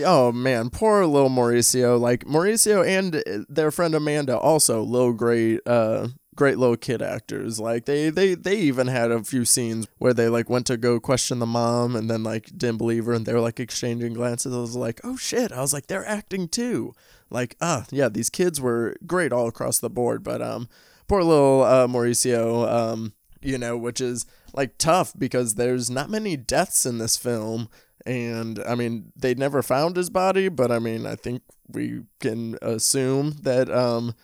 Oh 0.04 0.30
man, 0.30 0.70
poor 0.70 1.04
little 1.04 1.30
Mauricio. 1.30 1.98
Like 1.98 2.24
Mauricio 2.24 2.86
and 2.86 3.44
their 3.48 3.70
friend 3.70 3.94
Amanda, 3.94 4.38
also 4.38 4.82
little 4.82 5.12
great 5.12 5.60
uh 5.66 6.08
great 6.40 6.56
little 6.56 6.78
kid 6.78 7.02
actors. 7.02 7.60
Like 7.60 7.84
they 7.84 8.08
they 8.08 8.34
they 8.34 8.56
even 8.56 8.86
had 8.86 9.10
a 9.10 9.22
few 9.22 9.44
scenes 9.44 9.86
where 9.98 10.14
they 10.14 10.26
like 10.30 10.48
went 10.48 10.66
to 10.68 10.78
go 10.78 10.98
question 10.98 11.38
the 11.38 11.44
mom 11.44 11.94
and 11.94 12.08
then 12.08 12.22
like 12.22 12.46
didn't 12.56 12.78
believe 12.78 13.04
her 13.04 13.12
and 13.12 13.26
they 13.26 13.34
were 13.34 13.42
like 13.42 13.60
exchanging 13.60 14.14
glances. 14.14 14.54
I 14.54 14.58
was 14.58 14.74
like, 14.74 15.02
oh 15.04 15.18
shit. 15.18 15.52
I 15.52 15.60
was 15.60 15.74
like, 15.74 15.88
they're 15.88 16.06
acting 16.06 16.48
too. 16.48 16.94
Like, 17.28 17.56
ah, 17.60 17.82
uh, 17.82 17.84
yeah, 17.90 18.08
these 18.08 18.30
kids 18.30 18.58
were 18.58 18.96
great 19.06 19.34
all 19.34 19.48
across 19.48 19.80
the 19.80 19.90
board. 19.90 20.24
But 20.24 20.40
um 20.40 20.70
poor 21.08 21.22
little 21.22 21.62
uh 21.62 21.86
Mauricio, 21.86 22.66
um, 22.66 23.12
you 23.42 23.58
know, 23.58 23.76
which 23.76 24.00
is 24.00 24.24
like 24.54 24.78
tough 24.78 25.12
because 25.18 25.56
there's 25.56 25.90
not 25.90 26.08
many 26.08 26.38
deaths 26.38 26.86
in 26.86 26.96
this 26.96 27.18
film. 27.18 27.68
And 28.06 28.60
I 28.66 28.76
mean, 28.76 29.12
they 29.14 29.34
never 29.34 29.60
found 29.62 29.96
his 29.96 30.08
body, 30.08 30.48
but 30.48 30.72
I 30.72 30.78
mean, 30.78 31.04
I 31.04 31.16
think 31.16 31.42
we 31.68 32.04
can 32.18 32.56
assume 32.62 33.32
that 33.42 33.70
um 33.70 34.14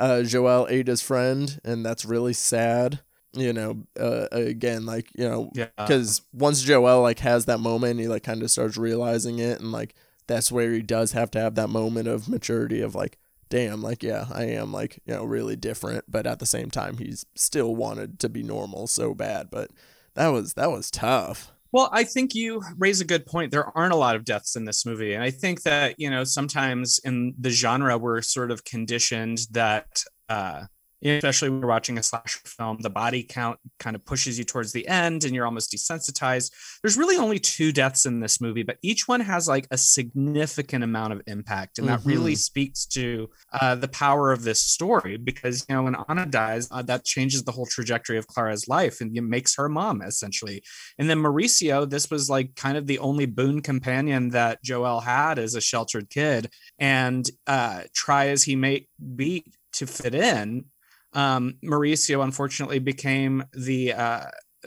uh, 0.00 0.22
Joel 0.22 0.66
ate 0.70 0.88
his 0.88 1.02
friend, 1.02 1.60
and 1.64 1.84
that's 1.84 2.04
really 2.04 2.32
sad. 2.32 3.00
You 3.32 3.52
know, 3.52 3.84
uh, 3.98 4.26
again, 4.32 4.86
like 4.86 5.08
you 5.16 5.28
know, 5.28 5.52
because 5.54 6.18
yeah. 6.18 6.40
once 6.40 6.62
Joel 6.62 7.02
like 7.02 7.20
has 7.20 7.44
that 7.44 7.60
moment, 7.60 8.00
he 8.00 8.08
like 8.08 8.24
kind 8.24 8.42
of 8.42 8.50
starts 8.50 8.76
realizing 8.76 9.38
it, 9.38 9.60
and 9.60 9.70
like 9.70 9.94
that's 10.26 10.50
where 10.50 10.72
he 10.72 10.82
does 10.82 11.12
have 11.12 11.30
to 11.32 11.40
have 11.40 11.54
that 11.54 11.68
moment 11.68 12.08
of 12.08 12.28
maturity 12.28 12.80
of 12.80 12.96
like 12.96 13.18
damn, 13.50 13.82
like 13.82 14.02
yeah, 14.02 14.26
I 14.32 14.44
am 14.44 14.72
like 14.72 15.00
you 15.04 15.14
know 15.14 15.24
really 15.24 15.56
different, 15.56 16.06
but 16.08 16.26
at 16.26 16.38
the 16.38 16.46
same 16.46 16.70
time, 16.70 16.96
he's 16.96 17.26
still 17.36 17.76
wanted 17.76 18.18
to 18.20 18.28
be 18.28 18.42
normal 18.42 18.86
so 18.86 19.14
bad. 19.14 19.50
But 19.50 19.70
that 20.14 20.28
was 20.28 20.54
that 20.54 20.70
was 20.70 20.90
tough. 20.90 21.52
Well, 21.72 21.88
I 21.92 22.04
think 22.04 22.34
you 22.34 22.62
raise 22.78 23.00
a 23.00 23.04
good 23.04 23.26
point. 23.26 23.52
There 23.52 23.76
aren't 23.76 23.92
a 23.92 23.96
lot 23.96 24.16
of 24.16 24.24
deaths 24.24 24.56
in 24.56 24.64
this 24.64 24.84
movie. 24.84 25.14
And 25.14 25.22
I 25.22 25.30
think 25.30 25.62
that, 25.62 25.94
you 25.98 26.10
know, 26.10 26.24
sometimes 26.24 26.98
in 27.04 27.34
the 27.38 27.50
genre, 27.50 27.96
we're 27.96 28.22
sort 28.22 28.50
of 28.50 28.64
conditioned 28.64 29.42
that 29.52 30.02
uh, 30.28 30.64
especially 31.02 31.50
when 31.50 31.60
you're 31.60 31.68
watching 31.68 31.98
a 31.98 32.02
slasher 32.02 32.40
film, 32.44 32.78
the 32.80 32.90
body 32.90 33.22
count 33.22 33.58
kind 33.78 33.96
of 33.96 34.04
pushes 34.04 34.38
you 34.38 34.44
towards 34.44 34.72
the 34.72 34.86
end 34.86 35.24
and 35.24 35.34
you're 35.34 35.46
almost 35.46 35.72
desensitized. 35.72 36.52
There's 36.82 36.96
really 36.96 37.16
only 37.16 37.38
two 37.38 37.72
deaths 37.72 38.06
in 38.06 38.20
this 38.20 38.40
movie, 38.40 38.62
but 38.62 38.78
each 38.82 39.08
one 39.08 39.20
has 39.20 39.48
like 39.48 39.66
a 39.70 39.78
significant 39.78 40.84
amount 40.84 41.12
of 41.12 41.22
impact. 41.26 41.78
And 41.78 41.88
that 41.88 42.04
really 42.04 42.34
speaks 42.34 42.86
to 42.86 43.30
uh, 43.60 43.74
the 43.74 43.88
power 43.88 44.32
of 44.32 44.42
this 44.42 44.60
story 44.60 45.16
because, 45.16 45.64
you 45.68 45.74
know, 45.74 45.84
when 45.84 45.96
Anna 46.08 46.26
dies, 46.26 46.68
uh, 46.70 46.82
that 46.82 47.04
changes 47.04 47.44
the 47.44 47.52
whole 47.52 47.66
trajectory 47.66 48.18
of 48.18 48.26
Clara's 48.26 48.68
life 48.68 49.00
and 49.00 49.16
it 49.16 49.22
makes 49.22 49.56
her 49.56 49.68
mom 49.68 50.02
essentially. 50.02 50.62
And 50.98 51.08
then 51.08 51.18
Mauricio, 51.18 51.88
this 51.88 52.10
was 52.10 52.28
like 52.28 52.54
kind 52.56 52.76
of 52.76 52.86
the 52.86 52.98
only 52.98 53.26
boon 53.26 53.62
companion 53.62 54.30
that 54.30 54.62
Joel 54.62 55.00
had 55.00 55.38
as 55.38 55.54
a 55.54 55.60
sheltered 55.60 56.10
kid. 56.10 56.50
And 56.78 57.28
uh, 57.46 57.82
try 57.94 58.28
as 58.28 58.44
he 58.44 58.56
may 58.56 58.86
be 59.16 59.44
to 59.72 59.86
fit 59.86 60.14
in, 60.14 60.64
um, 61.12 61.54
Mauricio 61.64 62.22
unfortunately 62.22 62.78
became 62.78 63.44
the 63.52 63.92
uh, 63.92 64.26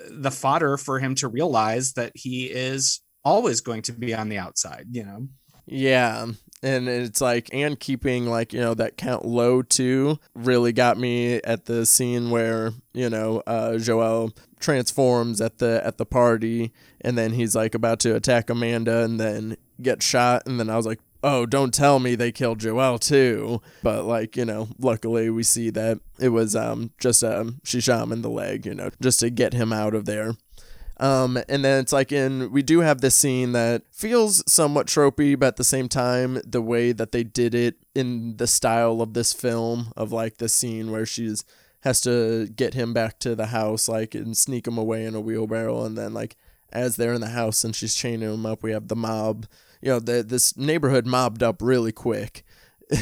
the 0.10 0.32
fodder 0.32 0.78
for 0.78 1.00
him 1.00 1.16
to 1.16 1.28
realize 1.28 1.94
that 1.94 2.12
he 2.16 2.46
is 2.46 3.02
always 3.24 3.62
going 3.62 3.82
to 3.84 3.94
be 3.94 4.14
on 4.14 4.30
the 4.30 4.38
outside. 4.38 4.88
You 4.92 5.04
know, 5.04 5.28
Yeah. 5.66 6.28
And 6.62 6.88
it's 6.88 7.22
like, 7.22 7.50
and 7.54 7.80
keeping 7.80 8.26
like, 8.26 8.54
you 8.54 8.60
know, 8.60 8.74
that 8.74 8.98
count 8.98 9.26
low 9.26 9.62
too 9.62 10.20
really 10.34 10.72
got 10.72 10.98
me 10.98 11.36
at 11.44 11.66
the 11.66 11.86
scene 11.86 12.30
where, 12.30 12.72
you 12.94 13.10
know, 13.10 13.44
uh, 13.46 13.78
Joel 13.78 14.32
transforms 14.60 15.42
at 15.42 15.58
the, 15.58 15.82
at 15.86 15.98
the 15.98 16.06
party 16.06 16.72
and 17.02 17.18
then 17.18 17.34
he's 17.34 17.56
like 17.56 17.76
about 17.76 18.00
to 18.02 18.16
attack 18.16 18.50
Amanda 18.50 19.04
and 19.04 19.20
then 19.20 19.58
get 19.82 20.02
shot. 20.02 20.44
And 20.46 20.58
then 20.58 20.70
I 20.70 20.78
was 20.78 20.86
like, 20.86 21.00
oh, 21.24 21.46
don't 21.46 21.74
tell 21.74 22.00
me 22.00 22.16
they 22.16 22.32
killed 22.32 22.60
Joel 22.60 23.00
too. 23.00 23.62
But 23.82 24.06
like, 24.06 24.36
you 24.36 24.46
know, 24.46 24.68
luckily 24.78 25.30
we 25.30 25.44
see 25.44 25.70
that 25.72 26.00
it 26.20 26.30
was, 26.30 26.56
um, 26.56 26.92
just, 27.00 27.24
um, 27.24 27.62
she 27.64 27.80
shot 27.82 28.04
him 28.04 28.12
in 28.12 28.22
the 28.22 28.30
leg, 28.30 28.66
you 28.66 28.76
know, 28.76 28.92
just 29.02 29.22
to 29.22 29.30
get 29.30 29.54
him 29.54 29.72
out 29.72 29.96
of 29.96 30.06
there. 30.06 30.34
Um, 30.98 31.40
and 31.50 31.66
then 31.66 31.82
it's 31.82 31.92
like 31.92 32.12
in 32.12 32.52
we 32.52 32.62
do 32.62 32.82
have 32.82 33.02
this 33.02 33.16
scene 33.16 33.52
that 33.54 33.82
feels 33.92 34.44
somewhat 34.52 34.88
tropey, 34.88 35.38
but 35.38 35.48
at 35.48 35.56
the 35.56 35.64
same 35.64 35.90
time, 35.90 36.40
the 36.46 36.62
way 36.62 36.92
that 36.92 37.12
they 37.12 37.24
did 37.24 37.56
it 37.56 37.76
in 37.96 38.38
the 38.38 38.48
style 38.48 39.02
of 39.02 39.14
this 39.14 39.34
film 39.34 39.92
of 39.98 40.12
like 40.12 40.38
the 40.38 40.48
scene 40.48 40.92
where 40.92 41.06
she's 41.06 41.44
has 41.82 42.00
to 42.02 42.48
get 42.56 42.76
him 42.76 42.94
back 42.94 43.20
to 43.20 43.36
the 43.36 43.48
house, 43.48 43.90
like 43.90 44.14
and 44.14 44.38
sneak 44.38 44.68
him 44.68 44.78
away 44.78 45.04
in 45.04 45.16
a 45.16 45.20
wheelbarrow, 45.20 45.84
and 45.84 45.98
then 45.98 46.14
like 46.14 46.36
as 46.72 46.96
they're 46.96 47.14
in 47.14 47.22
the 47.22 47.28
house 47.28 47.64
and 47.64 47.76
she's 47.76 47.96
chaining 47.96 48.32
him 48.32 48.46
up, 48.46 48.64
we 48.64 48.72
have 48.72 48.88
the 48.88 48.96
mob. 48.96 49.48
You 49.84 49.90
know, 49.90 50.00
the, 50.00 50.24
this 50.24 50.56
neighborhood 50.56 51.06
mobbed 51.06 51.44
up 51.44 51.62
really 51.62 51.92
quick. 51.92 52.44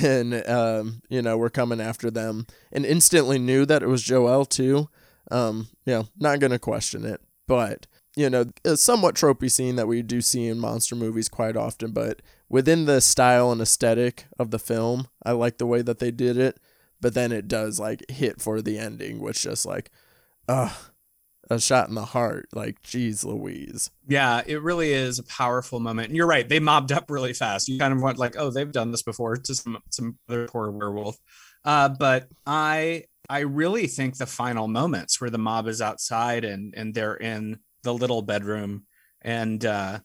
And 0.03 0.47
um, 0.47 1.01
you 1.09 1.21
know, 1.21 1.37
we're 1.37 1.49
coming 1.49 1.81
after 1.81 2.09
them. 2.09 2.45
And 2.71 2.85
instantly 2.85 3.39
knew 3.39 3.65
that 3.65 3.83
it 3.83 3.87
was 3.87 4.03
Joel 4.03 4.45
too. 4.45 4.87
Um, 5.31 5.67
you 5.85 5.93
know, 5.93 6.07
not 6.17 6.39
gonna 6.39 6.59
question 6.59 7.03
it. 7.03 7.19
But 7.45 7.87
you 8.15 8.29
know 8.29 8.45
a 8.65 8.77
somewhat 8.77 9.15
tropey 9.15 9.49
scene 9.49 9.75
that 9.77 9.87
we 9.87 10.01
do 10.01 10.21
see 10.21 10.47
in 10.47 10.59
monster 10.59 10.95
movies 10.95 11.29
quite 11.29 11.57
often. 11.57 11.91
But 11.91 12.21
within 12.49 12.85
the 12.85 13.01
style 13.01 13.51
and 13.51 13.61
aesthetic 13.61 14.25
of 14.37 14.51
the 14.51 14.59
film 14.59 15.07
i 15.23 15.31
like 15.31 15.57
the 15.57 15.65
way 15.65 15.81
that 15.81 15.99
they 15.99 16.11
did 16.11 16.37
it. 16.37 16.59
But 16.99 17.13
then 17.13 17.31
it 17.31 17.47
does 17.47 17.79
like 17.79 18.09
hit 18.09 18.41
for 18.41 18.61
the 18.61 18.77
ending 18.77 19.19
which 19.19 19.41
just 19.41 19.65
like 19.65 19.89
uh 20.47 20.73
a 21.51 21.59
shot 21.59 21.89
in 21.89 21.95
the 21.95 22.05
heart 22.05 22.47
like 22.53 22.81
geez 22.81 23.23
louise 23.23 23.91
yeah, 24.11 24.41
it 24.45 24.61
really 24.61 24.91
is 24.91 25.19
a 25.19 25.23
powerful 25.23 25.79
moment. 25.79 26.09
And 26.09 26.17
you're 26.17 26.27
right; 26.27 26.47
they 26.47 26.59
mobbed 26.59 26.91
up 26.91 27.09
really 27.09 27.31
fast. 27.31 27.69
You 27.69 27.79
kind 27.79 27.93
of 27.93 28.01
went 28.01 28.17
like, 28.17 28.35
"Oh, 28.37 28.49
they've 28.49 28.71
done 28.71 28.91
this 28.91 29.03
before" 29.03 29.37
to 29.37 29.55
some 29.55 29.77
some 29.89 30.17
other 30.27 30.47
poor 30.47 30.69
werewolf. 30.69 31.17
Uh, 31.63 31.87
but 31.89 32.27
I 32.45 33.05
I 33.29 33.39
really 33.39 33.87
think 33.87 34.17
the 34.17 34.25
final 34.25 34.67
moments 34.67 35.21
where 35.21 35.29
the 35.29 35.37
mob 35.37 35.67
is 35.67 35.81
outside 35.81 36.43
and 36.43 36.73
and 36.75 36.93
they're 36.93 37.15
in 37.15 37.59
the 37.83 37.93
little 37.93 38.21
bedroom 38.21 38.85
and 39.21 39.63
uh, 39.65 39.99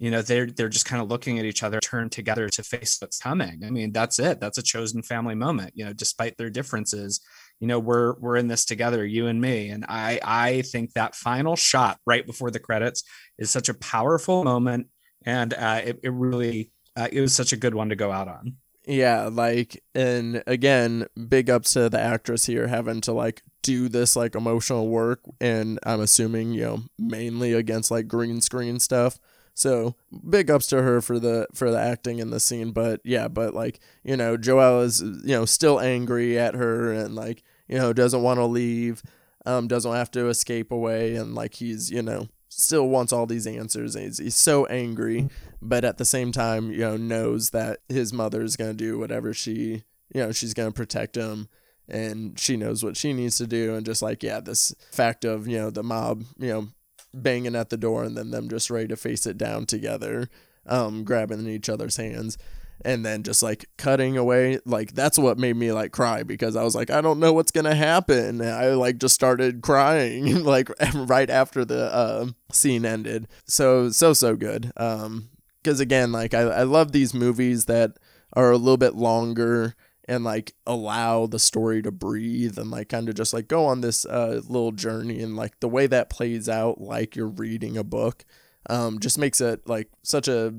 you 0.00 0.10
know 0.10 0.22
they're 0.22 0.46
they're 0.46 0.68
just 0.68 0.86
kind 0.86 1.00
of 1.00 1.08
looking 1.08 1.38
at 1.38 1.44
each 1.44 1.62
other, 1.62 1.78
turn 1.78 2.10
together 2.10 2.48
to 2.48 2.62
face 2.64 2.96
what's 3.00 3.18
coming. 3.18 3.62
I 3.64 3.70
mean, 3.70 3.92
that's 3.92 4.18
it. 4.18 4.40
That's 4.40 4.58
a 4.58 4.62
chosen 4.62 5.02
family 5.02 5.36
moment. 5.36 5.72
You 5.76 5.84
know, 5.84 5.92
despite 5.92 6.36
their 6.36 6.50
differences, 6.50 7.20
you 7.62 7.68
know 7.68 7.78
we're 7.78 8.14
we're 8.18 8.36
in 8.36 8.48
this 8.48 8.64
together, 8.64 9.06
you 9.06 9.28
and 9.28 9.40
me. 9.40 9.68
And 9.68 9.84
I 9.88 10.18
I 10.24 10.62
think 10.62 10.94
that 10.94 11.14
final 11.14 11.54
shot 11.54 12.00
right 12.04 12.26
before 12.26 12.50
the 12.50 12.58
credits 12.58 13.04
is 13.38 13.52
such 13.52 13.68
a 13.68 13.74
powerful 13.74 14.42
moment, 14.42 14.88
and 15.24 15.54
uh, 15.54 15.80
it 15.84 16.00
it 16.02 16.12
really 16.12 16.72
uh, 16.96 17.06
it 17.12 17.20
was 17.20 17.36
such 17.36 17.52
a 17.52 17.56
good 17.56 17.76
one 17.76 17.88
to 17.90 17.96
go 17.96 18.10
out 18.10 18.26
on. 18.26 18.56
yeah 18.84 19.28
like 19.32 19.80
and 19.94 20.42
again 20.48 21.06
big 21.28 21.48
ups 21.48 21.74
to 21.74 21.88
the 21.88 22.00
actress 22.00 22.46
here 22.46 22.66
having 22.66 23.00
to 23.00 23.12
like 23.12 23.42
do 23.62 23.88
this 23.88 24.16
like 24.16 24.34
emotional 24.34 24.88
work. 24.88 25.20
And 25.40 25.78
i'm 25.86 26.00
assuming 26.00 26.52
you 26.52 26.62
know 26.64 26.78
mainly 26.98 27.52
against 27.52 27.92
like 27.92 28.08
green 28.08 28.40
screen 28.40 28.80
stuff. 28.80 29.20
So 29.54 29.94
big 30.28 30.50
ups 30.50 30.66
to 30.68 30.82
her 30.82 31.00
for 31.00 31.20
the 31.20 31.46
for 31.54 31.70
the 31.70 31.78
acting 31.78 32.18
in 32.18 32.30
the 32.30 32.40
scene. 32.40 32.72
But 32.72 33.00
yeah 33.04 33.28
but 33.28 33.54
like 33.54 33.78
you 34.02 34.16
know 34.16 34.36
joel 34.36 34.80
is 34.80 35.00
you 35.00 35.36
know 35.36 35.44
still 35.44 35.78
angry 35.78 36.36
at 36.36 36.54
her. 36.56 36.90
And 36.92 37.14
like 37.14 37.44
you 37.72 37.78
know 37.78 37.92
doesn't 37.94 38.22
want 38.22 38.38
to 38.38 38.44
leave 38.44 39.02
um 39.46 39.66
doesn't 39.66 39.94
have 39.94 40.10
to 40.10 40.28
escape 40.28 40.70
away 40.70 41.16
and 41.16 41.34
like 41.34 41.54
he's 41.54 41.90
you 41.90 42.02
know 42.02 42.28
still 42.50 42.86
wants 42.86 43.14
all 43.14 43.24
these 43.24 43.46
answers 43.46 43.96
and 43.96 44.04
he's, 44.04 44.18
he's 44.18 44.36
so 44.36 44.66
angry 44.66 45.30
but 45.62 45.82
at 45.82 45.96
the 45.96 46.04
same 46.04 46.30
time 46.30 46.70
you 46.70 46.80
know 46.80 46.98
knows 46.98 47.48
that 47.50 47.78
his 47.88 48.12
mother's 48.12 48.56
going 48.56 48.70
to 48.70 48.76
do 48.76 48.98
whatever 48.98 49.32
she 49.32 49.82
you 50.14 50.20
know 50.20 50.30
she's 50.30 50.52
going 50.52 50.70
to 50.70 50.76
protect 50.76 51.16
him 51.16 51.48
and 51.88 52.38
she 52.38 52.58
knows 52.58 52.84
what 52.84 52.94
she 52.94 53.14
needs 53.14 53.36
to 53.36 53.46
do 53.46 53.74
and 53.74 53.86
just 53.86 54.02
like 54.02 54.22
yeah 54.22 54.38
this 54.38 54.74
fact 54.90 55.24
of 55.24 55.48
you 55.48 55.56
know 55.56 55.70
the 55.70 55.82
mob 55.82 56.24
you 56.38 56.48
know 56.48 56.68
banging 57.14 57.56
at 57.56 57.70
the 57.70 57.78
door 57.78 58.04
and 58.04 58.18
then 58.18 58.30
them 58.30 58.50
just 58.50 58.70
ready 58.70 58.88
to 58.88 58.96
face 58.96 59.24
it 59.24 59.38
down 59.38 59.64
together 59.64 60.28
um 60.66 61.04
grabbing 61.04 61.46
each 61.46 61.70
other's 61.70 61.96
hands 61.96 62.36
and 62.84 63.04
then 63.04 63.22
just 63.22 63.42
like 63.42 63.64
cutting 63.76 64.16
away 64.16 64.58
like 64.64 64.92
that's 64.92 65.18
what 65.18 65.38
made 65.38 65.56
me 65.56 65.72
like 65.72 65.92
cry 65.92 66.22
because 66.22 66.56
i 66.56 66.62
was 66.62 66.74
like 66.74 66.90
i 66.90 67.00
don't 67.00 67.20
know 67.20 67.32
what's 67.32 67.52
gonna 67.52 67.74
happen. 67.74 68.40
And 68.40 68.50
i 68.50 68.74
like 68.74 68.98
just 68.98 69.14
started 69.14 69.62
crying 69.62 70.44
like 70.44 70.70
right 70.94 71.30
after 71.30 71.64
the 71.64 71.92
uh, 71.92 72.26
scene 72.50 72.84
ended. 72.84 73.28
So 73.46 73.90
so 73.90 74.12
so 74.12 74.36
good. 74.36 74.72
Um 74.76 75.30
because 75.62 75.80
again 75.80 76.12
like 76.12 76.34
I, 76.34 76.40
I 76.40 76.62
love 76.64 76.92
these 76.92 77.14
movies 77.14 77.66
that 77.66 77.98
are 78.32 78.50
a 78.50 78.56
little 78.56 78.76
bit 78.76 78.94
longer 78.94 79.74
and 80.06 80.24
like 80.24 80.54
allow 80.66 81.26
the 81.26 81.38
story 81.38 81.80
to 81.82 81.92
breathe 81.92 82.58
and 82.58 82.70
like 82.70 82.88
kind 82.88 83.08
of 83.08 83.14
just 83.14 83.32
like 83.32 83.46
go 83.46 83.66
on 83.66 83.80
this 83.80 84.04
uh 84.04 84.40
little 84.48 84.72
journey 84.72 85.22
and 85.22 85.36
like 85.36 85.58
the 85.60 85.68
way 85.68 85.86
that 85.86 86.10
plays 86.10 86.48
out 86.48 86.80
like 86.80 87.14
you're 87.14 87.28
reading 87.28 87.76
a 87.76 87.84
book 87.84 88.24
um 88.68 88.98
just 88.98 89.18
makes 89.18 89.40
it 89.40 89.66
like 89.68 89.88
such 90.02 90.26
a 90.26 90.52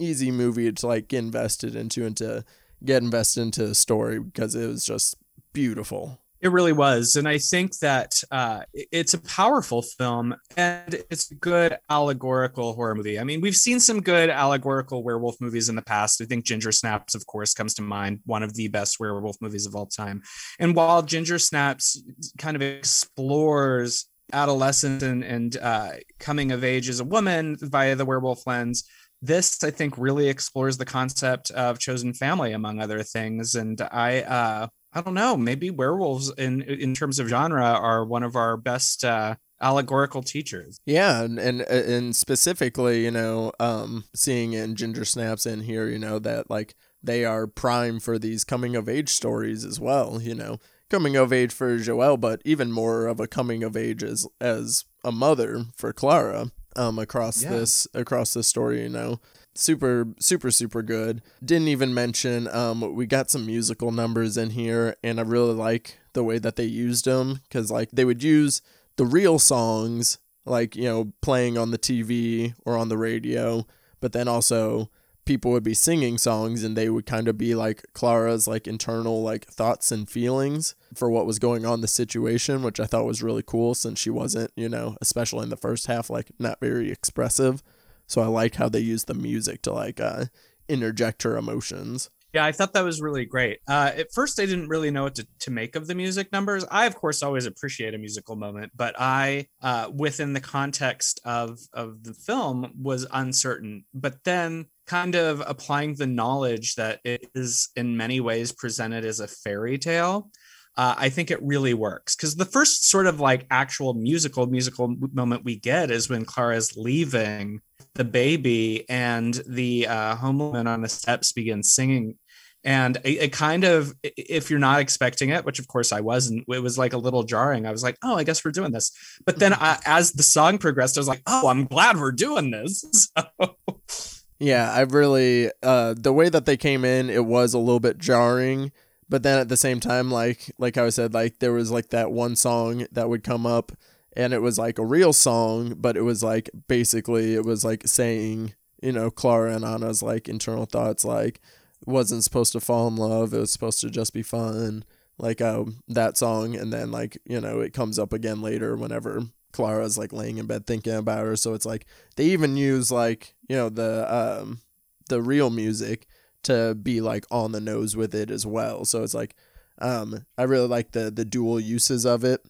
easy 0.00 0.30
movie 0.30 0.72
to 0.72 0.86
like 0.86 1.08
get 1.08 1.18
invested 1.18 1.76
into 1.76 2.04
and 2.04 2.16
to 2.16 2.44
get 2.84 3.02
invested 3.02 3.42
into 3.42 3.66
the 3.66 3.74
story 3.74 4.18
because 4.18 4.54
it 4.54 4.66
was 4.66 4.84
just 4.84 5.14
beautiful 5.52 6.18
It 6.40 6.50
really 6.52 6.72
was, 6.72 7.16
and 7.16 7.28
I 7.28 7.36
think 7.36 7.76
that 7.80 8.24
uh, 8.30 8.62
it's 8.72 9.12
a 9.12 9.20
powerful 9.20 9.82
film, 9.82 10.34
and 10.56 10.94
it's 11.10 11.30
a 11.30 11.34
good 11.34 11.76
allegorical 11.90 12.72
horror 12.72 12.94
movie. 12.94 13.18
I 13.18 13.24
mean, 13.24 13.42
we've 13.42 13.54
seen 13.54 13.78
some 13.78 14.00
good 14.00 14.30
allegorical 14.30 15.02
werewolf 15.04 15.36
movies 15.38 15.68
in 15.68 15.76
the 15.76 15.82
past. 15.82 16.22
I 16.22 16.24
think 16.24 16.46
Ginger 16.46 16.72
Snaps, 16.72 17.14
of 17.14 17.26
course, 17.26 17.52
comes 17.52 17.74
to 17.74 17.82
mind, 17.82 18.20
one 18.24 18.42
of 18.42 18.54
the 18.54 18.68
best 18.68 18.98
werewolf 18.98 19.36
movies 19.42 19.66
of 19.66 19.74
all 19.74 19.84
time. 19.84 20.22
And 20.58 20.74
while 20.74 21.02
Ginger 21.02 21.38
Snaps 21.38 22.02
kind 22.38 22.56
of 22.56 22.62
explores 22.62 24.06
adolescence 24.32 25.02
and, 25.02 25.22
and 25.22 25.56
uh, 25.58 25.90
coming 26.18 26.52
of 26.52 26.64
age 26.64 26.88
as 26.88 27.00
a 27.00 27.04
woman 27.04 27.56
via 27.60 27.96
the 27.96 28.06
werewolf 28.06 28.46
lens, 28.46 28.84
this 29.22 29.62
I 29.62 29.70
think 29.70 29.98
really 29.98 30.28
explores 30.28 30.78
the 30.78 30.84
concept 30.84 31.50
of 31.50 31.78
chosen 31.78 32.14
family, 32.14 32.52
among 32.52 32.80
other 32.80 33.02
things. 33.02 33.54
And 33.54 33.80
I, 33.80 34.22
uh, 34.22 34.68
I 34.92 35.00
don't 35.00 35.14
know, 35.14 35.36
maybe 35.36 35.70
werewolves 35.70 36.32
in 36.36 36.62
in 36.62 36.94
terms 36.94 37.18
of 37.18 37.28
genre 37.28 37.64
are 37.64 38.04
one 38.04 38.22
of 38.22 38.34
our 38.34 38.56
best 38.56 39.04
uh, 39.04 39.36
allegorical 39.60 40.22
teachers. 40.22 40.80
Yeah, 40.86 41.22
and, 41.22 41.38
and 41.38 41.60
and 41.60 42.16
specifically, 42.16 43.04
you 43.04 43.10
know, 43.10 43.52
um, 43.60 44.04
seeing 44.14 44.52
in 44.52 44.74
Ginger 44.74 45.04
Snaps 45.04 45.46
in 45.46 45.60
here, 45.60 45.88
you 45.88 45.98
know, 45.98 46.18
that 46.18 46.50
like 46.50 46.74
they 47.02 47.24
are 47.24 47.46
prime 47.46 48.00
for 48.00 48.18
these 48.18 48.44
coming 48.44 48.74
of 48.74 48.88
age 48.88 49.10
stories 49.10 49.64
as 49.64 49.78
well. 49.78 50.20
You 50.20 50.34
know, 50.34 50.58
coming 50.88 51.16
of 51.16 51.32
age 51.32 51.52
for 51.52 51.78
Joel, 51.78 52.16
but 52.16 52.42
even 52.44 52.72
more 52.72 53.06
of 53.06 53.20
a 53.20 53.28
coming 53.28 53.62
of 53.62 53.76
age 53.76 54.02
as 54.02 54.26
as 54.40 54.84
a 55.04 55.12
mother 55.12 55.64
for 55.76 55.92
Clara. 55.92 56.50
Um, 56.76 56.98
across 56.98 57.42
Yeah. 57.42 57.50
this 57.50 57.88
across 57.94 58.32
this 58.34 58.46
story, 58.46 58.82
you 58.82 58.88
know. 58.88 59.20
super 59.54 60.06
super 60.20 60.50
super 60.52 60.80
good 60.80 61.20
didn't 61.44 61.66
even 61.66 61.92
mention 61.92 62.46
um 62.54 62.94
we 62.94 63.04
got 63.04 63.28
some 63.28 63.44
musical 63.44 63.90
numbers 63.90 64.36
in 64.36 64.50
here 64.50 64.94
and 65.02 65.18
i 65.18 65.22
really 65.24 65.52
like 65.52 65.98
the 66.12 66.22
way 66.22 66.38
that 66.38 66.54
they 66.54 66.64
used 66.64 67.04
them 67.04 67.40
because 67.42 67.68
like 67.68 67.90
they 67.90 68.04
would 68.04 68.22
use 68.22 68.62
the 68.96 69.04
real 69.04 69.40
songs 69.40 70.18
like 70.46 70.76
you 70.76 70.84
know 70.84 71.12
playing 71.20 71.58
on 71.58 71.72
the 71.72 71.78
tv 71.78 72.54
or 72.64 72.76
on 72.78 72.88
the 72.88 72.96
radio 72.96 73.66
but 73.98 74.12
then 74.12 74.28
also 74.28 74.88
people 75.30 75.50
would 75.52 75.62
be 75.62 75.74
singing 75.74 76.18
songs 76.18 76.64
and 76.64 76.76
they 76.76 76.88
would 76.88 77.06
kind 77.06 77.28
of 77.28 77.38
be 77.38 77.54
like 77.54 77.84
clara's 77.94 78.48
like 78.48 78.66
internal 78.66 79.22
like 79.22 79.46
thoughts 79.46 79.92
and 79.92 80.08
feelings 80.08 80.74
for 80.94 81.10
what 81.10 81.26
was 81.26 81.38
going 81.38 81.64
on 81.64 81.80
the 81.80 81.88
situation 81.88 82.62
which 82.62 82.80
i 82.80 82.84
thought 82.84 83.04
was 83.04 83.22
really 83.22 83.42
cool 83.44 83.74
since 83.74 83.98
she 83.98 84.10
wasn't 84.10 84.50
you 84.56 84.68
know 84.68 84.96
especially 85.00 85.42
in 85.44 85.48
the 85.48 85.56
first 85.56 85.86
half 85.86 86.10
like 86.10 86.30
not 86.38 86.58
very 86.60 86.90
expressive 86.90 87.62
so 88.10 88.20
I 88.20 88.26
like 88.26 88.56
how 88.56 88.68
they 88.68 88.80
use 88.80 89.04
the 89.04 89.14
music 89.14 89.62
to 89.62 89.72
like 89.72 90.00
uh, 90.00 90.24
interject 90.68 91.22
her 91.22 91.36
emotions. 91.36 92.10
Yeah, 92.32 92.44
I 92.44 92.50
thought 92.50 92.72
that 92.72 92.82
was 92.82 93.00
really 93.00 93.24
great. 93.24 93.60
Uh, 93.68 93.92
at 93.96 94.12
first, 94.12 94.40
I 94.40 94.46
didn't 94.46 94.68
really 94.68 94.90
know 94.90 95.04
what 95.04 95.14
to, 95.16 95.28
to 95.40 95.50
make 95.52 95.76
of 95.76 95.86
the 95.86 95.94
music 95.94 96.32
numbers. 96.32 96.64
I, 96.72 96.86
of 96.86 96.96
course, 96.96 97.22
always 97.22 97.46
appreciate 97.46 97.94
a 97.94 97.98
musical 97.98 98.34
moment, 98.34 98.72
but 98.74 98.96
I, 98.98 99.46
uh, 99.62 99.90
within 99.94 100.32
the 100.32 100.40
context 100.40 101.20
of 101.24 101.60
of 101.72 102.02
the 102.02 102.14
film, 102.14 102.72
was 102.80 103.06
uncertain. 103.12 103.84
But 103.94 104.24
then, 104.24 104.66
kind 104.90 105.14
of 105.14 105.40
applying 105.46 105.94
the 105.94 106.06
knowledge 106.06 106.74
that 106.74 106.98
it 107.04 107.30
is 107.32 107.68
in 107.76 107.96
many 107.96 108.18
ways 108.18 108.50
presented 108.50 109.04
as 109.04 109.20
a 109.20 109.28
fairy 109.28 109.78
tale, 109.78 110.28
uh, 110.76 110.96
I 110.98 111.10
think 111.10 111.30
it 111.30 111.40
really 111.42 111.74
works. 111.74 112.16
Because 112.16 112.34
the 112.34 112.44
first 112.44 112.90
sort 112.90 113.06
of 113.06 113.20
like 113.20 113.46
actual 113.52 113.94
musical 113.94 114.46
musical 114.46 114.96
moment 115.12 115.44
we 115.44 115.56
get 115.56 115.92
is 115.92 116.10
when 116.10 116.24
Clara's 116.24 116.76
leaving 116.76 117.60
the 117.94 118.04
baby 118.04 118.84
and 118.90 119.40
the 119.46 119.86
uh, 119.86 120.16
home 120.16 120.40
woman 120.40 120.66
on 120.66 120.82
the 120.82 120.88
steps 120.88 121.30
begins 121.30 121.72
singing. 121.72 122.16
And 122.64 122.96
it, 123.04 123.22
it, 123.22 123.32
kind 123.32 123.62
of 123.62 123.94
if 124.02 124.50
you're 124.50 124.58
not 124.58 124.80
expecting 124.80 125.30
it 125.30 125.46
which 125.46 125.60
of 125.60 125.66
course 125.66 125.92
i 125.92 126.02
wasn't 126.02 126.44
it 126.46 126.62
was 126.62 126.76
like 126.76 126.94
a 126.94 126.98
little 126.98 127.22
jarring. 127.22 127.64
I 127.64 127.70
was 127.70 127.82
like 127.82 127.96
oh 128.02 128.16
i 128.16 128.24
guess 128.24 128.44
we're 128.44 128.50
doing 128.50 128.72
this. 128.72 128.90
But 129.24 129.38
then 129.38 129.54
I, 129.54 129.78
as 129.86 130.12
the 130.12 130.22
song 130.22 130.58
progressed 130.58 130.98
i 130.98 131.00
was 131.00 131.08
like 131.08 131.22
oh 131.26 131.48
i'm 131.48 131.64
glad 131.64 131.96
we're 131.96 132.12
doing 132.12 132.50
this. 132.50 132.84
So. 133.40 134.19
Yeah 134.40 134.72
i 134.72 134.80
really 134.80 135.50
uh 135.62 135.94
the 135.96 136.12
way 136.12 136.28
that 136.28 136.46
they 136.46 136.56
came 136.56 136.84
in 136.84 137.08
it 137.08 137.24
was 137.24 137.54
a 137.54 137.58
little 137.58 137.80
bit 137.80 137.98
jarring 137.98 138.72
but 139.08 139.22
then 139.22 139.38
at 139.38 139.48
the 139.48 139.56
same 139.56 139.78
time 139.78 140.10
like 140.10 140.50
like 140.58 140.76
i 140.76 140.88
said 140.88 141.14
like 141.14 141.38
there 141.38 141.52
was 141.52 141.70
like 141.70 141.90
that 141.90 142.10
one 142.10 142.34
song 142.34 142.86
that 142.90 143.08
would 143.08 143.22
come 143.22 143.46
up 143.46 143.72
and 144.14 144.32
it 144.32 144.42
was 144.42 144.58
like 144.58 144.78
a 144.78 144.84
real 144.84 145.12
song, 145.12 145.74
but 145.78 145.96
it 145.96 146.02
was 146.02 146.22
like 146.22 146.50
basically 146.68 147.34
it 147.34 147.44
was 147.44 147.64
like 147.64 147.86
saying, 147.86 148.54
you 148.82 148.92
know, 148.92 149.10
Clara 149.10 149.54
and 149.54 149.64
Anna's 149.64 150.02
like 150.02 150.28
internal 150.28 150.66
thoughts, 150.66 151.04
like 151.04 151.40
wasn't 151.86 152.24
supposed 152.24 152.52
to 152.52 152.60
fall 152.60 152.88
in 152.88 152.96
love, 152.96 153.32
it 153.32 153.38
was 153.38 153.52
supposed 153.52 153.80
to 153.80 153.90
just 153.90 154.12
be 154.12 154.22
fun, 154.22 154.84
like 155.18 155.40
um 155.40 155.82
that 155.88 156.16
song, 156.16 156.56
and 156.56 156.72
then 156.72 156.90
like 156.90 157.18
you 157.24 157.40
know 157.40 157.60
it 157.60 157.72
comes 157.72 157.98
up 157.98 158.12
again 158.12 158.42
later 158.42 158.76
whenever 158.76 159.22
Clara's 159.52 159.98
like 159.98 160.12
laying 160.12 160.38
in 160.38 160.46
bed 160.46 160.66
thinking 160.66 160.94
about 160.94 161.24
her, 161.24 161.36
so 161.36 161.54
it's 161.54 161.66
like 161.66 161.86
they 162.16 162.24
even 162.26 162.56
use 162.56 162.90
like 162.90 163.34
you 163.48 163.56
know 163.56 163.68
the 163.68 164.12
um 164.14 164.60
the 165.08 165.20
real 165.20 165.50
music 165.50 166.06
to 166.42 166.74
be 166.74 167.00
like 167.00 167.26
on 167.30 167.52
the 167.52 167.60
nose 167.60 167.96
with 167.96 168.14
it 168.14 168.30
as 168.30 168.46
well, 168.46 168.84
so 168.84 169.02
it's 169.02 169.14
like 169.14 169.34
um 169.80 170.26
I 170.38 170.44
really 170.44 170.68
like 170.68 170.92
the 170.92 171.10
the 171.10 171.24
dual 171.24 171.60
uses 171.60 172.04
of 172.04 172.24
it. 172.24 172.40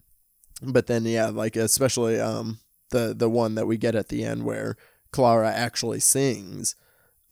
But 0.63 0.87
then 0.87 1.05
yeah, 1.05 1.29
like 1.29 1.57
especially 1.57 2.21
um 2.21 2.61
the 2.91 3.15
the 3.17 3.31
one 3.31 3.55
that 3.55 3.67
we 3.67 3.77
get 3.77 3.95
at 3.95 4.09
the 4.09 4.25
end 4.25 4.45
where 4.45 4.77
Clara 5.13 5.51
actually 5.51 6.01
sings 6.01 6.77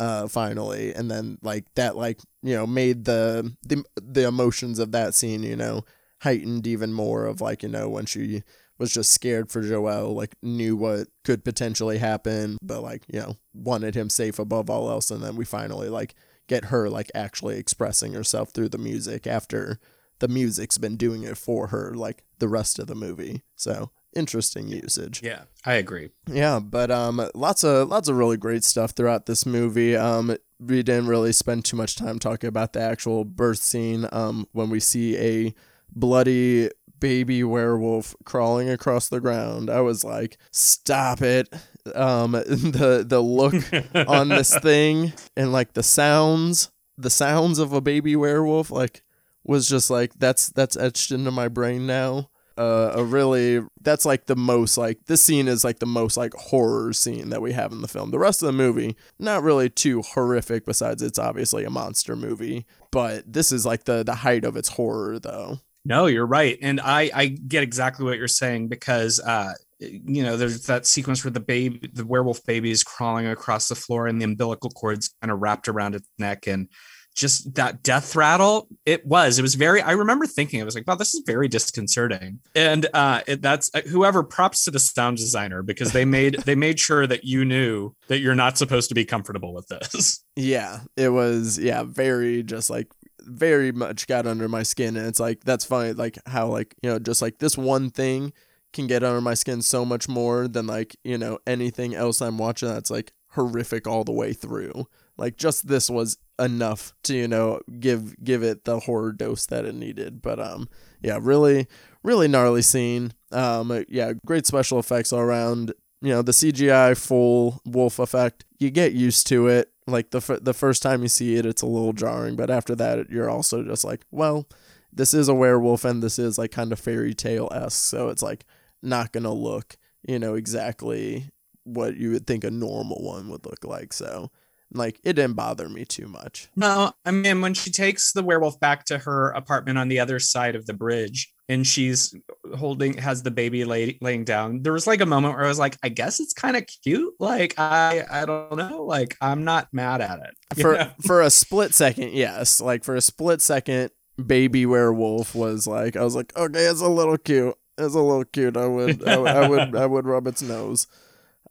uh 0.00 0.28
finally. 0.28 0.94
And 0.94 1.10
then 1.10 1.38
like 1.42 1.66
that 1.74 1.96
like 1.96 2.20
you 2.42 2.54
know 2.54 2.66
made 2.66 3.04
the 3.04 3.54
the 3.62 3.84
the 3.96 4.26
emotions 4.26 4.78
of 4.78 4.92
that 4.92 5.14
scene 5.14 5.42
you 5.42 5.56
know 5.56 5.84
heightened 6.22 6.66
even 6.66 6.92
more 6.92 7.26
of 7.26 7.40
like 7.40 7.62
you 7.62 7.68
know 7.68 7.88
when 7.88 8.06
she 8.06 8.42
was 8.78 8.92
just 8.92 9.12
scared 9.12 9.50
for 9.50 9.62
Joel 9.62 10.14
like 10.14 10.34
knew 10.42 10.76
what 10.76 11.08
could 11.24 11.44
potentially 11.44 11.98
happen 11.98 12.58
but 12.62 12.82
like 12.82 13.02
you 13.12 13.20
know 13.20 13.36
wanted 13.54 13.94
him 13.94 14.08
safe 14.10 14.38
above 14.38 14.70
all 14.70 14.88
else 14.90 15.10
and 15.10 15.22
then 15.22 15.36
we 15.36 15.44
finally 15.44 15.88
like 15.88 16.14
get 16.48 16.66
her 16.66 16.88
like 16.88 17.10
actually 17.14 17.58
expressing 17.58 18.14
herself 18.14 18.50
through 18.50 18.68
the 18.68 18.78
music 18.78 19.26
after 19.26 19.78
the 20.18 20.28
music's 20.28 20.78
been 20.78 20.96
doing 20.96 21.22
it 21.22 21.36
for 21.36 21.68
her 21.68 21.94
like 21.94 22.24
the 22.38 22.48
rest 22.48 22.78
of 22.78 22.86
the 22.86 22.94
movie. 22.94 23.42
So 23.56 23.90
interesting 24.14 24.68
usage. 24.68 25.22
Yeah, 25.22 25.42
I 25.64 25.74
agree. 25.74 26.10
Yeah, 26.26 26.58
but 26.60 26.90
um 26.90 27.28
lots 27.34 27.64
of 27.64 27.88
lots 27.88 28.08
of 28.08 28.16
really 28.16 28.36
great 28.36 28.64
stuff 28.64 28.92
throughout 28.92 29.26
this 29.26 29.46
movie. 29.46 29.96
Um 29.96 30.36
we 30.58 30.82
didn't 30.82 31.06
really 31.06 31.32
spend 31.32 31.64
too 31.64 31.76
much 31.76 31.94
time 31.94 32.18
talking 32.18 32.48
about 32.48 32.72
the 32.72 32.80
actual 32.80 33.24
birth 33.24 33.58
scene 33.58 34.08
um 34.10 34.46
when 34.52 34.70
we 34.70 34.80
see 34.80 35.16
a 35.16 35.54
bloody 35.94 36.70
baby 37.00 37.44
werewolf 37.44 38.14
crawling 38.24 38.68
across 38.70 39.08
the 39.08 39.20
ground. 39.20 39.70
I 39.70 39.80
was 39.80 40.04
like, 40.04 40.38
"Stop 40.50 41.22
it." 41.22 41.48
Um 41.94 42.32
the 42.32 43.04
the 43.06 43.20
look 43.20 43.54
on 44.08 44.28
this 44.28 44.56
thing 44.58 45.12
and 45.36 45.52
like 45.52 45.74
the 45.74 45.82
sounds, 45.82 46.70
the 46.96 47.10
sounds 47.10 47.58
of 47.58 47.72
a 47.72 47.80
baby 47.80 48.16
werewolf 48.16 48.70
like 48.70 49.02
was 49.44 49.68
just 49.68 49.90
like 49.90 50.12
that's 50.18 50.50
that's 50.50 50.76
etched 50.76 51.10
into 51.10 51.30
my 51.30 51.48
brain 51.48 51.86
now. 51.86 52.30
Uh, 52.58 52.90
a 52.96 53.04
really 53.04 53.62
that's 53.82 54.04
like 54.04 54.26
the 54.26 54.34
most 54.34 54.76
like 54.76 54.98
this 55.06 55.22
scene 55.22 55.46
is 55.46 55.62
like 55.62 55.78
the 55.78 55.86
most 55.86 56.16
like 56.16 56.34
horror 56.34 56.92
scene 56.92 57.30
that 57.30 57.40
we 57.40 57.52
have 57.52 57.70
in 57.70 57.82
the 57.82 57.88
film. 57.88 58.10
The 58.10 58.18
rest 58.18 58.42
of 58.42 58.46
the 58.46 58.52
movie 58.52 58.96
not 59.18 59.44
really 59.44 59.70
too 59.70 60.02
horrific. 60.02 60.64
Besides, 60.64 61.00
it's 61.00 61.20
obviously 61.20 61.64
a 61.64 61.70
monster 61.70 62.16
movie, 62.16 62.66
but 62.90 63.32
this 63.32 63.52
is 63.52 63.64
like 63.64 63.84
the 63.84 64.02
the 64.02 64.16
height 64.16 64.44
of 64.44 64.56
its 64.56 64.70
horror 64.70 65.20
though. 65.20 65.60
No, 65.88 66.04
you're 66.04 66.26
right, 66.26 66.58
and 66.60 66.80
I 66.80 67.10
I 67.14 67.26
get 67.26 67.62
exactly 67.62 68.04
what 68.04 68.18
you're 68.18 68.28
saying 68.28 68.68
because 68.68 69.18
uh 69.20 69.54
you 69.80 70.22
know 70.22 70.36
there's 70.36 70.66
that 70.66 70.86
sequence 70.86 71.24
where 71.24 71.30
the 71.30 71.40
baby 71.40 71.88
the 71.92 72.04
werewolf 72.04 72.44
baby 72.44 72.70
is 72.70 72.84
crawling 72.84 73.26
across 73.26 73.68
the 73.68 73.74
floor 73.74 74.06
and 74.06 74.20
the 74.20 74.24
umbilical 74.24 74.70
cord's 74.70 75.14
kind 75.22 75.30
of 75.30 75.40
wrapped 75.40 75.68
around 75.68 75.94
its 75.94 76.08
neck 76.18 76.46
and 76.46 76.68
just 77.14 77.54
that 77.54 77.82
death 77.82 78.14
rattle 78.14 78.68
it 78.86 79.04
was 79.04 79.38
it 79.38 79.42
was 79.42 79.54
very 79.56 79.82
i 79.82 79.90
remember 79.92 80.26
thinking 80.26 80.60
I 80.60 80.64
was 80.64 80.74
like 80.74 80.86
wow 80.86 80.94
this 80.94 81.14
is 81.14 81.22
very 81.26 81.48
disconcerting. 81.48 82.40
And 82.54 82.86
uh 82.92 83.22
it, 83.26 83.42
that's 83.42 83.70
uh, 83.74 83.82
whoever 83.82 84.22
props 84.22 84.64
to 84.64 84.70
the 84.70 84.78
sound 84.78 85.16
designer 85.16 85.62
because 85.62 85.92
they 85.92 86.04
made 86.04 86.34
they 86.44 86.54
made 86.54 86.78
sure 86.78 87.06
that 87.06 87.24
you 87.24 87.44
knew 87.44 87.94
that 88.08 88.20
you're 88.20 88.34
not 88.34 88.58
supposed 88.58 88.88
to 88.90 88.94
be 88.94 89.04
comfortable 89.04 89.54
with 89.54 89.68
this. 89.68 90.24
Yeah 90.36 90.82
it 90.96 91.08
was 91.08 91.58
yeah 91.58 91.82
very 91.82 92.44
just 92.44 92.70
like 92.70 92.86
very 93.28 93.72
much 93.72 94.06
got 94.06 94.26
under 94.26 94.48
my 94.48 94.62
skin 94.62 94.96
and 94.96 95.06
it's 95.06 95.20
like 95.20 95.44
that's 95.44 95.64
funny 95.64 95.92
like 95.92 96.18
how 96.26 96.48
like 96.48 96.74
you 96.82 96.90
know 96.90 96.98
just 96.98 97.22
like 97.22 97.38
this 97.38 97.56
one 97.56 97.90
thing 97.90 98.32
can 98.72 98.86
get 98.86 99.02
under 99.02 99.20
my 99.20 99.34
skin 99.34 99.62
so 99.62 99.84
much 99.84 100.08
more 100.08 100.48
than 100.48 100.66
like 100.66 100.96
you 101.04 101.16
know 101.16 101.38
anything 101.46 101.94
else 101.94 102.20
i'm 102.20 102.38
watching 102.38 102.68
that's 102.68 102.90
like 102.90 103.12
horrific 103.32 103.86
all 103.86 104.04
the 104.04 104.12
way 104.12 104.32
through 104.32 104.86
like 105.18 105.36
just 105.36 105.66
this 105.66 105.90
was 105.90 106.16
enough 106.38 106.94
to 107.02 107.14
you 107.14 107.28
know 107.28 107.60
give 107.80 108.22
give 108.22 108.42
it 108.42 108.64
the 108.64 108.78
horror 108.80 109.12
dose 109.12 109.44
that 109.46 109.64
it 109.64 109.74
needed. 109.74 110.22
But 110.22 110.40
um 110.40 110.68
yeah, 111.02 111.18
really 111.20 111.66
really 112.02 112.28
gnarly 112.28 112.62
scene. 112.62 113.12
Um 113.32 113.84
yeah, 113.88 114.12
great 114.24 114.46
special 114.46 114.78
effects 114.78 115.12
all 115.12 115.20
around. 115.20 115.74
You 116.00 116.10
know 116.10 116.22
the 116.22 116.32
CGI 116.32 116.96
full 116.96 117.60
wolf 117.66 117.98
effect. 117.98 118.44
You 118.58 118.70
get 118.70 118.92
used 118.92 119.26
to 119.26 119.48
it. 119.48 119.70
Like 119.88 120.10
the 120.10 120.18
f- 120.18 120.42
the 120.42 120.54
first 120.54 120.82
time 120.82 121.02
you 121.02 121.08
see 121.08 121.36
it, 121.36 121.46
it's 121.46 121.62
a 121.62 121.66
little 121.66 121.92
jarring, 121.92 122.36
but 122.36 122.50
after 122.50 122.74
that, 122.76 123.08
you're 123.10 123.30
also 123.30 123.62
just 123.62 123.84
like, 123.84 124.04
well, 124.10 124.46
this 124.92 125.14
is 125.14 125.28
a 125.28 125.34
werewolf, 125.34 125.84
and 125.84 126.02
this 126.02 126.18
is 126.18 126.38
like 126.38 126.50
kind 126.50 126.72
of 126.72 126.78
fairy 126.78 127.14
tale 127.14 127.48
esque. 127.52 127.84
So 127.88 128.08
it's 128.08 128.22
like 128.22 128.44
not 128.82 129.12
gonna 129.12 129.32
look, 129.32 129.76
you 130.06 130.18
know, 130.18 130.34
exactly 130.34 131.30
what 131.64 131.96
you 131.96 132.12
would 132.12 132.26
think 132.26 132.44
a 132.44 132.50
normal 132.50 133.02
one 133.02 133.28
would 133.30 133.44
look 133.46 133.64
like. 133.64 133.92
So 133.92 134.30
like 134.72 135.00
it 135.02 135.14
didn't 135.14 135.34
bother 135.34 135.68
me 135.68 135.84
too 135.84 136.06
much. 136.06 136.48
No, 136.56 136.92
I 137.04 137.10
mean 137.10 137.40
when 137.40 137.54
she 137.54 137.70
takes 137.70 138.12
the 138.12 138.22
werewolf 138.22 138.60
back 138.60 138.84
to 138.86 138.98
her 138.98 139.30
apartment 139.30 139.78
on 139.78 139.88
the 139.88 140.00
other 140.00 140.18
side 140.18 140.54
of 140.54 140.66
the 140.66 140.74
bridge 140.74 141.32
and 141.48 141.66
she's 141.66 142.14
holding 142.56 142.98
has 142.98 143.22
the 143.22 143.30
baby 143.30 143.64
lay, 143.64 143.98
laying 144.00 144.24
down. 144.24 144.62
There 144.62 144.72
was 144.72 144.86
like 144.86 145.00
a 145.00 145.06
moment 145.06 145.34
where 145.34 145.44
I 145.44 145.48
was 145.48 145.58
like, 145.58 145.78
I 145.82 145.88
guess 145.88 146.20
it's 146.20 146.34
kind 146.34 146.56
of 146.56 146.64
cute. 146.84 147.14
Like 147.18 147.54
I 147.58 148.04
I 148.10 148.26
don't 148.26 148.56
know. 148.56 148.84
Like 148.84 149.16
I'm 149.20 149.44
not 149.44 149.68
mad 149.72 150.00
at 150.00 150.18
it. 150.18 150.34
For 150.60 150.74
know? 150.74 150.90
for 151.06 151.22
a 151.22 151.30
split 151.30 151.74
second, 151.74 152.12
yes. 152.12 152.60
Like 152.60 152.84
for 152.84 152.94
a 152.94 153.00
split 153.00 153.40
second, 153.40 153.90
baby 154.24 154.66
werewolf 154.66 155.34
was 155.34 155.66
like 155.66 155.96
I 155.96 156.04
was 156.04 156.14
like, 156.14 156.36
okay, 156.36 156.64
it's 156.64 156.80
a 156.80 156.88
little 156.88 157.18
cute. 157.18 157.54
It's 157.78 157.94
a 157.94 158.00
little 158.00 158.24
cute. 158.24 158.56
I 158.56 158.66
would 158.66 159.08
I, 159.08 159.14
I 159.14 159.48
would 159.48 159.76
I 159.76 159.86
would 159.86 160.06
rub 160.06 160.26
its 160.26 160.42
nose. 160.42 160.86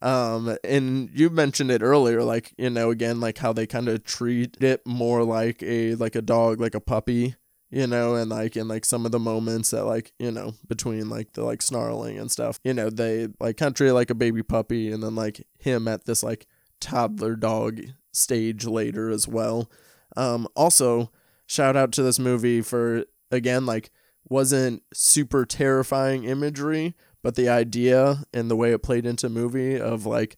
Um, 0.01 0.57
and 0.63 1.09
you 1.13 1.29
mentioned 1.29 1.71
it 1.71 1.81
earlier, 1.81 2.23
like 2.23 2.53
you 2.57 2.69
know, 2.69 2.91
again, 2.91 3.19
like 3.19 3.39
how 3.39 3.53
they 3.53 3.65
kind 3.65 3.87
of 3.87 4.03
treat 4.03 4.57
it 4.61 4.85
more 4.85 5.23
like 5.23 5.63
a 5.63 5.95
like 5.95 6.15
a 6.15 6.21
dog, 6.21 6.61
like 6.61 6.75
a 6.75 6.79
puppy, 6.79 7.35
you 7.69 7.87
know, 7.87 8.15
and 8.15 8.29
like 8.29 8.55
in 8.55 8.67
like 8.67 8.85
some 8.85 9.05
of 9.05 9.11
the 9.11 9.19
moments 9.19 9.71
that 9.71 9.85
like 9.85 10.13
you 10.19 10.31
know 10.31 10.53
between 10.67 11.09
like 11.09 11.33
the 11.33 11.43
like 11.43 11.61
snarling 11.61 12.19
and 12.19 12.31
stuff, 12.31 12.59
you 12.63 12.73
know, 12.73 12.89
they 12.89 13.27
like 13.39 13.59
it 13.61 13.93
like 13.93 14.09
a 14.09 14.15
baby 14.15 14.43
puppy, 14.43 14.91
and 14.91 15.01
then 15.01 15.15
like 15.15 15.45
him 15.59 15.87
at 15.87 16.05
this 16.05 16.21
like 16.21 16.45
toddler 16.79 17.35
dog 17.35 17.81
stage 18.13 18.65
later 18.65 19.09
as 19.09 19.27
well. 19.27 19.69
Um, 20.15 20.47
also, 20.55 21.11
shout 21.47 21.75
out 21.75 21.91
to 21.93 22.03
this 22.03 22.19
movie 22.19 22.61
for 22.61 23.05
again 23.31 23.65
like 23.65 23.89
wasn't 24.29 24.83
super 24.93 25.45
terrifying 25.45 26.23
imagery, 26.25 26.95
but 27.21 27.35
the 27.35 27.49
idea 27.49 28.23
and 28.33 28.49
the 28.49 28.55
way 28.55 28.71
it 28.71 28.83
played 28.83 29.05
into 29.05 29.29
movie 29.29 29.79
of 29.79 30.05
like, 30.05 30.37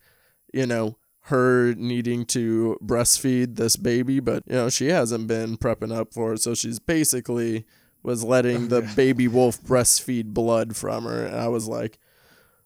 you 0.54 0.66
know, 0.66 0.98
her 1.24 1.76
needing 1.76 2.26
to 2.26 2.78
breastfeed 2.84 3.56
this 3.56 3.76
baby, 3.76 4.20
but 4.20 4.44
you 4.48 4.54
know, 4.54 4.70
she 4.70 4.88
hasn't 4.88 5.28
been 5.28 5.58
prepping 5.58 5.96
up 5.96 6.14
for 6.14 6.34
it, 6.34 6.42
so 6.42 6.54
she's 6.56 6.80
basically 6.80 7.66
was 8.02 8.24
letting 8.24 8.70
the 8.70 8.82
baby 8.96 9.28
wolf 9.28 9.62
breastfeed 9.62 10.34
blood 10.34 10.76
from 10.76 11.04
her. 11.04 11.26
And 11.26 11.36
I 11.36 11.48
was 11.48 11.68
like, 11.68 12.00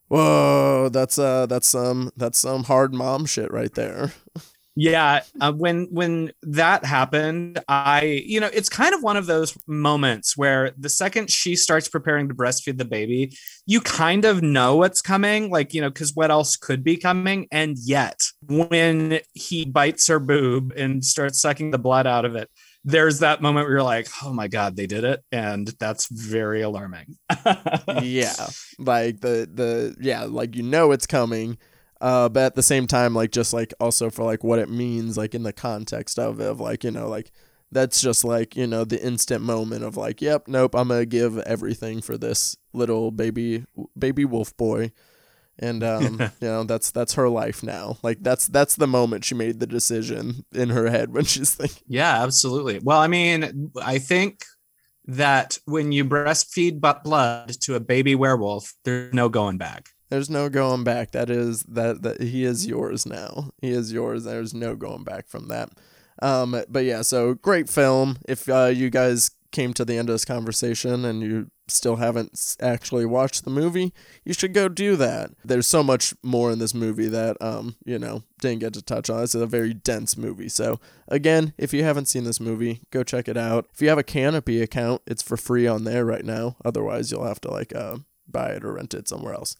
Whoa, 0.07 0.89
that's 0.89 1.17
uh 1.17 1.47
that's 1.47 1.67
some 1.67 2.11
that's 2.15 2.37
some 2.37 2.65
hard 2.65 2.93
mom 2.93 3.25
shit 3.25 3.51
right 3.51 3.73
there. 3.73 4.13
Yeah, 4.75 5.21
uh, 5.39 5.51
when 5.51 5.87
when 5.91 6.31
that 6.41 6.83
happened, 6.83 7.59
I 7.67 8.23
you 8.25 8.39
know 8.39 8.49
it's 8.51 8.69
kind 8.69 8.95
of 8.95 9.03
one 9.03 9.17
of 9.17 9.27
those 9.27 9.55
moments 9.67 10.35
where 10.35 10.71
the 10.77 10.89
second 10.89 11.29
she 11.29 11.55
starts 11.55 11.87
preparing 11.87 12.27
to 12.29 12.33
breastfeed 12.33 12.79
the 12.79 12.85
baby, 12.85 13.37
you 13.67 13.81
kind 13.81 14.25
of 14.25 14.41
know 14.41 14.77
what's 14.77 15.01
coming, 15.01 15.51
like 15.51 15.75
you 15.75 15.81
know, 15.81 15.89
because 15.89 16.15
what 16.15 16.31
else 16.31 16.55
could 16.55 16.83
be 16.83 16.97
coming? 16.97 17.47
And 17.51 17.77
yet, 17.77 18.23
when 18.47 19.19
he 19.33 19.65
bites 19.65 20.07
her 20.07 20.19
boob 20.19 20.73
and 20.75 21.05
starts 21.05 21.39
sucking 21.39 21.69
the 21.69 21.77
blood 21.77 22.07
out 22.07 22.25
of 22.25 22.35
it, 22.35 22.49
there's 22.83 23.19
that 23.19 23.43
moment 23.43 23.67
where 23.67 23.75
you're 23.75 23.83
like, 23.83 24.07
oh 24.23 24.33
my 24.33 24.47
god, 24.47 24.75
they 24.75 24.87
did 24.87 25.03
it, 25.03 25.23
and 25.31 25.67
that's 25.79 26.07
very 26.07 26.61
alarming. 26.63 27.15
yeah. 28.01 28.47
Like 28.79 29.21
the 29.21 29.47
the 29.53 29.95
yeah, 29.99 30.23
like 30.23 30.55
you 30.55 30.63
know 30.63 30.91
it's 30.91 31.05
coming. 31.05 31.59
Uh, 32.03 32.27
but 32.27 32.43
at 32.43 32.55
the 32.55 32.61
same 32.61 32.85
time, 32.85 33.15
like 33.15 33.31
just 33.31 33.53
like 33.53 33.73
also 33.79 34.09
for 34.09 34.25
like 34.25 34.43
what 34.43 34.59
it 34.59 34.69
means, 34.69 35.15
like 35.15 35.33
in 35.33 35.43
the 35.43 35.53
context 35.53 36.19
of 36.19 36.41
it, 36.41 36.47
of 36.47 36.59
like 36.59 36.83
you 36.83 36.91
know, 36.91 37.07
like 37.07 37.31
that's 37.71 38.01
just 38.01 38.25
like 38.25 38.57
you 38.57 38.67
know 38.67 38.83
the 38.83 39.01
instant 39.01 39.41
moment 39.41 39.85
of 39.85 39.95
like, 39.95 40.21
yep, 40.21 40.49
nope, 40.49 40.75
I'm 40.75 40.89
gonna 40.89 41.05
give 41.05 41.37
everything 41.37 42.01
for 42.01 42.17
this 42.17 42.57
little 42.73 43.09
baby 43.09 43.63
baby 43.97 44.25
wolf 44.25 44.55
boy, 44.57 44.91
and 45.57 45.81
um, 45.83 46.19
you 46.41 46.47
know 46.49 46.65
that's 46.65 46.91
that's 46.91 47.13
her 47.13 47.29
life 47.29 47.63
now. 47.63 47.95
Like 48.03 48.17
that's 48.19 48.47
that's 48.47 48.75
the 48.75 48.85
moment 48.85 49.23
she 49.23 49.35
made 49.35 49.61
the 49.61 49.67
decision 49.67 50.43
in 50.51 50.71
her 50.71 50.89
head 50.89 51.13
when 51.13 51.23
she's 51.23 51.55
thinking. 51.55 51.83
Yeah, 51.87 52.21
absolutely. 52.21 52.79
Well, 52.83 52.99
I 52.99 53.07
mean, 53.07 53.71
I 53.81 53.99
think 53.99 54.43
that 55.05 55.57
when 55.63 55.93
you 55.93 56.03
breastfeed 56.03 56.81
but 56.81 57.05
blood 57.05 57.53
to 57.61 57.75
a 57.75 57.79
baby 57.79 58.15
werewolf, 58.15 58.73
there's 58.83 59.13
no 59.13 59.29
going 59.29 59.57
back. 59.57 59.87
There's 60.09 60.29
no 60.29 60.49
going 60.49 60.83
back. 60.83 61.11
That 61.11 61.29
is 61.29 61.63
that 61.63 62.01
that 62.03 62.21
he 62.21 62.43
is 62.43 62.67
yours 62.67 63.05
now. 63.05 63.51
He 63.61 63.71
is 63.71 63.91
yours. 63.91 64.23
There's 64.23 64.53
no 64.53 64.75
going 64.75 65.03
back 65.03 65.27
from 65.27 65.47
that. 65.47 65.69
Um, 66.21 66.63
but 66.69 66.85
yeah, 66.85 67.01
so 67.01 67.33
great 67.33 67.69
film. 67.69 68.17
If 68.27 68.47
uh, 68.47 68.71
you 68.73 68.89
guys 68.89 69.31
came 69.51 69.73
to 69.73 69.85
the 69.85 69.97
end 69.97 70.09
of 70.09 70.13
this 70.13 70.25
conversation 70.25 71.05
and 71.05 71.21
you 71.21 71.49
still 71.67 71.97
haven't 71.97 72.57
actually 72.59 73.05
watched 73.05 73.45
the 73.45 73.49
movie, 73.51 73.93
you 74.25 74.33
should 74.33 74.53
go 74.53 74.67
do 74.67 74.95
that. 74.97 75.31
There's 75.45 75.67
so 75.67 75.81
much 75.83 76.13
more 76.21 76.51
in 76.51 76.59
this 76.59 76.73
movie 76.73 77.07
that 77.07 77.37
um, 77.41 77.75
you 77.85 77.97
know, 77.97 78.23
didn't 78.41 78.59
get 78.59 78.73
to 78.73 78.81
touch 78.81 79.09
on. 79.09 79.23
It's 79.23 79.35
a 79.35 79.45
very 79.45 79.73
dense 79.73 80.17
movie. 80.17 80.49
So 80.49 80.79
again, 81.07 81.53
if 81.57 81.73
you 81.73 81.83
haven't 81.83 82.07
seen 82.07 82.25
this 82.25 82.39
movie, 82.39 82.81
go 82.91 83.03
check 83.03 83.27
it 83.27 83.37
out. 83.37 83.67
If 83.73 83.81
you 83.81 83.89
have 83.89 83.97
a 83.97 84.03
Kanopy 84.03 84.61
account, 84.61 85.01
it's 85.07 85.23
for 85.23 85.37
free 85.37 85.67
on 85.67 85.83
there 85.85 86.05
right 86.05 86.25
now. 86.25 86.57
Otherwise, 86.65 87.11
you'll 87.11 87.25
have 87.25 87.41
to 87.41 87.51
like 87.51 87.73
uh, 87.75 87.97
buy 88.27 88.49
it 88.49 88.65
or 88.65 88.73
rent 88.73 88.93
it 88.93 89.07
somewhere 89.07 89.33
else. 89.33 89.55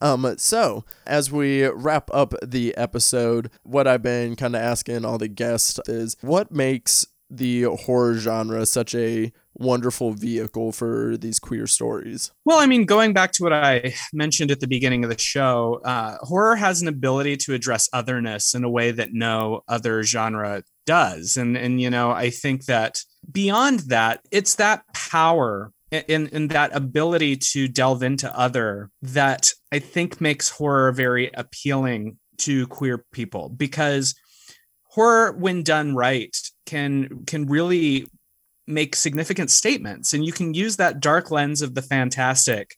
Um, 0.00 0.34
so 0.38 0.84
as 1.06 1.30
we 1.30 1.66
wrap 1.66 2.10
up 2.12 2.34
the 2.42 2.76
episode, 2.76 3.50
what 3.62 3.86
I've 3.86 4.02
been 4.02 4.36
kind 4.36 4.54
of 4.54 4.62
asking 4.62 5.04
all 5.04 5.18
the 5.18 5.28
guests 5.28 5.80
is 5.88 6.16
what 6.20 6.50
makes 6.50 7.06
the 7.28 7.62
horror 7.64 8.14
genre 8.14 8.64
such 8.66 8.94
a 8.94 9.32
wonderful 9.54 10.12
vehicle 10.12 10.70
for 10.72 11.16
these 11.16 11.38
queer 11.38 11.66
stories. 11.66 12.30
Well, 12.44 12.58
I 12.58 12.66
mean, 12.66 12.84
going 12.84 13.12
back 13.12 13.32
to 13.32 13.42
what 13.42 13.52
I 13.52 13.94
mentioned 14.12 14.50
at 14.50 14.60
the 14.60 14.68
beginning 14.68 15.02
of 15.02 15.10
the 15.10 15.18
show, 15.18 15.80
uh, 15.84 16.18
horror 16.20 16.56
has 16.56 16.82
an 16.82 16.88
ability 16.88 17.36
to 17.38 17.54
address 17.54 17.88
otherness 17.92 18.54
in 18.54 18.64
a 18.64 18.70
way 18.70 18.90
that 18.92 19.12
no 19.12 19.62
other 19.66 20.02
genre 20.02 20.62
does. 20.84 21.36
And 21.36 21.56
and 21.56 21.80
you 21.80 21.90
know, 21.90 22.10
I 22.10 22.30
think 22.30 22.66
that 22.66 22.98
beyond 23.30 23.80
that, 23.80 24.20
it's 24.30 24.56
that 24.56 24.84
power 24.94 25.72
in 26.08 26.28
in 26.28 26.48
that 26.48 26.74
ability 26.74 27.36
to 27.36 27.68
delve 27.68 28.02
into 28.02 28.38
other 28.38 28.90
that 29.02 29.50
I 29.72 29.78
think 29.78 30.20
makes 30.20 30.48
horror 30.48 30.92
very 30.92 31.30
appealing 31.32 32.18
to 32.38 32.66
queer 32.66 33.04
people 33.12 33.48
because 33.48 34.14
horror 34.84 35.32
when 35.32 35.62
done 35.62 35.94
right 35.94 36.36
can 36.66 37.24
can 37.26 37.46
really 37.46 38.06
make 38.66 38.96
significant 38.96 39.50
statements. 39.50 40.12
And 40.12 40.24
you 40.24 40.32
can 40.32 40.54
use 40.54 40.76
that 40.76 41.00
dark 41.00 41.30
lens 41.30 41.62
of 41.62 41.74
the 41.74 41.82
fantastic 41.82 42.76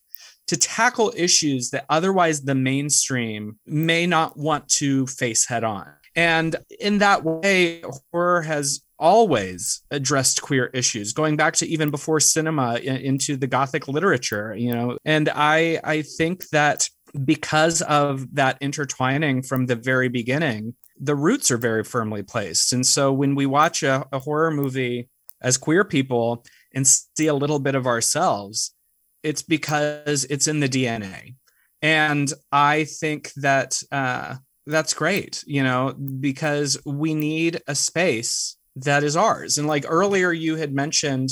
to 0.48 0.56
tackle 0.56 1.12
issues 1.16 1.70
that 1.70 1.84
otherwise 1.88 2.42
the 2.42 2.54
mainstream 2.54 3.58
may 3.66 4.06
not 4.06 4.36
want 4.36 4.68
to 4.68 5.06
face 5.06 5.46
head 5.46 5.64
on. 5.64 5.86
And 6.16 6.56
in 6.80 6.98
that 6.98 7.22
way 7.22 7.82
horror 8.10 8.42
has 8.42 8.80
always 8.98 9.82
addressed 9.90 10.42
queer 10.42 10.66
issues 10.66 11.12
going 11.12 11.36
back 11.36 11.54
to 11.54 11.66
even 11.66 11.90
before 11.90 12.20
cinema 12.20 12.76
into 12.76 13.36
the 13.36 13.46
gothic 13.46 13.88
literature 13.88 14.54
you 14.56 14.72
know? 14.72 14.98
And 15.04 15.28
i 15.34 15.80
i 15.84 16.02
think 16.02 16.48
that 16.48 16.88
because 17.24 17.80
of 17.82 18.34
that 18.34 18.58
intertwining 18.60 19.42
from 19.42 19.66
the 19.66 19.76
very 19.76 20.08
beginning 20.08 20.74
the 21.00 21.14
roots 21.14 21.52
are 21.52 21.56
very 21.58 21.84
firmly 21.84 22.24
placed. 22.24 22.72
And 22.72 22.84
so 22.84 23.12
when 23.12 23.36
we 23.36 23.46
watch 23.46 23.84
a, 23.84 24.04
a 24.10 24.18
horror 24.18 24.50
movie 24.50 25.08
as 25.40 25.56
queer 25.56 25.84
people 25.84 26.44
and 26.74 26.86
see 26.86 27.28
a 27.28 27.34
little 27.34 27.58
bit 27.58 27.74
of 27.74 27.86
ourselves 27.86 28.74
it's 29.22 29.42
because 29.42 30.24
it's 30.24 30.46
in 30.46 30.60
the 30.60 30.68
dna 30.68 31.34
and 31.82 32.32
i 32.52 32.84
think 32.84 33.32
that 33.36 33.80
uh, 33.90 34.36
that's 34.66 34.94
great 34.94 35.42
you 35.46 35.62
know 35.62 35.94
because 35.94 36.78
we 36.84 37.14
need 37.14 37.60
a 37.66 37.74
space 37.74 38.56
that 38.84 39.02
is 39.04 39.16
ours 39.16 39.58
and 39.58 39.66
like 39.66 39.84
earlier 39.88 40.32
you 40.32 40.56
had 40.56 40.72
mentioned 40.74 41.30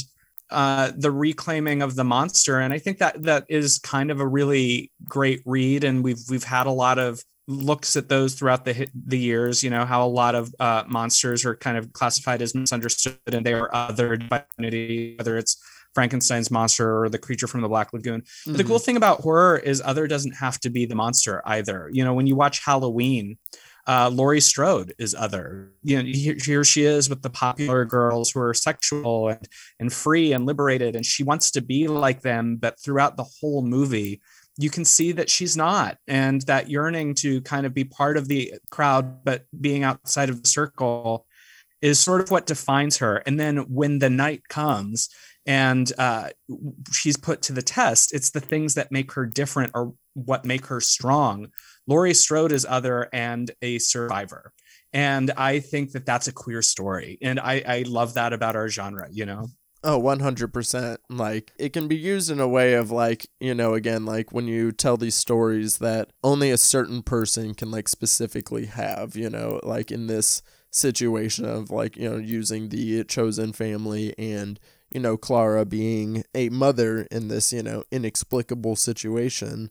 uh, 0.51 0.93
the 0.97 1.11
reclaiming 1.11 1.83
of 1.83 1.97
the 1.97 2.05
monster 2.05 2.61
and 2.61 2.73
i 2.73 2.79
think 2.79 2.99
that 2.99 3.21
that 3.23 3.45
is 3.49 3.79
kind 3.81 4.11
of 4.11 4.21
a 4.21 4.27
really 4.27 4.91
great 5.09 5.43
read 5.45 5.83
and 5.85 6.05
we've 6.05 6.21
we've 6.31 6.45
had 6.45 6.67
a 6.67 6.71
lot 6.71 6.99
of 6.99 7.23
looks 7.49 7.95
at 7.97 8.09
those 8.09 8.35
throughout 8.35 8.65
the 8.65 8.89
the 9.07 9.19
years 9.19 9.63
you 9.65 9.71
know 9.71 9.85
how 9.85 10.05
a 10.05 10.09
lot 10.09 10.35
of 10.35 10.53
uh, 10.61 10.83
monsters 10.89 11.45
are 11.45 11.55
kind 11.57 11.77
of 11.79 11.93
classified 11.93 12.43
as 12.43 12.55
misunderstood 12.55 13.17
and 13.27 13.45
they 13.47 13.55
are 13.55 13.71
othered 13.71 14.29
by 14.29 14.43
community 14.57 15.15
whether 15.19 15.37
it's 15.39 15.57
frankenstein's 15.95 16.51
monster 16.51 17.03
or 17.03 17.09
the 17.09 17.19
creature 17.19 17.47
from 17.47 17.61
the 17.63 17.69
black 17.69 17.93
lagoon 17.93 18.23
the 18.47 18.63
Mhm. 18.63 18.67
cool 18.67 18.79
thing 18.79 18.97
about 18.97 19.21
horror 19.21 19.57
is 19.59 19.81
other 19.85 20.07
doesn't 20.07 20.33
have 20.33 20.59
to 20.61 20.71
be 20.71 20.87
the 20.87 20.95
monster 20.95 21.41
either. 21.47 21.89
You 21.93 22.05
know, 22.05 22.13
when 22.15 22.27
you 22.27 22.37
watch 22.37 22.63
Halloween, 22.65 23.39
uh, 23.87 24.11
Laurie 24.13 24.41
Strode 24.41 24.95
is 24.99 25.15
other. 25.15 25.73
You 25.83 26.03
know, 26.03 26.09
here, 26.09 26.65
she 26.65 26.85
is 26.85 27.09
with 27.09 27.23
the 27.23 27.31
popular 27.31 27.85
girls 27.85 28.31
who 28.31 28.41
are 28.41 28.55
sexual 28.55 29.29
and, 29.29 29.49
and 29.79 29.93
free 29.93 30.33
and 30.33 30.47
liberated, 30.47 30.97
and 30.97 31.07
she 31.07 31.23
wants 31.23 31.51
to 31.53 31.61
be 31.61 31.87
like 31.87 32.23
them. 32.23 32.57
But 32.57 32.81
throughout 32.81 33.17
the 33.17 33.27
whole 33.41 33.63
movie, 33.63 34.21
you 34.59 34.71
can 34.71 34.85
see 34.85 35.13
that 35.13 35.31
she's 35.31 35.57
not. 35.57 35.99
And 36.09 36.43
that 36.43 36.71
yearning 36.71 37.15
to 37.17 37.41
kind 37.43 37.67
of 37.67 37.75
be 37.75 37.85
part 37.85 38.17
of 38.17 38.29
the 38.29 38.55
crowd, 38.71 39.25
but 39.25 39.45
being 39.61 39.85
outside 39.85 40.31
of 40.31 40.43
the 40.43 40.49
circle 40.49 41.27
is 41.83 42.01
sort 42.01 42.21
of 42.21 42.31
what 42.31 42.47
defines 42.47 42.99
her. 42.99 43.19
And 43.27 43.39
then 43.39 43.59
when 43.73 43.99
the 43.99 44.11
night 44.11 44.49
comes, 44.49 45.09
and 45.47 45.93
uh, 45.97 46.31
she's 46.93 47.17
put 47.17 47.41
to 47.43 47.53
the 47.53 47.63
test. 47.63 48.13
It's 48.13 48.31
the 48.31 48.41
things 48.41 48.75
that 48.75 48.91
make 48.91 49.13
her 49.13 49.25
different 49.25 49.73
or 49.75 49.95
what 50.15 50.45
make 50.45 50.67
her 50.67 50.81
strong. 50.81 51.49
Laurie 51.87 52.15
Strode 52.15 52.53
is 52.53 52.67
other 52.69 53.09
and 53.13 53.51
a 53.63 53.79
survivor. 53.79 54.53
And 54.93 55.31
I 55.37 55.61
think 55.61 55.93
that 55.93 56.07
that's 56.07 56.27
a 56.27 56.33
queer 56.33 56.63
story. 56.63 57.19
And 57.23 57.39
I, 57.39 57.63
I 57.67 57.85
love 57.87 58.15
that 58.15 58.33
about 58.33 58.57
our 58.57 58.69
genre, 58.69 59.09
you 59.11 59.27
know? 59.27 59.49
Oh, 59.85 60.01
100%. 60.01 60.97
Like, 61.11 61.53
it 61.59 61.73
can 61.73 61.87
be 61.87 61.97
used 61.97 62.31
in 62.31 62.41
a 62.41 62.49
way 62.49 62.75
of, 62.75 62.91
like, 62.91 63.29
you 63.39 63.55
know, 63.55 63.75
again, 63.75 64.05
like 64.05 64.33
when 64.33 64.49
you 64.49 64.73
tell 64.73 64.97
these 64.97 65.15
stories 65.15 65.79
that 65.79 66.11
only 66.25 66.51
a 66.51 66.59
certain 66.59 67.03
person 67.03 67.55
can, 67.55 67.71
like, 67.71 67.89
specifically 67.89 68.67
have, 68.67 69.15
you 69.17 69.31
know, 69.31 69.61
like 69.63 69.93
in 69.93 70.07
this 70.07 70.43
situation 70.71 71.45
of, 71.45 71.71
like, 71.71 71.97
you 71.97 72.11
know, 72.11 72.17
using 72.17 72.71
the 72.71 73.05
chosen 73.05 73.53
family 73.53 74.13
and, 74.19 74.59
you 74.91 74.99
know, 74.99 75.17
Clara 75.17 75.65
being 75.65 76.25
a 76.35 76.49
mother 76.49 77.07
in 77.11 77.29
this, 77.29 77.53
you 77.53 77.63
know, 77.63 77.85
inexplicable 77.93 78.77
situation, 78.77 79.71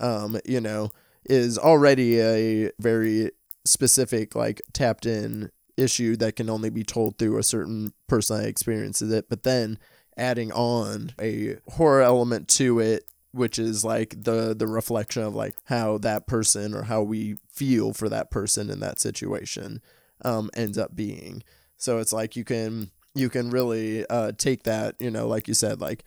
um, 0.00 0.38
you 0.44 0.60
know, 0.60 0.90
is 1.26 1.58
already 1.58 2.20
a 2.20 2.70
very 2.78 3.30
specific, 3.64 4.34
like, 4.34 4.60
tapped 4.72 5.06
in 5.06 5.50
issue 5.76 6.16
that 6.16 6.36
can 6.36 6.48
only 6.48 6.70
be 6.70 6.84
told 6.84 7.18
through 7.18 7.38
a 7.38 7.42
certain 7.42 7.92
person 8.06 8.38
that 8.38 8.48
experiences 8.48 9.12
it, 9.12 9.28
but 9.28 9.42
then 9.42 9.78
adding 10.16 10.52
on 10.52 11.12
a 11.20 11.56
horror 11.70 12.02
element 12.02 12.46
to 12.46 12.78
it 12.78 13.04
which 13.34 13.58
is 13.58 13.84
like 13.84 14.14
the 14.22 14.54
the 14.56 14.66
reflection 14.66 15.20
of 15.22 15.34
like 15.34 15.56
how 15.64 15.98
that 15.98 16.24
person 16.26 16.72
or 16.72 16.84
how 16.84 17.02
we 17.02 17.36
feel 17.50 17.92
for 17.92 18.08
that 18.08 18.30
person 18.30 18.70
in 18.70 18.78
that 18.78 19.00
situation 19.00 19.82
um, 20.24 20.48
ends 20.54 20.78
up 20.78 20.94
being. 20.94 21.42
So 21.76 21.98
it's 21.98 22.12
like 22.12 22.36
you 22.36 22.44
can 22.44 22.92
you 23.14 23.28
can 23.28 23.50
really 23.50 24.06
uh, 24.06 24.32
take 24.38 24.62
that, 24.62 24.94
you 25.00 25.10
know, 25.10 25.26
like 25.26 25.48
you 25.48 25.54
said, 25.54 25.80
like 25.80 26.04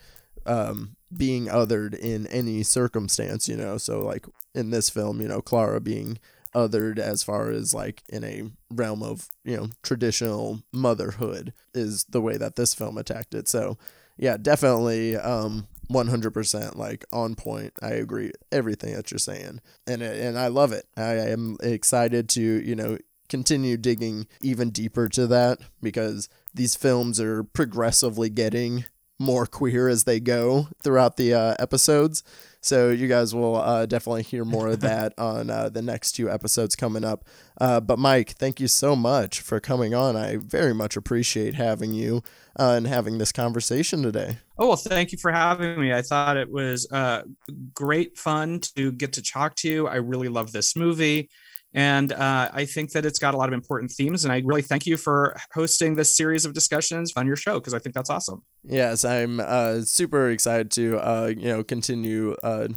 um, 0.48 0.96
being 1.16 1.46
othered 1.46 1.98
in 1.98 2.28
any 2.28 2.64
circumstance, 2.64 3.48
you 3.48 3.56
know. 3.56 3.78
So 3.78 4.02
like 4.02 4.26
in 4.54 4.72
this 4.72 4.90
film, 4.90 5.22
you 5.22 5.28
know, 5.28 5.42
Clara 5.42 5.80
being 5.80 6.20
othered 6.56 6.98
as 6.98 7.24
far 7.24 7.52
as 7.52 7.74
like 7.74 8.02
in 8.10 8.24
a 8.24 8.44
realm 8.72 9.04
of 9.04 9.28
you 9.44 9.56
know 9.56 9.68
traditional 9.84 10.64
motherhood 10.72 11.54
is 11.74 12.06
the 12.06 12.22
way 12.22 12.38
that 12.38 12.56
this 12.56 12.74
film 12.74 12.98
attacked 12.98 13.34
it. 13.34 13.48
So 13.48 13.78
yeah, 14.18 14.38
definitely 14.38 15.16
um 15.16 15.68
100% 15.90 16.76
like 16.76 17.06
on 17.14 17.36
point. 17.36 17.74
I 17.82 17.92
agree 17.92 18.32
everything 18.52 18.94
that 18.94 19.12
you're 19.12 19.20
saying. 19.20 19.62
And 19.86 20.02
and 20.02 20.38
I 20.38 20.48
love 20.48 20.72
it. 20.72 20.86
I 20.98 21.14
am 21.14 21.58
excited 21.62 22.30
to, 22.30 22.42
you 22.42 22.76
know, 22.76 22.98
continue 23.30 23.78
digging 23.78 24.28
even 24.42 24.70
deeper 24.70 25.10
to 25.10 25.28
that 25.28 25.60
because 25.82 26.30
these 26.54 26.76
films 26.76 27.20
are 27.20 27.44
progressively 27.44 28.30
getting 28.30 28.86
more 29.20 29.46
queer 29.46 29.88
as 29.88 30.04
they 30.04 30.20
go 30.20 30.68
throughout 30.84 31.18
the 31.18 31.34
uh, 31.34 31.56
episodes. 31.60 32.24
So 32.62 32.90
you 32.90 33.08
guys 33.08 33.34
will 33.34 33.56
uh, 33.56 33.86
definitely 33.86 34.24
hear 34.24 34.44
more 34.44 34.68
of 34.68 34.82
that 34.82 35.14
on 35.18 35.50
uh, 35.50 35.70
the 35.70 35.82
next 35.82 36.14
two 36.14 36.30
episodes 36.30 36.76
coming 36.76 37.04
up. 37.04 37.26
Uh, 37.60 37.80
but 37.80 37.98
Mike, 37.98 38.32
thank 38.32 38.60
you 38.60 38.68
so 38.68 38.96
much 38.96 39.42
for 39.42 39.60
coming 39.60 39.94
on. 39.94 40.16
I 40.16 40.38
very 40.38 40.74
much 40.74 40.98
appreciate 40.98 41.56
having 41.56 41.94
you 41.94 42.22
uh, 42.60 42.74
and 42.78 42.88
having 42.88 43.18
this 43.18 43.32
conversation 43.32 44.04
today. 44.04 44.38
Oh, 44.58 44.68
well, 44.68 44.76
thank 44.76 45.12
you 45.12 45.18
for 45.18 45.32
having 45.32 45.80
me. 45.80 45.94
I 45.94 46.02
thought 46.02 46.38
it 46.38 46.52
was 46.52 46.92
uh, 46.92 47.24
great 47.74 48.18
fun 48.18 48.60
to 48.76 48.92
get 48.92 49.14
to 49.14 49.22
talk 49.22 49.56
to 49.58 49.70
you. 49.70 49.88
I 49.88 49.96
really 49.96 50.30
love 50.30 50.52
this 50.52 50.76
movie. 50.76 51.30
And 51.74 52.12
uh, 52.14 52.50
I 52.54 52.66
think 52.66 52.92
that 52.92 53.06
it's 53.06 53.20
got 53.20 53.34
a 53.34 53.38
lot 53.38 53.50
of 53.50 53.54
important 53.54 53.92
themes. 53.92 54.24
And 54.24 54.32
I 54.32 54.42
really 54.46 54.62
thank 54.62 54.86
you 54.86 54.98
for 54.98 55.36
hosting 55.54 55.96
this 55.96 56.16
series 56.16 56.46
of 56.46 56.54
discussions 56.54 57.14
on 57.16 57.28
your 57.28 57.36
show 57.36 57.60
because 57.60 57.74
I 57.74 57.80
think 57.80 57.94
that's 57.94 58.10
awesome. 58.10 58.44
Yes, 58.64 59.06
I'm 59.06 59.40
uh, 59.40 59.82
super 59.82 60.30
excited 60.30 60.72
to 60.72 60.98
uh, 60.98 61.34
you 61.36 61.50
know 61.50 61.64
continue 61.64 62.36
uh, 62.42 62.70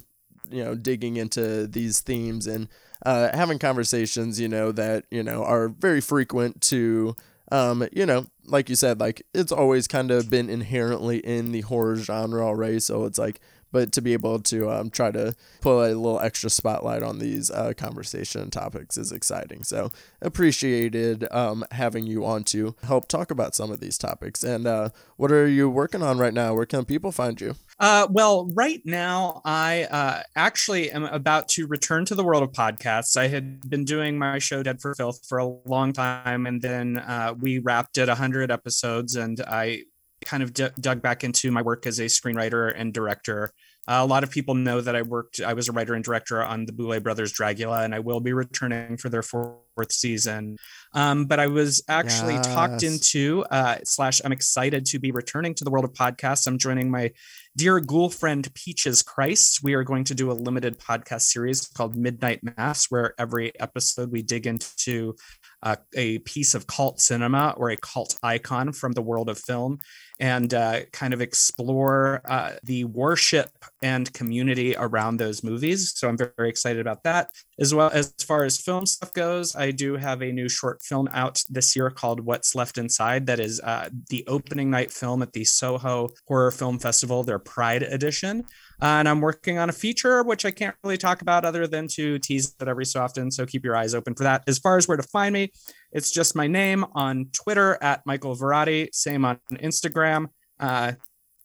you 0.51 0.65
know 0.65 0.75
digging 0.75 1.17
into 1.17 1.67
these 1.67 2.01
themes 2.01 2.47
and 2.47 2.69
uh, 3.07 3.35
having 3.35 3.59
conversations 3.59 4.39
you 4.39 4.49
know 4.49 4.73
that 4.73 5.05
you 5.11 5.23
know 5.23 5.45
are 5.45 5.69
very 5.69 6.01
frequent 6.01 6.61
to 6.61 7.15
um, 7.53 7.87
you 7.93 8.05
know 8.05 8.27
like 8.45 8.69
you 8.69 8.77
said 8.77 9.01
like 9.01 9.23
it's 9.33 9.53
always 9.53 9.87
kind 9.87 10.11
of 10.11 10.29
been 10.29 10.51
inherently 10.51 11.19
in 11.19 11.53
the 11.53 11.63
horror 11.63 11.97
genre 11.97 12.45
already 12.45 12.81
so 12.81 13.05
it's 13.05 13.19
like 13.19 13.41
but 13.73 13.93
to 13.93 14.03
be 14.03 14.13
able 14.13 14.41
to 14.41 14.71
um, 14.71 14.91
try 14.91 15.11
to 15.11 15.35
put 15.61 15.91
a 15.91 15.95
little 15.95 16.21
extra 16.21 16.51
spotlight 16.51 17.03
on 17.03 17.19
these 17.19 17.51
uh, 17.51 17.73
conversation 17.77 18.51
topics 18.51 18.97
is 18.97 19.13
exciting. 19.13 19.63
So 19.63 19.91
appreciated 20.21 21.27
um, 21.31 21.65
having 21.73 22.07
you 22.07 22.25
on 22.25 22.45
to 22.45 22.75
help 22.83 23.09
talk 23.09 23.31
about 23.31 23.55
some 23.55 23.71
of 23.71 23.81
these 23.81 23.99
topics. 23.99 24.43
And 24.43 24.67
uh, 24.67 24.91
what 25.17 25.31
are 25.33 25.47
you 25.49 25.69
working 25.69 26.03
on 26.03 26.19
right 26.19 26.35
now? 26.35 26.55
Where 26.55 26.67
can 26.67 26.85
people 26.85 27.13
find 27.13 27.41
you? 27.41 27.55
Uh, 27.79 28.07
well, 28.11 28.51
right 28.55 28.83
now, 28.85 29.41
I 29.45 29.85
uh, 29.85 30.23
actually 30.37 30.91
am 30.91 31.05
about 31.05 31.49
to 31.49 31.67
return 31.67 32.05
to 32.07 32.15
the 32.15 32.23
world 32.23 32.43
of 32.43 32.53
podcasts. 32.53 33.17
I 33.17 33.29
had 33.29 33.69
been 33.71 33.87
doing 33.87 34.19
my 34.19 34.39
show 34.39 34.63
Dead 34.63 34.83
for 34.83 34.95
Filth 34.95 35.25
for 35.27 35.39
a 35.39 35.47
long 35.47 35.95
time, 35.95 36.47
and 36.47 36.61
then 36.61 36.99
uh, 36.99 37.35
we 37.39 37.59
wrapped 37.59 37.97
at 37.97 38.09
100 38.09 38.51
episodes, 38.51 39.17
and 39.17 39.41
I 39.49 39.85
kind 40.25 40.43
of 40.43 40.53
d- 40.53 40.69
dug 40.81 41.03
back 41.03 41.25
into 41.25 41.51
my 41.51 41.63
work 41.63 41.87
as 41.87 41.99
a 41.99 42.07
screenwriter 42.07 42.73
and 42.77 42.93
director. 42.93 43.53
Uh, 43.89 44.01
a 44.03 44.07
lot 44.07 44.23
of 44.23 44.31
people 44.31 44.55
know 44.55 44.81
that 44.81 44.95
I 44.95 45.03
worked, 45.03 45.41
I 45.41 45.55
was 45.55 45.69
a 45.69 45.73
writer 45.73 45.95
and 45.95 46.05
director 46.05 46.43
on 46.43 46.67
the 46.67 46.73
Boulet 46.73 47.03
Brothers 47.03 47.33
Dragula, 47.33 47.85
and 47.85 47.95
I 47.95 47.99
will 47.99 48.21
be 48.21 48.33
returning 48.33 48.99
for 48.99 49.09
their 49.09 49.23
fourth 49.23 49.91
season. 49.91 50.59
Um, 50.93 51.25
but 51.25 51.41
I 51.41 51.47
was 51.47 51.83
actually 51.89 52.35
yes. 52.35 52.47
talked 52.47 52.83
into, 52.83 53.45
uh, 53.51 53.79
slash, 53.85 54.21
I'm 54.25 54.33
excited 54.33 54.85
to 54.87 54.99
be 54.99 55.11
returning 55.11 55.55
to 55.55 55.65
the 55.65 55.71
world 55.71 55.87
of 55.87 55.93
podcasts. 55.95 56.47
I'm 56.47 56.59
joining 56.59 56.91
my 56.91 57.11
dear 57.57 57.81
ghoul 57.81 58.11
friend 58.11 58.47
Peaches 58.55 59.03
Christ. 59.03 59.61
We 59.63 59.75
are 59.75 59.83
going 59.83 60.05
to 60.05 60.15
do 60.15 60.31
a 60.31 60.35
limited 60.35 60.79
podcast 60.79 61.23
series 61.23 61.67
called 61.67 61.97
Midnight 61.97 62.41
Mass, 62.43 62.91
where 62.91 63.15
every 63.19 63.59
episode 63.59 64.13
we 64.13 64.23
dig 64.23 64.47
into 64.47 65.17
uh, 65.63 65.77
a 65.95 66.19
piece 66.21 66.55
of 66.55 66.67
cult 66.67 67.01
cinema 67.01 67.55
or 67.57 67.71
a 67.71 67.77
cult 67.77 68.17
icon 68.23 68.73
from 68.73 68.93
the 68.93 69.03
world 69.03 69.29
of 69.29 69.39
film 69.39 69.79
and 70.21 70.53
uh, 70.53 70.81
kind 70.93 71.15
of 71.15 71.23
explore 71.23 72.21
uh, 72.29 72.53
the 72.63 72.85
worship 72.85 73.51
and 73.83 74.13
community 74.13 74.77
around 74.77 75.17
those 75.17 75.43
movies. 75.43 75.93
So 75.97 76.09
I'm 76.09 76.19
very, 76.19 76.51
excited 76.51 76.81
about 76.81 77.05
that. 77.05 77.31
As 77.59 77.75
well 77.75 77.91
as 77.93 78.13
far 78.27 78.45
as 78.45 78.61
film 78.61 78.85
stuff 78.85 79.13
goes, 79.15 79.55
I 79.55 79.71
do 79.71 79.97
have 79.97 80.21
a 80.21 80.33
new 80.33 80.49
short 80.49 80.83
film 80.83 81.09
out 81.13 81.43
this 81.49 81.77
year 81.77 81.91
called 81.91 82.21
What's 82.21 82.55
Left 82.55 82.77
Inside. 82.77 83.27
That 83.27 83.41
is 83.41 83.61
uh, 83.61 83.89
the 84.09 84.25
opening 84.27 84.71
night 84.71 84.91
film 84.91 85.23
at 85.23 85.33
the 85.33 85.45
Soho 85.45 86.09
Horror 86.27 86.51
Film 86.51 86.79
Festival, 86.79 87.23
their 87.23 87.39
Pride 87.39 87.83
edition. 87.83 88.45
And 88.83 89.09
I'm 89.09 89.21
working 89.21 89.59
on 89.59 89.69
a 89.69 89.73
feature, 89.73 90.23
which 90.23 90.45
I 90.45 90.51
can't 90.51 90.75
really 90.83 90.97
talk 90.97 91.23
about 91.23 91.45
other 91.45 91.67
than 91.67 91.89
to 91.89 92.19
tease 92.19 92.55
it 92.61 92.69
every 92.69 92.87
so 92.87 93.01
often. 93.03 93.31
So 93.31 93.47
keep 93.47 93.65
your 93.65 93.77
eyes 93.77 93.95
open 93.95 94.15
for 94.15 94.25
that. 94.25 94.45
As 94.47 94.59
far 94.59 94.77
as 94.77 94.89
where 94.89 94.97
to 94.97 95.03
find 95.03 95.33
me, 95.33 95.53
it's 95.93 96.11
just 96.11 96.35
my 96.35 96.47
name 96.47 96.85
on 96.95 97.29
Twitter 97.33 97.79
at 97.83 98.03
Michael 98.07 98.37
Varrati, 98.37 98.89
same 98.93 99.25
on 99.25 99.39
Instagram. 99.53 100.29
Uh, 100.59 100.93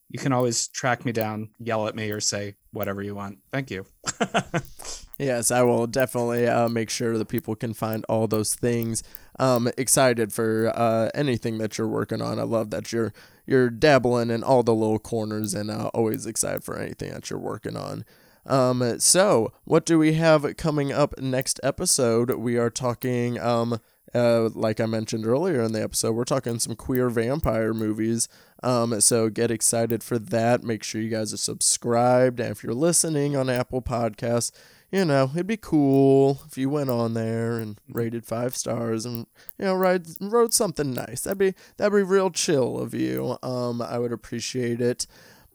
you 0.10 0.20
can 0.20 0.32
always 0.32 0.68
track 0.70 1.04
me 1.04 1.12
down, 1.12 1.50
yell 1.60 1.88
at 1.88 1.96
me, 1.96 2.12
or 2.12 2.20
say 2.20 2.56
whatever 2.72 3.02
you 3.02 3.16
want. 3.16 3.40
Thank 3.52 3.72
you. 3.72 3.86
yes, 5.20 5.52
I 5.52 5.64
will 5.64 5.88
definitely 5.88 6.48
uh, 6.48 6.70
make 6.70 6.90
sure 6.90 7.18
that 7.18 7.28
people 7.28 7.56
can 7.56 7.74
find 7.74 8.06
all 8.08 8.28
those 8.28 8.54
things. 8.54 9.04
Um, 9.38 9.70
excited 9.78 10.32
for 10.32 10.72
uh, 10.74 11.10
anything 11.14 11.58
that 11.58 11.78
you're 11.78 11.88
working 11.88 12.22
on. 12.22 12.40
I 12.40 12.44
love 12.44 12.70
that 12.70 12.94
you're 12.94 13.14
you're 13.46 13.70
dabbling 13.70 14.30
in 14.30 14.44
all 14.44 14.64
the 14.64 14.74
little 14.74 15.00
corners 15.00 15.54
and 15.54 15.70
uh, 15.70 15.90
always 15.94 16.26
excited 16.26 16.64
for 16.64 16.78
anything 16.80 17.14
that 17.14 17.30
you're 17.30 17.40
working 17.40 17.78
on. 17.78 18.06
Um, 18.46 19.00
so 19.00 19.52
what 19.64 19.86
do 19.86 19.98
we 19.98 20.14
have 20.14 20.56
coming 20.58 20.92
up 20.92 21.20
next 21.20 21.60
episode? 21.64 22.32
We 22.32 22.58
are 22.58 22.70
talking, 22.70 23.40
um, 23.40 23.80
uh, 24.14 24.50
like 24.54 24.80
I 24.80 24.86
mentioned 24.86 25.26
earlier 25.26 25.62
in 25.62 25.74
the 25.74 25.84
episode, 25.84 26.14
we're 26.14 26.26
talking 26.26 26.60
some 26.60 26.76
queer 26.76 27.10
vampire 27.10 27.74
movies. 27.74 28.28
Um, 28.64 29.00
so 29.02 29.30
get 29.30 29.52
excited 29.52 30.04
for 30.04 30.18
that. 30.20 30.64
Make 30.64 30.84
sure 30.84 31.02
you 31.02 31.10
guys 31.10 31.34
are 31.34 31.38
subscribed. 31.38 32.40
And 32.40 32.52
if 32.52 32.64
you're 32.64 32.74
listening 32.74 33.36
on 33.36 33.50
Apple 33.50 33.82
Podcasts, 33.82 34.52
you 34.92 35.06
know, 35.06 35.32
it'd 35.34 35.48
be 35.48 35.58
cool 35.58 36.42
if 36.48 36.58
you 36.58 36.70
went 36.70 36.90
on 36.90 37.14
there 37.14 37.58
and 37.58 37.80
rated 37.90 38.26
five 38.26 38.56
stars 38.56 39.06
and 39.06 39.28
you 39.58 39.66
know, 39.66 39.76
write, 39.76 40.08
wrote 40.22 40.54
something 40.54 40.94
nice. 40.94 41.22
That'd 41.22 41.38
be 41.38 41.54
that'd 41.78 41.94
be 41.94 42.04
real 42.04 42.30
chill 42.30 42.80
of 42.80 42.94
you. 42.94 43.38
Um, 43.44 43.82
I 43.82 44.00
would 44.00 44.12
appreciate 44.12 44.82
it. 44.82 45.08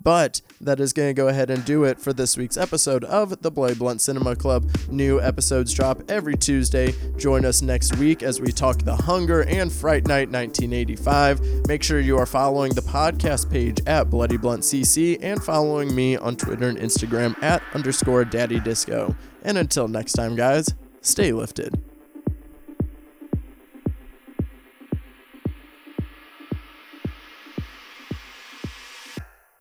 But 0.03 0.41
that 0.61 0.81
is 0.81 0.93
going 0.93 1.11
to 1.11 1.15
go 1.15 1.29
ahead 1.29 1.51
and 1.51 1.65
do 1.65 1.85
it 1.85 1.99
for 1.99 2.13
this 2.13 2.37
week's 2.37 2.57
episode 2.57 3.05
of 3.05 3.43
the 3.43 3.51
Bloody 3.51 3.75
Blunt 3.75 4.01
Cinema 4.01 4.35
Club. 4.35 4.71
New 4.89 5.21
episodes 5.21 5.75
drop 5.75 6.03
every 6.09 6.37
Tuesday. 6.37 6.95
Join 7.19 7.45
us 7.45 7.63
next 7.63 7.97
week 7.97 8.23
as 8.23 8.41
we 8.41 8.53
talk 8.53 8.79
The 8.79 8.97
Hunger 8.97 9.43
and 9.43 9.73
Fright 9.73 10.07
Night 10.07 10.31
1985. 10.31 11.67
Make 11.69 11.83
sure 11.83 12.01
you 12.01 12.17
are 12.17 12.27
following 12.27 12.73
the 12.73 12.83
podcast 12.83 13.51
page 13.51 13.79
at 13.87 14.09
Bloody 14.11 14.37
Blunt 14.37 14.63
CC 14.63 15.19
and 15.21 15.43
following 15.43 15.95
me 15.95 16.17
on 16.17 16.37
Twitter 16.37 16.69
and 16.69 16.79
Instagram 16.79 17.41
at 17.43 17.63
underscore 17.75 18.25
Daddy 18.25 18.61
Disco. 18.61 19.15
And 19.43 19.59
until 19.59 19.89
next 19.89 20.13
time, 20.13 20.37
guys, 20.37 20.75
stay 21.03 21.33
lifted. 21.33 21.90